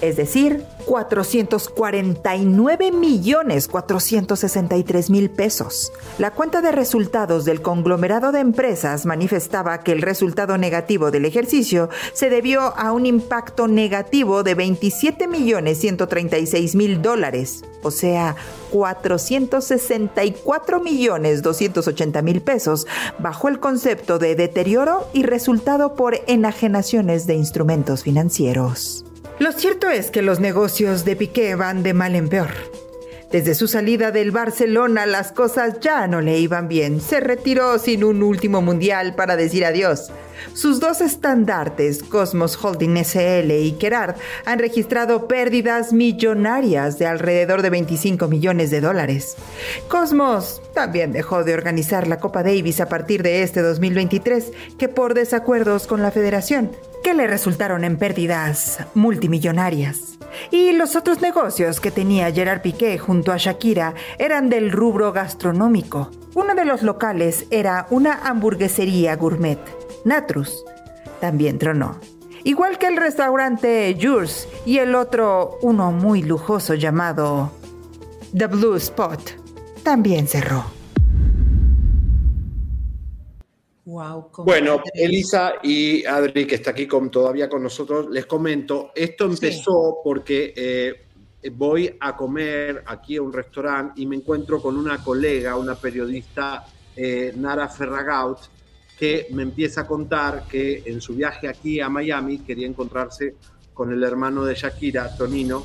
[0.00, 5.92] es decir, 449 millones 463 mil pesos.
[6.18, 11.88] La cuenta de resultados del conglomerado de empresas manifestaba que el resultado negativo del ejercicio
[12.12, 18.36] se debió a un impacto negativo de 27 millones 136 mil dólares, o sea,
[18.70, 22.86] 464 millones 280 mil pesos,
[23.18, 29.04] bajo el concepto de deterioro y resultado por enajenaciones de instrumentos financieros.
[29.40, 32.50] Lo cierto es que los negocios de Piqué van de mal en peor.
[33.32, 37.00] Desde su salida del Barcelona las cosas ya no le iban bien.
[37.00, 40.10] Se retiró sin un último mundial para decir adiós.
[40.54, 47.70] Sus dos estandartes, Cosmos Holding SL y Gerard, han registrado pérdidas millonarias de alrededor de
[47.70, 49.36] 25 millones de dólares.
[49.88, 55.14] Cosmos también dejó de organizar la Copa Davis a partir de este 2023, que por
[55.14, 56.70] desacuerdos con la federación,
[57.02, 60.18] que le resultaron en pérdidas multimillonarias.
[60.50, 66.10] Y los otros negocios que tenía Gerard Piqué junto a Shakira eran del rubro gastronómico.
[66.34, 69.58] Uno de los locales era una hamburguesería gourmet,
[71.20, 71.98] También tronó.
[72.44, 77.52] Igual que el restaurante Yours y el otro, uno muy lujoso llamado
[78.36, 79.20] The Blue Spot,
[79.82, 80.64] también cerró.
[84.44, 89.98] bueno, Elisa y Adri, que está aquí con, todavía con nosotros, les comento, esto empezó
[90.04, 95.56] porque eh, voy a comer aquí a un restaurante y me encuentro con una colega,
[95.56, 98.38] una periodista, eh, Nara Ferragaut,
[99.00, 103.34] que me empieza a contar que en su viaje aquí a Miami quería encontrarse
[103.72, 105.64] con el hermano de Shakira, Tonino,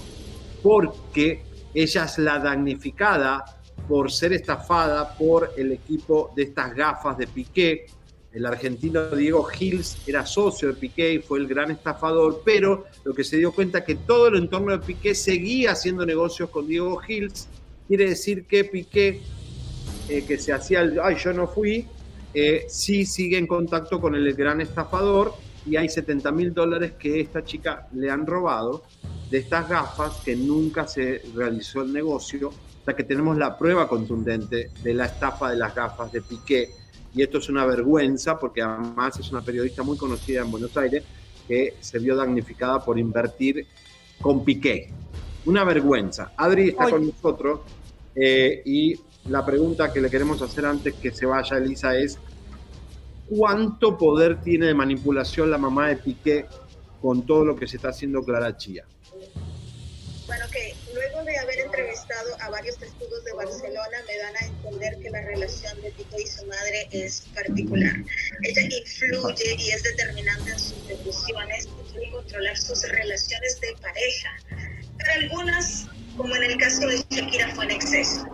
[0.64, 1.44] porque
[1.74, 3.44] ella es la damnificada
[3.90, 7.88] por ser estafada por el equipo de estas gafas de Piqué,
[8.32, 13.14] el argentino Diego Hills era socio de Piqué y fue el gran estafador, pero lo
[13.14, 17.02] que se dio cuenta que todo el entorno de Piqué seguía haciendo negocios con Diego
[17.06, 17.49] Hills.
[17.86, 19.22] Quiere decir que Piqué,
[20.07, 21.88] eh, que se hacía el, ay, yo no fui,
[22.36, 25.34] eh, sí sigue en contacto con el gran estafador
[25.66, 28.84] y hay 70 mil dólares que esta chica le han robado
[29.32, 34.70] de estas gafas que nunca se realizó el negocio, hasta que tenemos la prueba contundente
[34.84, 36.70] de la estafa de las gafas de Piqué
[37.16, 41.03] y esto es una vergüenza porque además es una periodista muy conocida en Buenos Aires
[41.48, 43.66] que se vio damnificada por invertir
[44.20, 44.90] con Piqué.
[45.45, 46.34] Una vergüenza.
[46.36, 47.62] Adri está con nosotros
[48.16, 52.18] eh, y la pregunta que le queremos hacer antes que se vaya Elisa es,
[53.30, 56.45] ¿cuánto poder tiene de manipulación la mamá de Piqué
[57.02, 58.85] con todo lo que se está haciendo Clara Chía?
[60.27, 64.97] Bueno, que luego de haber entrevistado a varios testigos de Barcelona, me dan a entender
[64.99, 67.93] que la relación de Piqué y su madre es particular.
[68.43, 74.30] Ella influye y es determinante en sus decisiones y quiere controlar sus relaciones de pareja.
[74.97, 78.25] Pero algunas, como en el caso de Shakira, fue en exceso.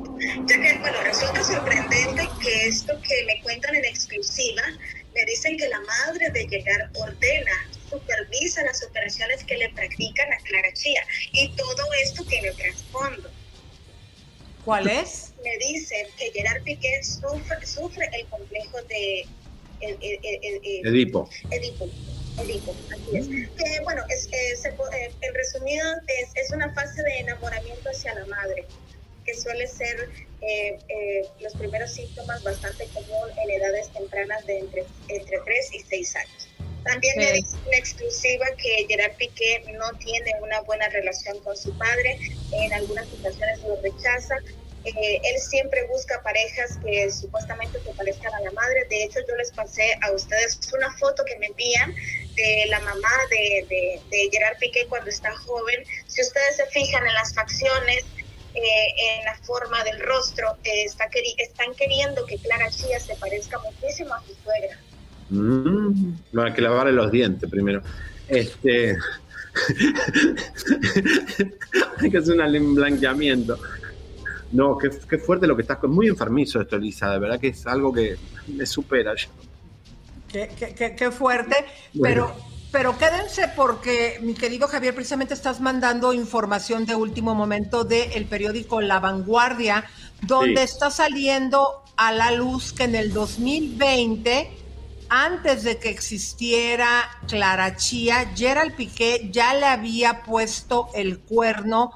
[0.45, 4.61] Ya que, bueno, resulta sorprendente que esto que me cuentan en exclusiva,
[5.13, 10.37] me dicen que la madre de llegar ordena supervisa las operaciones que le practican a
[10.37, 11.03] Clara Chía.
[11.33, 13.29] Y todo esto tiene trasfondo.
[14.63, 15.33] ¿Cuál es?
[15.43, 19.25] Me dicen que Gerard Piqué sufre, sufre el complejo de
[20.83, 21.27] Edipo.
[21.49, 21.89] Edipo.
[22.37, 23.27] Edipo, así es.
[23.27, 28.65] Que, bueno, es, eh, en resumido, es, es, una fase de enamoramiento hacia la madre,
[29.25, 30.09] que suele ser
[30.41, 35.79] eh, eh, los primeros síntomas bastante común en edades tempranas de entre, entre 3 y
[35.79, 36.47] 6 años.
[36.83, 41.77] También me dice una exclusiva que Gerard Piqué no tiene una buena relación con su
[41.77, 42.17] padre,
[42.51, 44.35] en algunas situaciones lo rechaza.
[44.83, 48.85] Eh, él siempre busca parejas que supuestamente se parezcan a la madre.
[48.89, 51.93] De hecho, yo les pasé a ustedes una foto que me envían
[52.35, 55.83] de la mamá de, de, Gerard Piqué cuando está joven.
[56.07, 58.05] Si ustedes se fijan en las facciones,
[58.53, 63.59] eh, en la forma del rostro, eh, está, están queriendo que Clara Chía se parezca
[63.59, 64.79] muchísimo a su suegra.
[65.29, 67.81] Mm, hay que lavarle los dientes primero.
[68.27, 68.97] Este.
[71.97, 73.59] hay que hacer un blanqueamiento.
[74.52, 75.82] No, qué, fuerte lo que estás.
[75.84, 77.10] Muy enfermizo esto, Elisa.
[77.11, 78.18] De verdad que es algo que
[78.48, 79.14] me supera.
[80.28, 81.65] Qué, fuerte.
[82.02, 82.34] Pero,
[82.72, 88.82] pero quédense porque, mi querido Javier, precisamente estás mandando información de último momento del periódico
[88.82, 89.86] La Vanguardia,
[90.22, 94.61] donde está saliendo a la luz que en el 2020
[95.14, 101.91] antes de que existiera Clara Chía, Gerald Piqué ya le había puesto el cuerno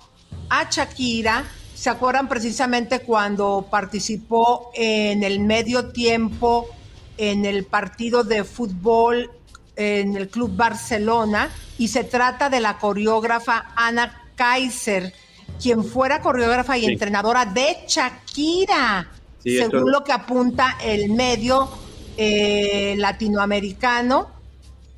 [0.50, 1.46] a Shakira.
[1.86, 6.68] ¿Se acuerdan precisamente cuando participó en el medio tiempo
[7.16, 9.30] en el partido de fútbol
[9.76, 11.52] en el Club Barcelona?
[11.78, 15.14] Y se trata de la coreógrafa Ana Kaiser,
[15.62, 19.12] quien fuera coreógrafa y entrenadora de Shakira,
[19.44, 21.70] según lo que apunta el medio
[22.18, 24.32] eh, latinoamericano.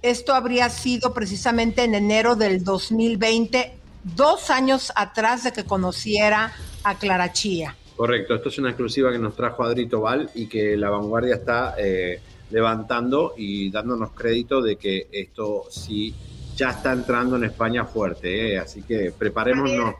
[0.01, 3.75] Esto habría sido precisamente en enero del 2020,
[4.15, 6.53] dos años atrás de que conociera
[6.89, 7.75] a Clara Chía.
[7.95, 11.75] Correcto, esto es una exclusiva que nos trajo Adrito Val y que la vanguardia está
[11.77, 16.15] eh, levantando y dándonos crédito de que esto sí
[16.55, 19.95] ya está entrando en España fuerte, eh, así que preparémonos.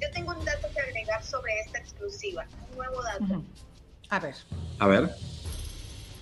[0.00, 1.22] Yo tengo un dato que agregar
[1.74, 3.42] exclusiva, un nuevo dato.
[4.08, 4.34] A ver.
[4.78, 5.04] A ver.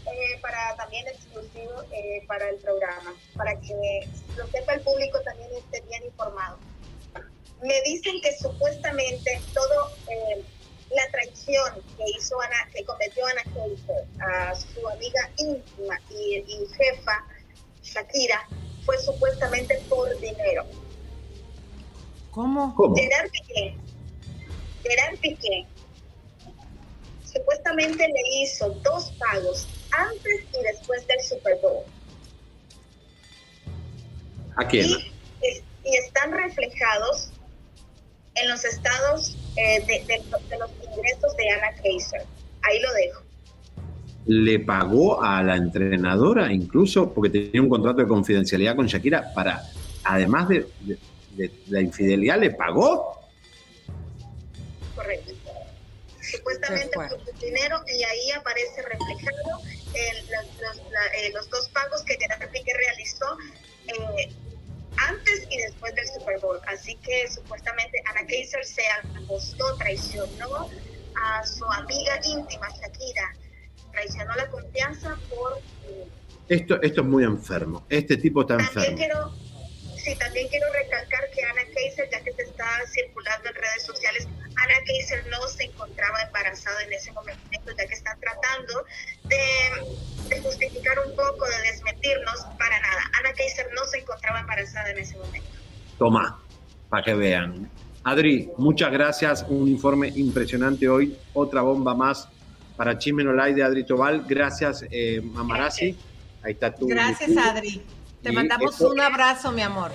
[0.07, 5.51] Eh, para también exclusivo eh, para el programa, para que lo sepa el público también
[5.57, 6.59] esté bien informado.
[7.63, 10.43] Me dicen que supuestamente todo eh,
[10.91, 13.43] la traición que hizo Ana, que cometió Ana
[14.21, 16.43] a su amiga íntima y,
[16.77, 17.25] jefa
[17.83, 18.49] Shakira
[18.85, 20.65] fue supuestamente por dinero.
[22.31, 22.75] ¿Cómo?
[22.95, 23.77] Gerard Piqué,
[24.83, 25.67] Gerard Piqué
[27.33, 31.85] supuestamente le hizo dos pagos antes y después del Super Bowl.
[34.57, 34.89] ¿A quién?
[34.93, 37.30] Y, están reflejados
[38.35, 40.23] en los estados eh, de,
[40.59, 42.23] los ingresos de Ana Kaiser.
[42.63, 43.23] Ahí lo dejo.
[44.27, 49.63] Le pagó a la entrenadora, incluso porque tenía un contrato de confidencialidad con Shakira, para,
[50.05, 50.67] además de,
[51.37, 53.19] de la infidelidad, le pagó.
[54.95, 55.41] Correcto
[56.31, 59.61] supuestamente por su dinero y ahí aparece reflejado
[59.95, 63.37] eh, los, dos pagos que Gerard Piqué realizó
[63.89, 64.33] eh,
[64.97, 66.59] antes y después del Super Bowl.
[66.67, 68.83] Así que supuestamente Ana Kaiser se
[69.23, 70.69] acostó, traicionó
[71.23, 73.35] a su amiga íntima Shakira,
[73.93, 75.59] traicionó la confianza por...
[75.89, 76.07] Eh,
[76.49, 78.97] esto, esto es muy enfermo, este tipo está enfermo.
[78.97, 79.33] Quiero,
[80.03, 84.27] sí, también quiero recalcar que Ana Kaiser, ya que se está circulando en redes sociales,
[84.57, 87.41] Ana Kaiser no se encontraba embarazada en ese momento,
[87.77, 88.85] ya que están tratando
[89.25, 93.03] de, justificar un poco, de desmentirnos, para nada.
[93.19, 95.49] Ana Kaiser no se encontraba embarazada en ese momento.
[95.99, 96.41] Toma,
[96.89, 97.71] para que vean.
[98.05, 99.45] Adri, muchas gracias.
[99.49, 101.17] Un informe impresionante hoy.
[101.35, 102.29] Otra bomba más
[102.77, 104.25] para Chimenolay de Adri Tobal.
[104.27, 105.97] Gracias, eh, Mamarazzi.
[106.43, 106.87] Ahí está tu.
[106.89, 107.85] Gracias, Adri.
[108.23, 109.93] Te mandamos un abrazo, mi amor.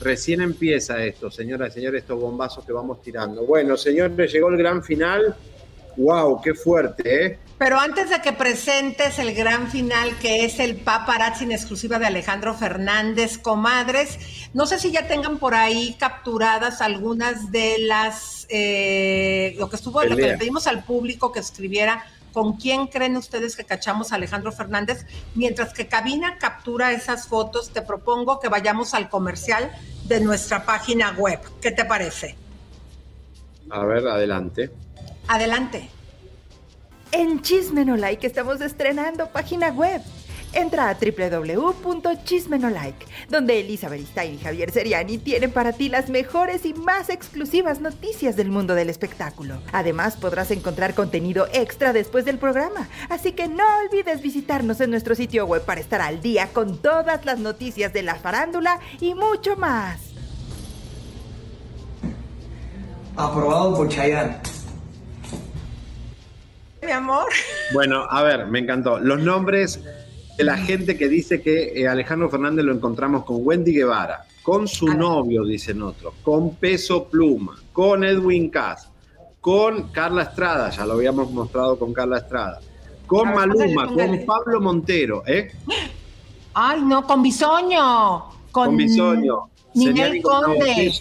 [0.00, 3.44] Recién empieza esto, señoras y señores, estos bombazos que vamos tirando.
[3.44, 5.36] Bueno, señores, llegó el gran final.
[5.96, 6.40] ¡Wow!
[6.40, 7.38] ¡Qué fuerte, eh!
[7.58, 12.06] Pero antes de que presentes el gran final, que es el paparazzi en exclusiva de
[12.06, 14.16] Alejandro Fernández, comadres,
[14.54, 20.04] no sé si ya tengan por ahí capturadas algunas de las, eh, lo que estuvo,
[20.04, 24.16] lo que le pedimos al público que escribiera ¿Con quién creen ustedes que cachamos a
[24.16, 25.06] Alejandro Fernández?
[25.34, 29.70] Mientras que Cabina captura esas fotos, te propongo que vayamos al comercial
[30.04, 31.40] de nuestra página web.
[31.60, 32.36] ¿Qué te parece?
[33.70, 34.70] A ver, adelante.
[35.26, 35.88] Adelante.
[37.12, 40.02] En Chisme No Like estamos estrenando página web
[40.52, 46.74] Entra a www.chismenolike, donde Elizabeth Stein y Javier Seriani tienen para ti las mejores y
[46.74, 49.60] más exclusivas noticias del mundo del espectáculo.
[49.72, 55.14] Además, podrás encontrar contenido extra después del programa, así que no olvides visitarnos en nuestro
[55.14, 59.56] sitio web para estar al día con todas las noticias de la farándula y mucho
[59.56, 60.00] más.
[63.16, 64.36] Aprobado por Chayanne.
[66.82, 67.26] Mi amor.
[67.74, 69.00] Bueno, a ver, me encantó.
[69.00, 69.80] Los nombres
[70.38, 74.68] de la gente que dice que eh, Alejandro Fernández lo encontramos con Wendy Guevara, con
[74.68, 78.88] su novio, dicen otros, con Peso Pluma, con Edwin Cass,
[79.40, 82.60] con Carla Estrada, ya lo habíamos mostrado con Carla Estrada,
[83.08, 85.50] con Maluma, con Pablo Montero, ¿eh?
[86.54, 88.24] Ay, no, con Bisoño.
[88.52, 89.50] Con, Bisoño.
[89.74, 90.92] Ninel Conde.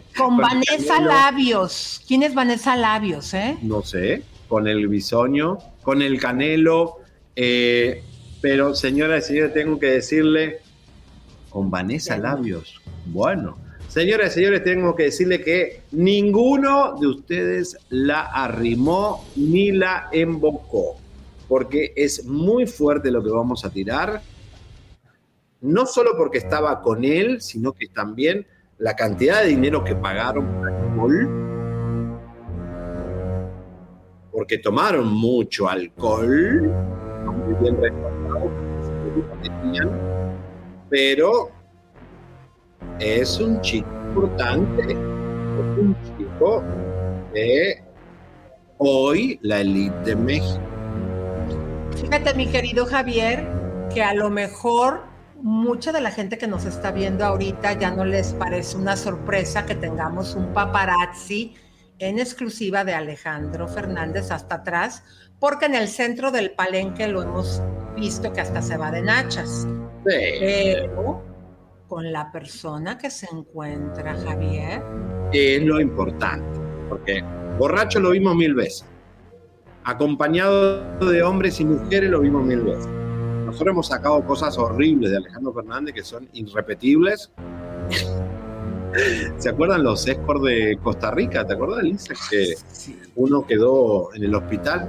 [0.16, 2.02] Con, Vanessa Labios.
[2.06, 3.58] ¿Quién es Vanessa Labios, eh?
[3.62, 4.24] No sé.
[4.48, 6.96] Con el Bisoño, con el Canelo,
[7.36, 8.02] eh,
[8.40, 10.60] pero señoras y señores, tengo que decirle,
[11.50, 13.58] con Vanessa Labios, bueno,
[13.88, 20.96] señoras y señores, tengo que decirle que ninguno de ustedes la arrimó ni la embocó,
[21.48, 24.22] porque es muy fuerte lo que vamos a tirar,
[25.60, 28.46] no solo porque estaba con él, sino que también
[28.78, 31.28] la cantidad de dinero que pagaron por alcohol,
[34.32, 36.72] porque tomaron mucho alcohol,
[37.26, 38.19] muy bien
[40.88, 41.50] pero
[42.98, 46.62] es un chico importante, es un chico
[47.32, 47.82] de
[48.78, 50.60] hoy la elite de México.
[51.96, 53.46] Fíjate, mi querido Javier,
[53.92, 55.04] que a lo mejor
[55.42, 59.64] mucha de la gente que nos está viendo ahorita ya no les parece una sorpresa
[59.64, 61.54] que tengamos un paparazzi
[61.98, 65.02] en exclusiva de Alejandro Fernández hasta atrás,
[65.40, 67.62] porque en el centro del palenque lo hemos
[67.96, 69.66] visto que hasta se va de nachas.
[70.04, 71.24] Pero
[71.88, 74.80] con la persona que se encuentra, Javier.
[75.32, 77.24] Es lo importante, porque
[77.58, 78.84] borracho lo vimos mil veces.
[79.84, 82.86] Acompañado de hombres y mujeres lo vimos mil veces.
[83.46, 87.32] Nosotros hemos sacado cosas horribles de Alejandro Fernández que son irrepetibles.
[89.38, 91.46] ¿Se acuerdan los escorts de Costa Rica?
[91.46, 92.14] ¿Te acuerdas, Lisa?
[92.30, 92.54] Que
[93.16, 94.88] uno quedó en el hospital.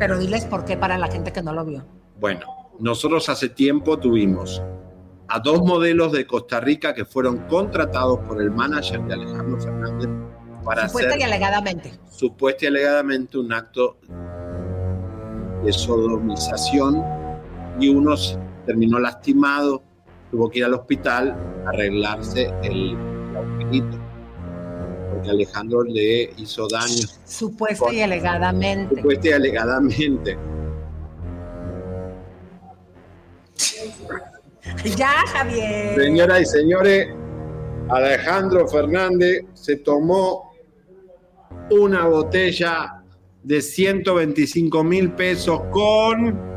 [0.00, 1.84] Pero diles por qué para la gente que no lo vio.
[2.18, 2.46] Bueno,
[2.78, 4.62] nosotros hace tiempo tuvimos
[5.28, 10.08] a dos modelos de Costa Rica que fueron contratados por el manager de Alejandro Fernández
[10.64, 11.92] para Supuesta y alegadamente.
[12.08, 13.98] Supuesta y alegadamente un acto
[15.62, 17.04] de sodomización
[17.78, 18.14] y uno
[18.64, 19.82] terminó lastimado,
[20.30, 21.36] tuvo que ir al hospital
[21.66, 22.96] a arreglarse el,
[23.60, 23.68] el
[25.20, 27.06] porque Alejandro le hizo daño.
[27.24, 28.96] Supuesta y alegadamente.
[28.96, 30.38] Supuesta y alegadamente.
[34.96, 36.00] Ya, Javier.
[36.00, 37.08] Señoras y señores,
[37.88, 40.52] Alejandro Fernández se tomó
[41.70, 43.02] una botella
[43.42, 46.48] de 125 mil pesos con...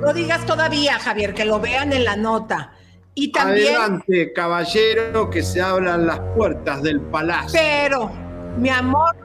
[0.00, 2.72] No digas todavía, Javier, que lo vean en la nota.
[3.20, 3.76] Y también...
[3.76, 7.58] Adelante, caballero, que se abran las puertas del palacio.
[7.60, 8.10] Pero,
[8.56, 9.16] mi amor,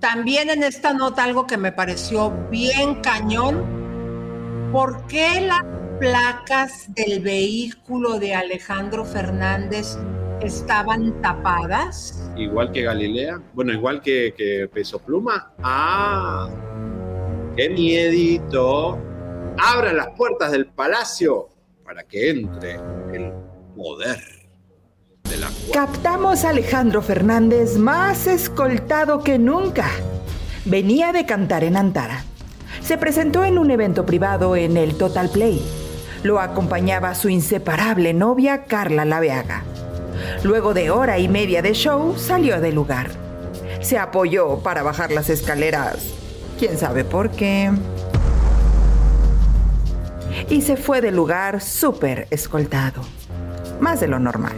[0.00, 4.70] también en esta nota algo que me pareció bien cañón.
[4.72, 5.62] ¿Por qué las
[5.98, 9.98] placas del vehículo de Alejandro Fernández
[10.40, 12.28] estaban tapadas.
[12.36, 13.40] Igual que Galilea.
[13.52, 15.52] Bueno, igual que, Peso Pluma.
[15.62, 16.48] Ah,
[17.56, 18.98] qué miedito.
[19.58, 21.51] Abra las puertas del palacio
[21.92, 22.76] para que entre
[23.12, 23.34] el
[23.76, 24.18] poder.
[25.28, 29.90] De la Captamos a Alejandro Fernández más escoltado que nunca.
[30.64, 32.24] Venía de cantar en Antara.
[32.80, 35.60] Se presentó en un evento privado en el Total Play.
[36.22, 39.62] Lo acompañaba su inseparable novia Carla Laveaga.
[40.44, 43.10] Luego de hora y media de show, salió del lugar.
[43.82, 46.06] Se apoyó para bajar las escaleras.
[46.58, 47.70] ¿Quién sabe por qué?
[50.48, 53.02] Y se fue del lugar súper escoltado.
[53.80, 54.54] Más de lo normal.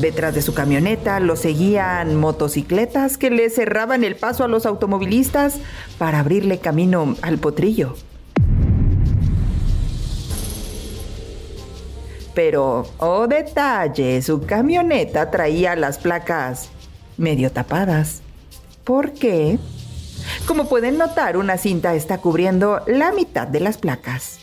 [0.00, 5.56] Detrás de su camioneta lo seguían motocicletas que le cerraban el paso a los automovilistas
[5.98, 7.96] para abrirle camino al potrillo.
[12.34, 16.70] Pero, oh detalle, su camioneta traía las placas
[17.16, 18.22] medio tapadas.
[18.84, 19.58] ¿Por qué?
[20.46, 24.38] Como pueden notar, una cinta está cubriendo la mitad de las placas.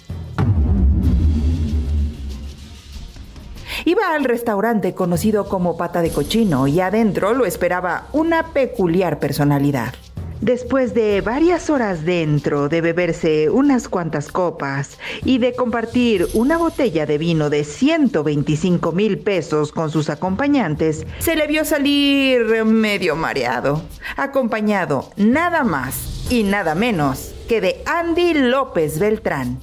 [3.88, 9.94] Iba al restaurante conocido como Pata de Cochino y adentro lo esperaba una peculiar personalidad.
[10.41, 17.06] Después de varias horas dentro, de beberse unas cuantas copas y de compartir una botella
[17.06, 23.84] de vino de 125 mil pesos con sus acompañantes, se le vio salir medio mareado,
[24.18, 29.60] acompañado nada más y nada menos que de Andy López Beltrán,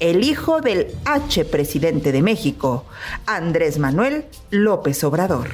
[0.00, 2.86] el hijo del H presidente de México,
[3.26, 5.50] Andrés Manuel López Obrador.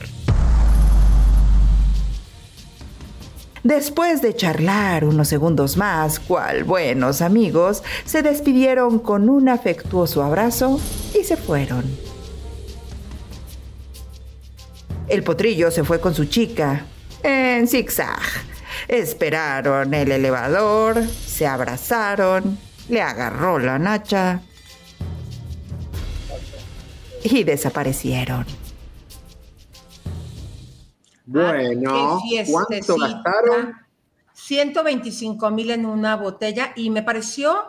[3.64, 10.80] Después de charlar unos segundos más, cual buenos amigos, se despidieron con un afectuoso abrazo
[11.20, 11.84] y se fueron.
[15.08, 16.86] El potrillo se fue con su chica
[17.24, 18.20] en zigzag.
[18.86, 24.40] Esperaron el elevador, se abrazaron, le agarró la nacha
[27.22, 28.46] y desaparecieron.
[31.26, 33.74] Bueno, ¿cuánto gastaron?
[34.32, 37.64] 125 mil en una botella y me pareció,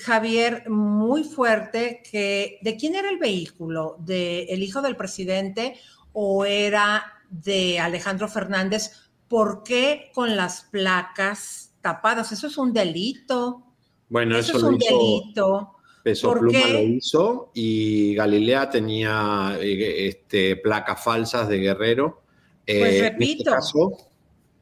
[0.00, 5.78] Javier, muy fuerte que de quién era el vehículo, de el hijo del presidente
[6.12, 8.92] o era de Alejandro Fernández,
[9.28, 12.32] ¿por qué con las placas tapadas?
[12.32, 13.73] Eso es un delito.
[14.14, 15.72] Bueno, eso, es un delito.
[16.04, 22.22] Peso Pluma lo hizo y Galilea tenía eh, este, placas falsas de Guerrero
[22.64, 23.56] pues eh, este repito,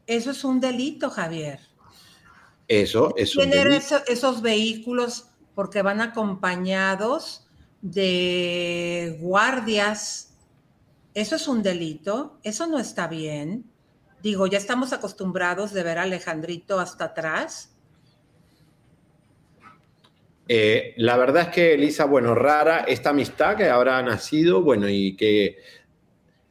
[0.07, 1.61] eso es un delito, Javier.
[2.67, 3.97] Eso es un delito.
[4.07, 7.47] esos vehículos porque van acompañados
[7.83, 10.35] de guardias.
[11.13, 13.71] Eso es un delito, eso no está bien.
[14.23, 17.72] Digo, ya estamos acostumbrados de ver a Alejandrito hasta atrás.
[20.55, 25.17] Eh, la verdad es que, Elisa, bueno, rara esta amistad que habrá nacido, bueno, y
[25.17, 25.57] que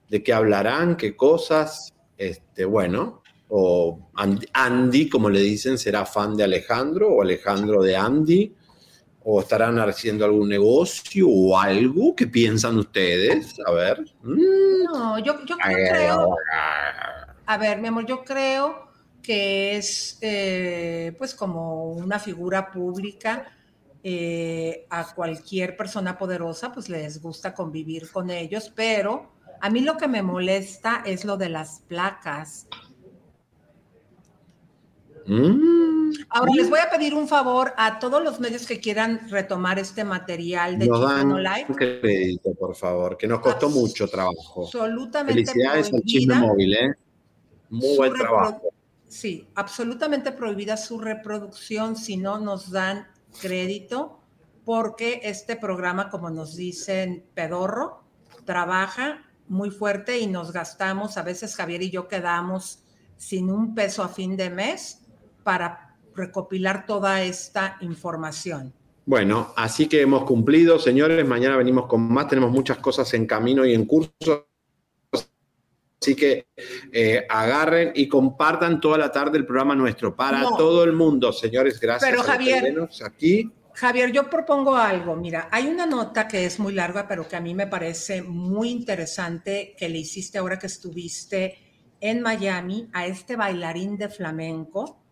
[0.10, 4.10] de qué hablarán, qué cosas, este, bueno, o
[4.54, 8.56] Andy, como le dicen, será fan de Alejandro o Alejandro de Andy,
[9.24, 13.54] o estarán haciendo algún negocio o algo, ¿qué piensan ustedes?
[13.68, 14.04] A ver.
[14.24, 14.84] Mm.
[14.86, 16.36] No, yo, creo,
[17.46, 18.88] a ver, mi amor, yo creo
[19.22, 23.60] que es eh, pues como una figura pública.
[24.04, 29.34] Eh, a cualquier persona poderosa pues les gusta convivir con ellos, pero
[29.64, 32.68] A mí lo que me molesta es lo de las placas.
[35.28, 36.12] Mm.
[36.30, 40.04] Ahora les voy a pedir un favor a todos los medios que quieran retomar este
[40.04, 41.76] material de Chisme Live.
[41.76, 44.64] crédito, por favor, que nos costó mucho trabajo.
[44.64, 45.46] Absolutamente.
[45.46, 46.96] Felicidades al Chisme Móvil, ¿eh?
[47.70, 48.62] Muy buen trabajo.
[49.08, 53.08] Sí, absolutamente prohibida su reproducción si no nos dan
[53.40, 54.20] crédito,
[54.66, 58.04] porque este programa, como nos dicen Pedorro,
[58.46, 62.84] trabaja muy fuerte y nos gastamos, a veces Javier y yo quedamos
[63.18, 65.02] sin un peso a fin de mes
[65.44, 68.74] para recopilar toda esta información.
[69.06, 71.28] Bueno, así que hemos cumplido, señores.
[71.28, 72.28] Mañana venimos con más.
[72.28, 74.51] Tenemos muchas cosas en camino y en curso.
[76.02, 76.48] Así que
[76.92, 81.80] eh, agarren y compartan toda la tarde el programa nuestro para todo el mundo, señores.
[81.80, 82.10] Gracias.
[82.10, 82.76] Pero Javier,
[83.06, 83.52] aquí.
[83.76, 85.16] Javier, yo propongo algo.
[85.16, 88.70] Mira, hay una nota que es muy larga, pero que a mí me parece muy
[88.72, 91.60] interesante que le hiciste ahora que estuviste
[92.00, 95.04] en Miami a este bailarín de flamenco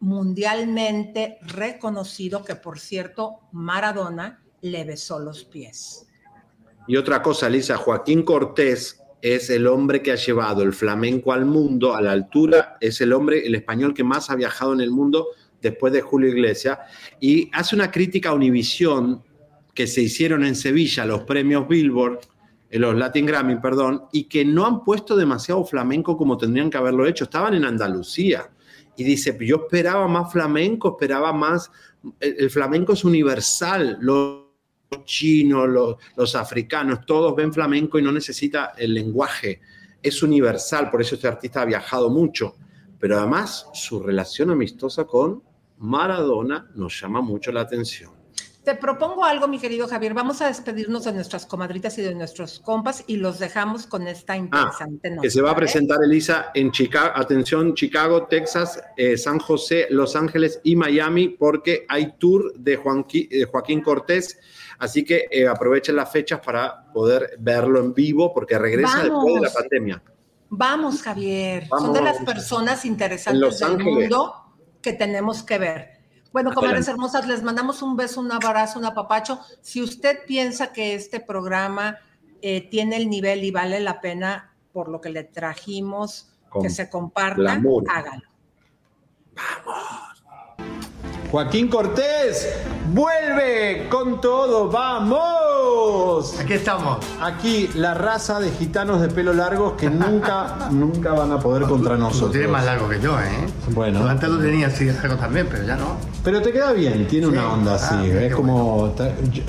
[0.00, 6.06] mundialmente reconocido que, por cierto, Maradona le besó los pies.
[6.86, 11.46] Y otra cosa, Lisa, Joaquín Cortés es el hombre que ha llevado el flamenco al
[11.46, 14.90] mundo, a la altura, es el hombre, el español que más ha viajado en el
[14.90, 15.28] mundo
[15.62, 16.78] después de Julio Iglesias,
[17.20, 19.22] y hace una crítica a Univisión
[19.74, 22.18] que se hicieron en Sevilla, los premios Billboard,
[22.68, 26.78] eh, los Latin Grammy, perdón, y que no han puesto demasiado flamenco como tendrían que
[26.78, 28.50] haberlo hecho, estaban en Andalucía.
[28.96, 31.70] Y dice, yo esperaba más flamenco, esperaba más,
[32.18, 34.41] el, flamenco es universal, los
[35.04, 39.60] chinos, los, los, africanos, todos ven flamenco y no necesita el lenguaje,
[40.02, 42.56] es universal, por eso este artista ha viajado mucho,
[42.98, 45.42] pero además su relación amistosa con
[45.78, 48.22] Maradona nos llama mucho la atención.
[48.64, 50.14] Te propongo algo, mi querido Javier.
[50.14, 54.34] Vamos a despedirnos de nuestras comadritas y de nuestros compas y los dejamos con esta
[54.34, 55.22] ah, interesante nota.
[55.22, 60.14] Que se va a presentar, Elisa, en Chicago, atención, Chicago, Texas, eh, San José, Los
[60.14, 64.38] Ángeles y Miami, porque hay tour de Joaquín, Cortés.
[64.82, 69.40] Así que eh, aprovechen las fechas para poder verlo en vivo, porque regresa después de
[69.40, 70.02] la pandemia.
[70.48, 71.68] Vamos, Javier.
[71.68, 74.34] Son de las personas interesantes del mundo
[74.82, 75.90] que tenemos que ver.
[76.32, 79.38] Bueno, comadres hermosas, les mandamos un beso, un abrazo, un apapacho.
[79.60, 81.98] Si usted piensa que este programa
[82.40, 86.90] eh, tiene el nivel y vale la pena por lo que le trajimos, que se
[86.90, 88.28] comparta, hágalo.
[89.36, 91.01] Vamos.
[91.32, 92.46] Joaquín Cortés,
[92.92, 96.38] vuelve con todo, vamos.
[96.38, 96.98] Aquí estamos.
[97.22, 101.96] Aquí la raza de gitanos de pelo largo que nunca, nunca van a poder contra
[101.96, 102.32] nosotros.
[102.32, 103.46] Tiene más largo que yo, ¿eh?
[103.70, 104.06] Bueno.
[104.06, 105.96] Antes lo tenía así largo también, pero ya no.
[106.22, 108.94] Pero te queda bien, tiene una onda así, ah, es como,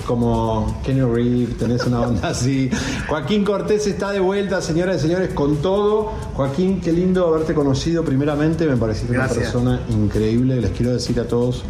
[0.07, 2.71] como Kenny Reeve, tenés una onda así.
[3.09, 6.13] Joaquín Cortés está de vuelta, señoras y señores, con todo.
[6.33, 10.61] Joaquín, qué lindo haberte conocido primeramente, me pareciste una persona increíble.
[10.61, 11.63] Les quiero decir a todos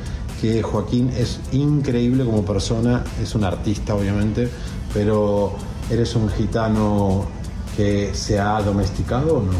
[0.43, 4.51] que Joaquín es increíble como persona, es un artista obviamente,
[4.93, 5.55] pero
[5.89, 7.23] ¿eres un gitano
[7.77, 9.53] que se ha domesticado o no?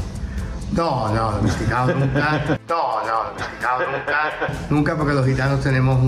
[0.74, 2.60] No, no, domesticado nunca.
[2.68, 4.50] No, no, domesticado nunca.
[4.70, 6.02] Nunca porque los gitanos tenemos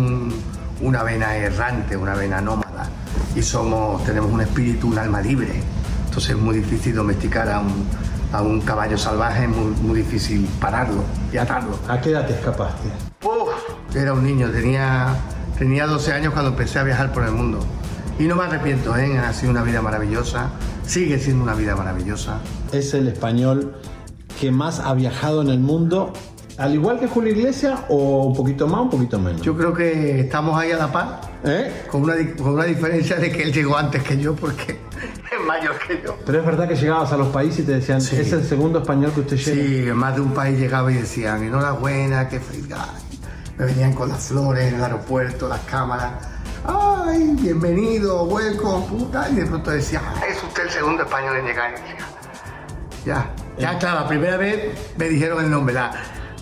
[0.81, 2.89] una vena errante, una vena nómada
[3.33, 5.63] y somos, tenemos un espíritu, un alma libre.
[6.03, 7.87] Entonces es muy difícil domesticar a un,
[8.33, 11.79] a un caballo salvaje, es muy, muy difícil pararlo y atarlo.
[11.87, 12.89] ¿A qué edad te escapaste?
[13.95, 15.15] Era un niño, tenía,
[15.57, 17.59] tenía 12 años cuando empecé a viajar por el mundo.
[18.19, 19.17] Y no me arrepiento, ¿eh?
[19.17, 20.51] ha sido una vida maravillosa,
[20.85, 22.39] sigue siendo una vida maravillosa.
[22.71, 23.75] Es el español
[24.39, 26.13] que más ha viajado en el mundo,
[26.57, 29.41] al igual que Julio Iglesias, o un poquito más, un poquito menos.
[29.41, 31.85] Yo creo que estamos ahí a la par, ¿Eh?
[31.91, 34.71] con, una, con una diferencia de que él llegó antes que yo, porque
[35.37, 36.17] es mayor que yo.
[36.25, 39.11] Pero es verdad que llegabas a los países y te decían, es el segundo español
[39.13, 39.91] que usted llega.
[39.91, 42.67] Sí, más de un país llegaba y decían, enhorabuena, qué feliz
[43.57, 46.13] me venían con las flores en el aeropuerto, las cámaras.
[46.65, 49.29] ¡Ay, bienvenido, welcome, puta!
[49.29, 51.75] Y de pronto decía, es usted el segundo español en llegar.
[53.05, 53.77] ya, ya, eh.
[53.79, 55.91] claro, la primera vez me dijeron el nombre, la,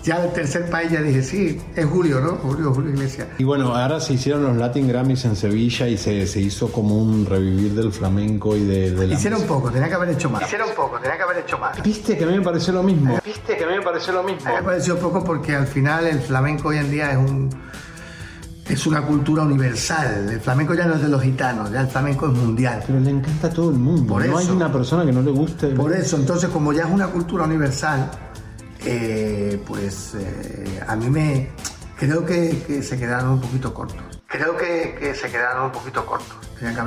[0.04, 2.32] ya el tercer país ya dije, sí, es Julio, ¿no?
[2.32, 3.26] Julio, Julio Iglesias.
[3.38, 6.98] Y bueno, ahora se hicieron los Latin Grammys en Sevilla y se, se hizo como
[6.98, 10.42] un revivir del flamenco y de, de la Hicieron poco, tenía que haber hecho más.
[10.42, 11.82] Hicieron poco, tenía que haber hecho más.
[11.82, 13.18] Viste que a mí me pareció lo mismo.
[13.24, 14.54] Viste que a mí me pareció lo mismo.
[14.54, 17.48] Me pareció poco porque al final el flamenco hoy en día es un
[18.68, 20.28] es una cultura universal.
[20.30, 22.82] El flamenco ya no es de los gitanos, ya el flamenco es mundial.
[22.86, 24.18] Pero le encanta a todo el mundo.
[24.18, 25.68] no hay una persona que no le guste.
[25.68, 28.10] Por eso, entonces, como ya es una cultura universal,
[28.84, 31.48] eh, pues eh, a mí me
[31.96, 34.20] creo que, se quedaron un poquito cortos.
[34.26, 36.36] creo que, se quedaron un poquito cortos.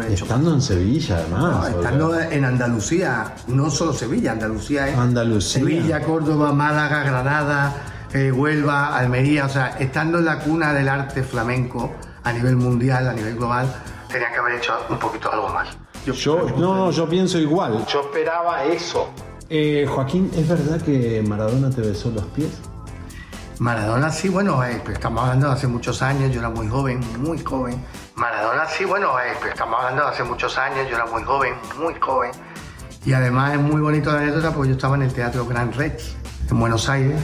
[0.09, 1.69] estando en Sevilla, además.
[1.69, 5.59] estando en Andalucía, no solo Sevilla, Andalucía es Andalucía.
[5.61, 7.73] Sevilla, Córdoba, Málaga, Granada,
[8.13, 11.93] eh, Huelva, Almería, o sea, estando en la cuna del arte flamenco
[12.23, 13.73] a nivel mundial, a nivel global,
[14.09, 15.69] tenía que haber hecho un poquito algo más.
[16.05, 17.85] Yo, no, yo pienso igual.
[17.87, 19.09] Yo esperaba eso.
[19.49, 22.49] Eh, Joaquín, ¿es verdad que Maradona te besó los pies?
[23.59, 27.41] Maradona sí, bueno, eh, estamos hablando de hace muchos años, yo era muy joven, muy
[27.41, 27.81] joven.
[28.15, 31.93] Maradona sí, bueno, eh, estamos hablando de hace muchos años, yo era muy joven, muy
[31.97, 32.31] joven.
[33.05, 36.15] Y además es muy bonito la anécdota porque yo estaba en el Teatro Gran Rex,
[36.51, 37.17] en Buenos Aires,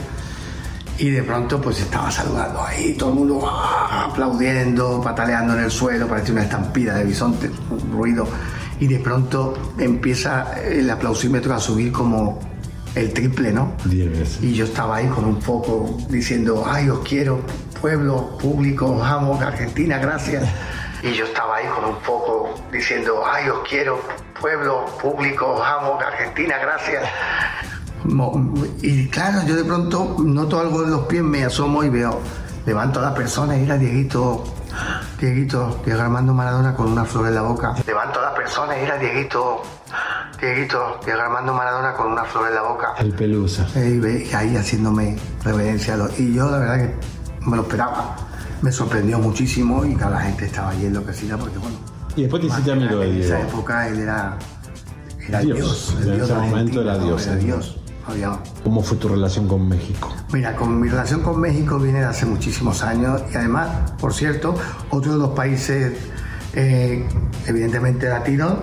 [0.98, 4.06] y de pronto pues estaba saludando ahí, todo el mundo ¡ah!
[4.10, 8.26] aplaudiendo, pataleando en el suelo, parecía una estampida de bisonte, un ruido.
[8.80, 12.40] Y de pronto empieza el aplausímetro a subir como
[12.94, 13.72] el triple, ¿no?
[14.40, 17.40] Y yo estaba ahí con un foco diciendo, ay, os quiero,
[17.80, 20.48] pueblo, público, amo, Argentina, gracias.
[21.02, 24.00] Y yo estaba ahí con un foco diciendo, ay, os quiero,
[24.40, 27.04] pueblo, público, amo, Argentina, gracias.
[28.82, 32.20] Y claro, yo de pronto noto algo en los pies, me asomo y veo,
[32.66, 34.44] levanto a la persona y era Dieguito,
[35.20, 37.74] Dieguito, Diego Armando Maradona con una flor en la boca.
[37.86, 39.62] Levanto a la persona y era Dieguito,
[40.40, 42.94] Dieguito, Diego Armando Maradona con una flor en la boca.
[42.98, 43.66] El pelusa.
[43.76, 45.96] Y ahí haciéndome reverencia.
[46.18, 46.94] Y yo la verdad que
[47.48, 48.16] me lo esperaba.
[48.62, 51.76] Me sorprendió muchísimo y cada la gente estaba ahí enloquecida porque bueno.
[52.16, 53.34] Y después te hiciste amigo de Diego.
[53.34, 54.38] En esa época él era,
[55.28, 55.96] era Dios.
[56.02, 57.26] en ese momento era Dios.
[57.26, 57.80] Era Dios.
[58.62, 60.12] ¿Cómo fue tu relación con México?
[60.32, 64.54] Mira, con mi relación con México viene de hace muchísimos años y además, por cierto,
[64.90, 65.94] otro de los países
[66.54, 67.06] eh,
[67.46, 68.54] evidentemente latinos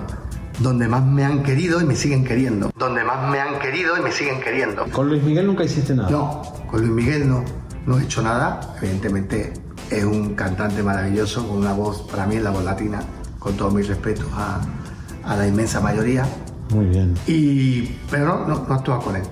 [0.59, 2.71] donde más me han querido y me siguen queriendo.
[2.77, 4.85] Donde más me han querido y me siguen queriendo.
[4.91, 6.09] ¿Con Luis Miguel nunca hiciste nada?
[6.09, 7.43] No, con Luis Miguel no,
[7.85, 8.75] no he hecho nada.
[8.79, 9.53] Evidentemente
[9.89, 13.01] es un cantante maravilloso con una voz, para mí es la voz latina,
[13.39, 14.61] con todo mi respeto a,
[15.35, 16.25] la inmensa mayoría.
[16.71, 17.13] Muy bien.
[17.27, 19.23] Y, pero no, no, actúa con él.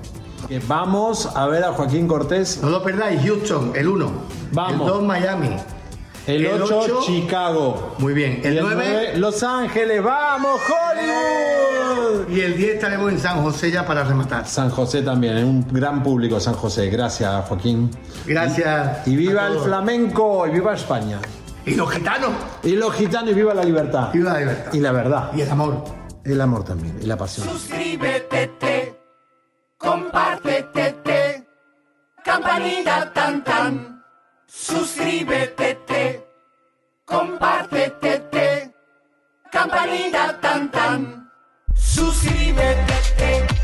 [0.67, 2.59] Vamos a ver a Joaquín Cortés.
[2.61, 4.11] No lo perdáis, Houston, el 1.
[4.51, 4.87] Vamos.
[4.87, 5.49] El 2, Miami.
[6.25, 7.95] El 8, Chicago.
[7.99, 8.41] Muy bien.
[8.43, 10.03] El, 9, Los Ángeles.
[10.03, 12.29] ¡Vamos, Hollywood!
[12.29, 14.45] Y el 10 estaremos en San José ya para rematar.
[14.47, 16.89] San José también, en un gran público San José.
[16.89, 17.89] Gracias, Joaquín.
[18.25, 19.07] Gracias.
[19.07, 21.19] Y, viva el flamenco y viva España.
[21.65, 22.31] Y los gitanos.
[22.63, 24.11] Y los gitanos y viva la libertad.
[24.13, 24.73] Viva la libertad.
[24.73, 25.31] Y la verdad.
[25.35, 25.98] Y el amor.
[26.23, 26.99] El amor también.
[27.01, 27.47] Y la pasión.
[27.47, 28.99] Suscríbete,
[29.77, 31.47] compártete,
[32.23, 34.03] campanita tan tan.
[34.47, 36.25] Suscríbete,
[37.05, 38.73] compártete,
[39.51, 41.31] campanita tan tan.
[41.75, 43.58] Suscríbete.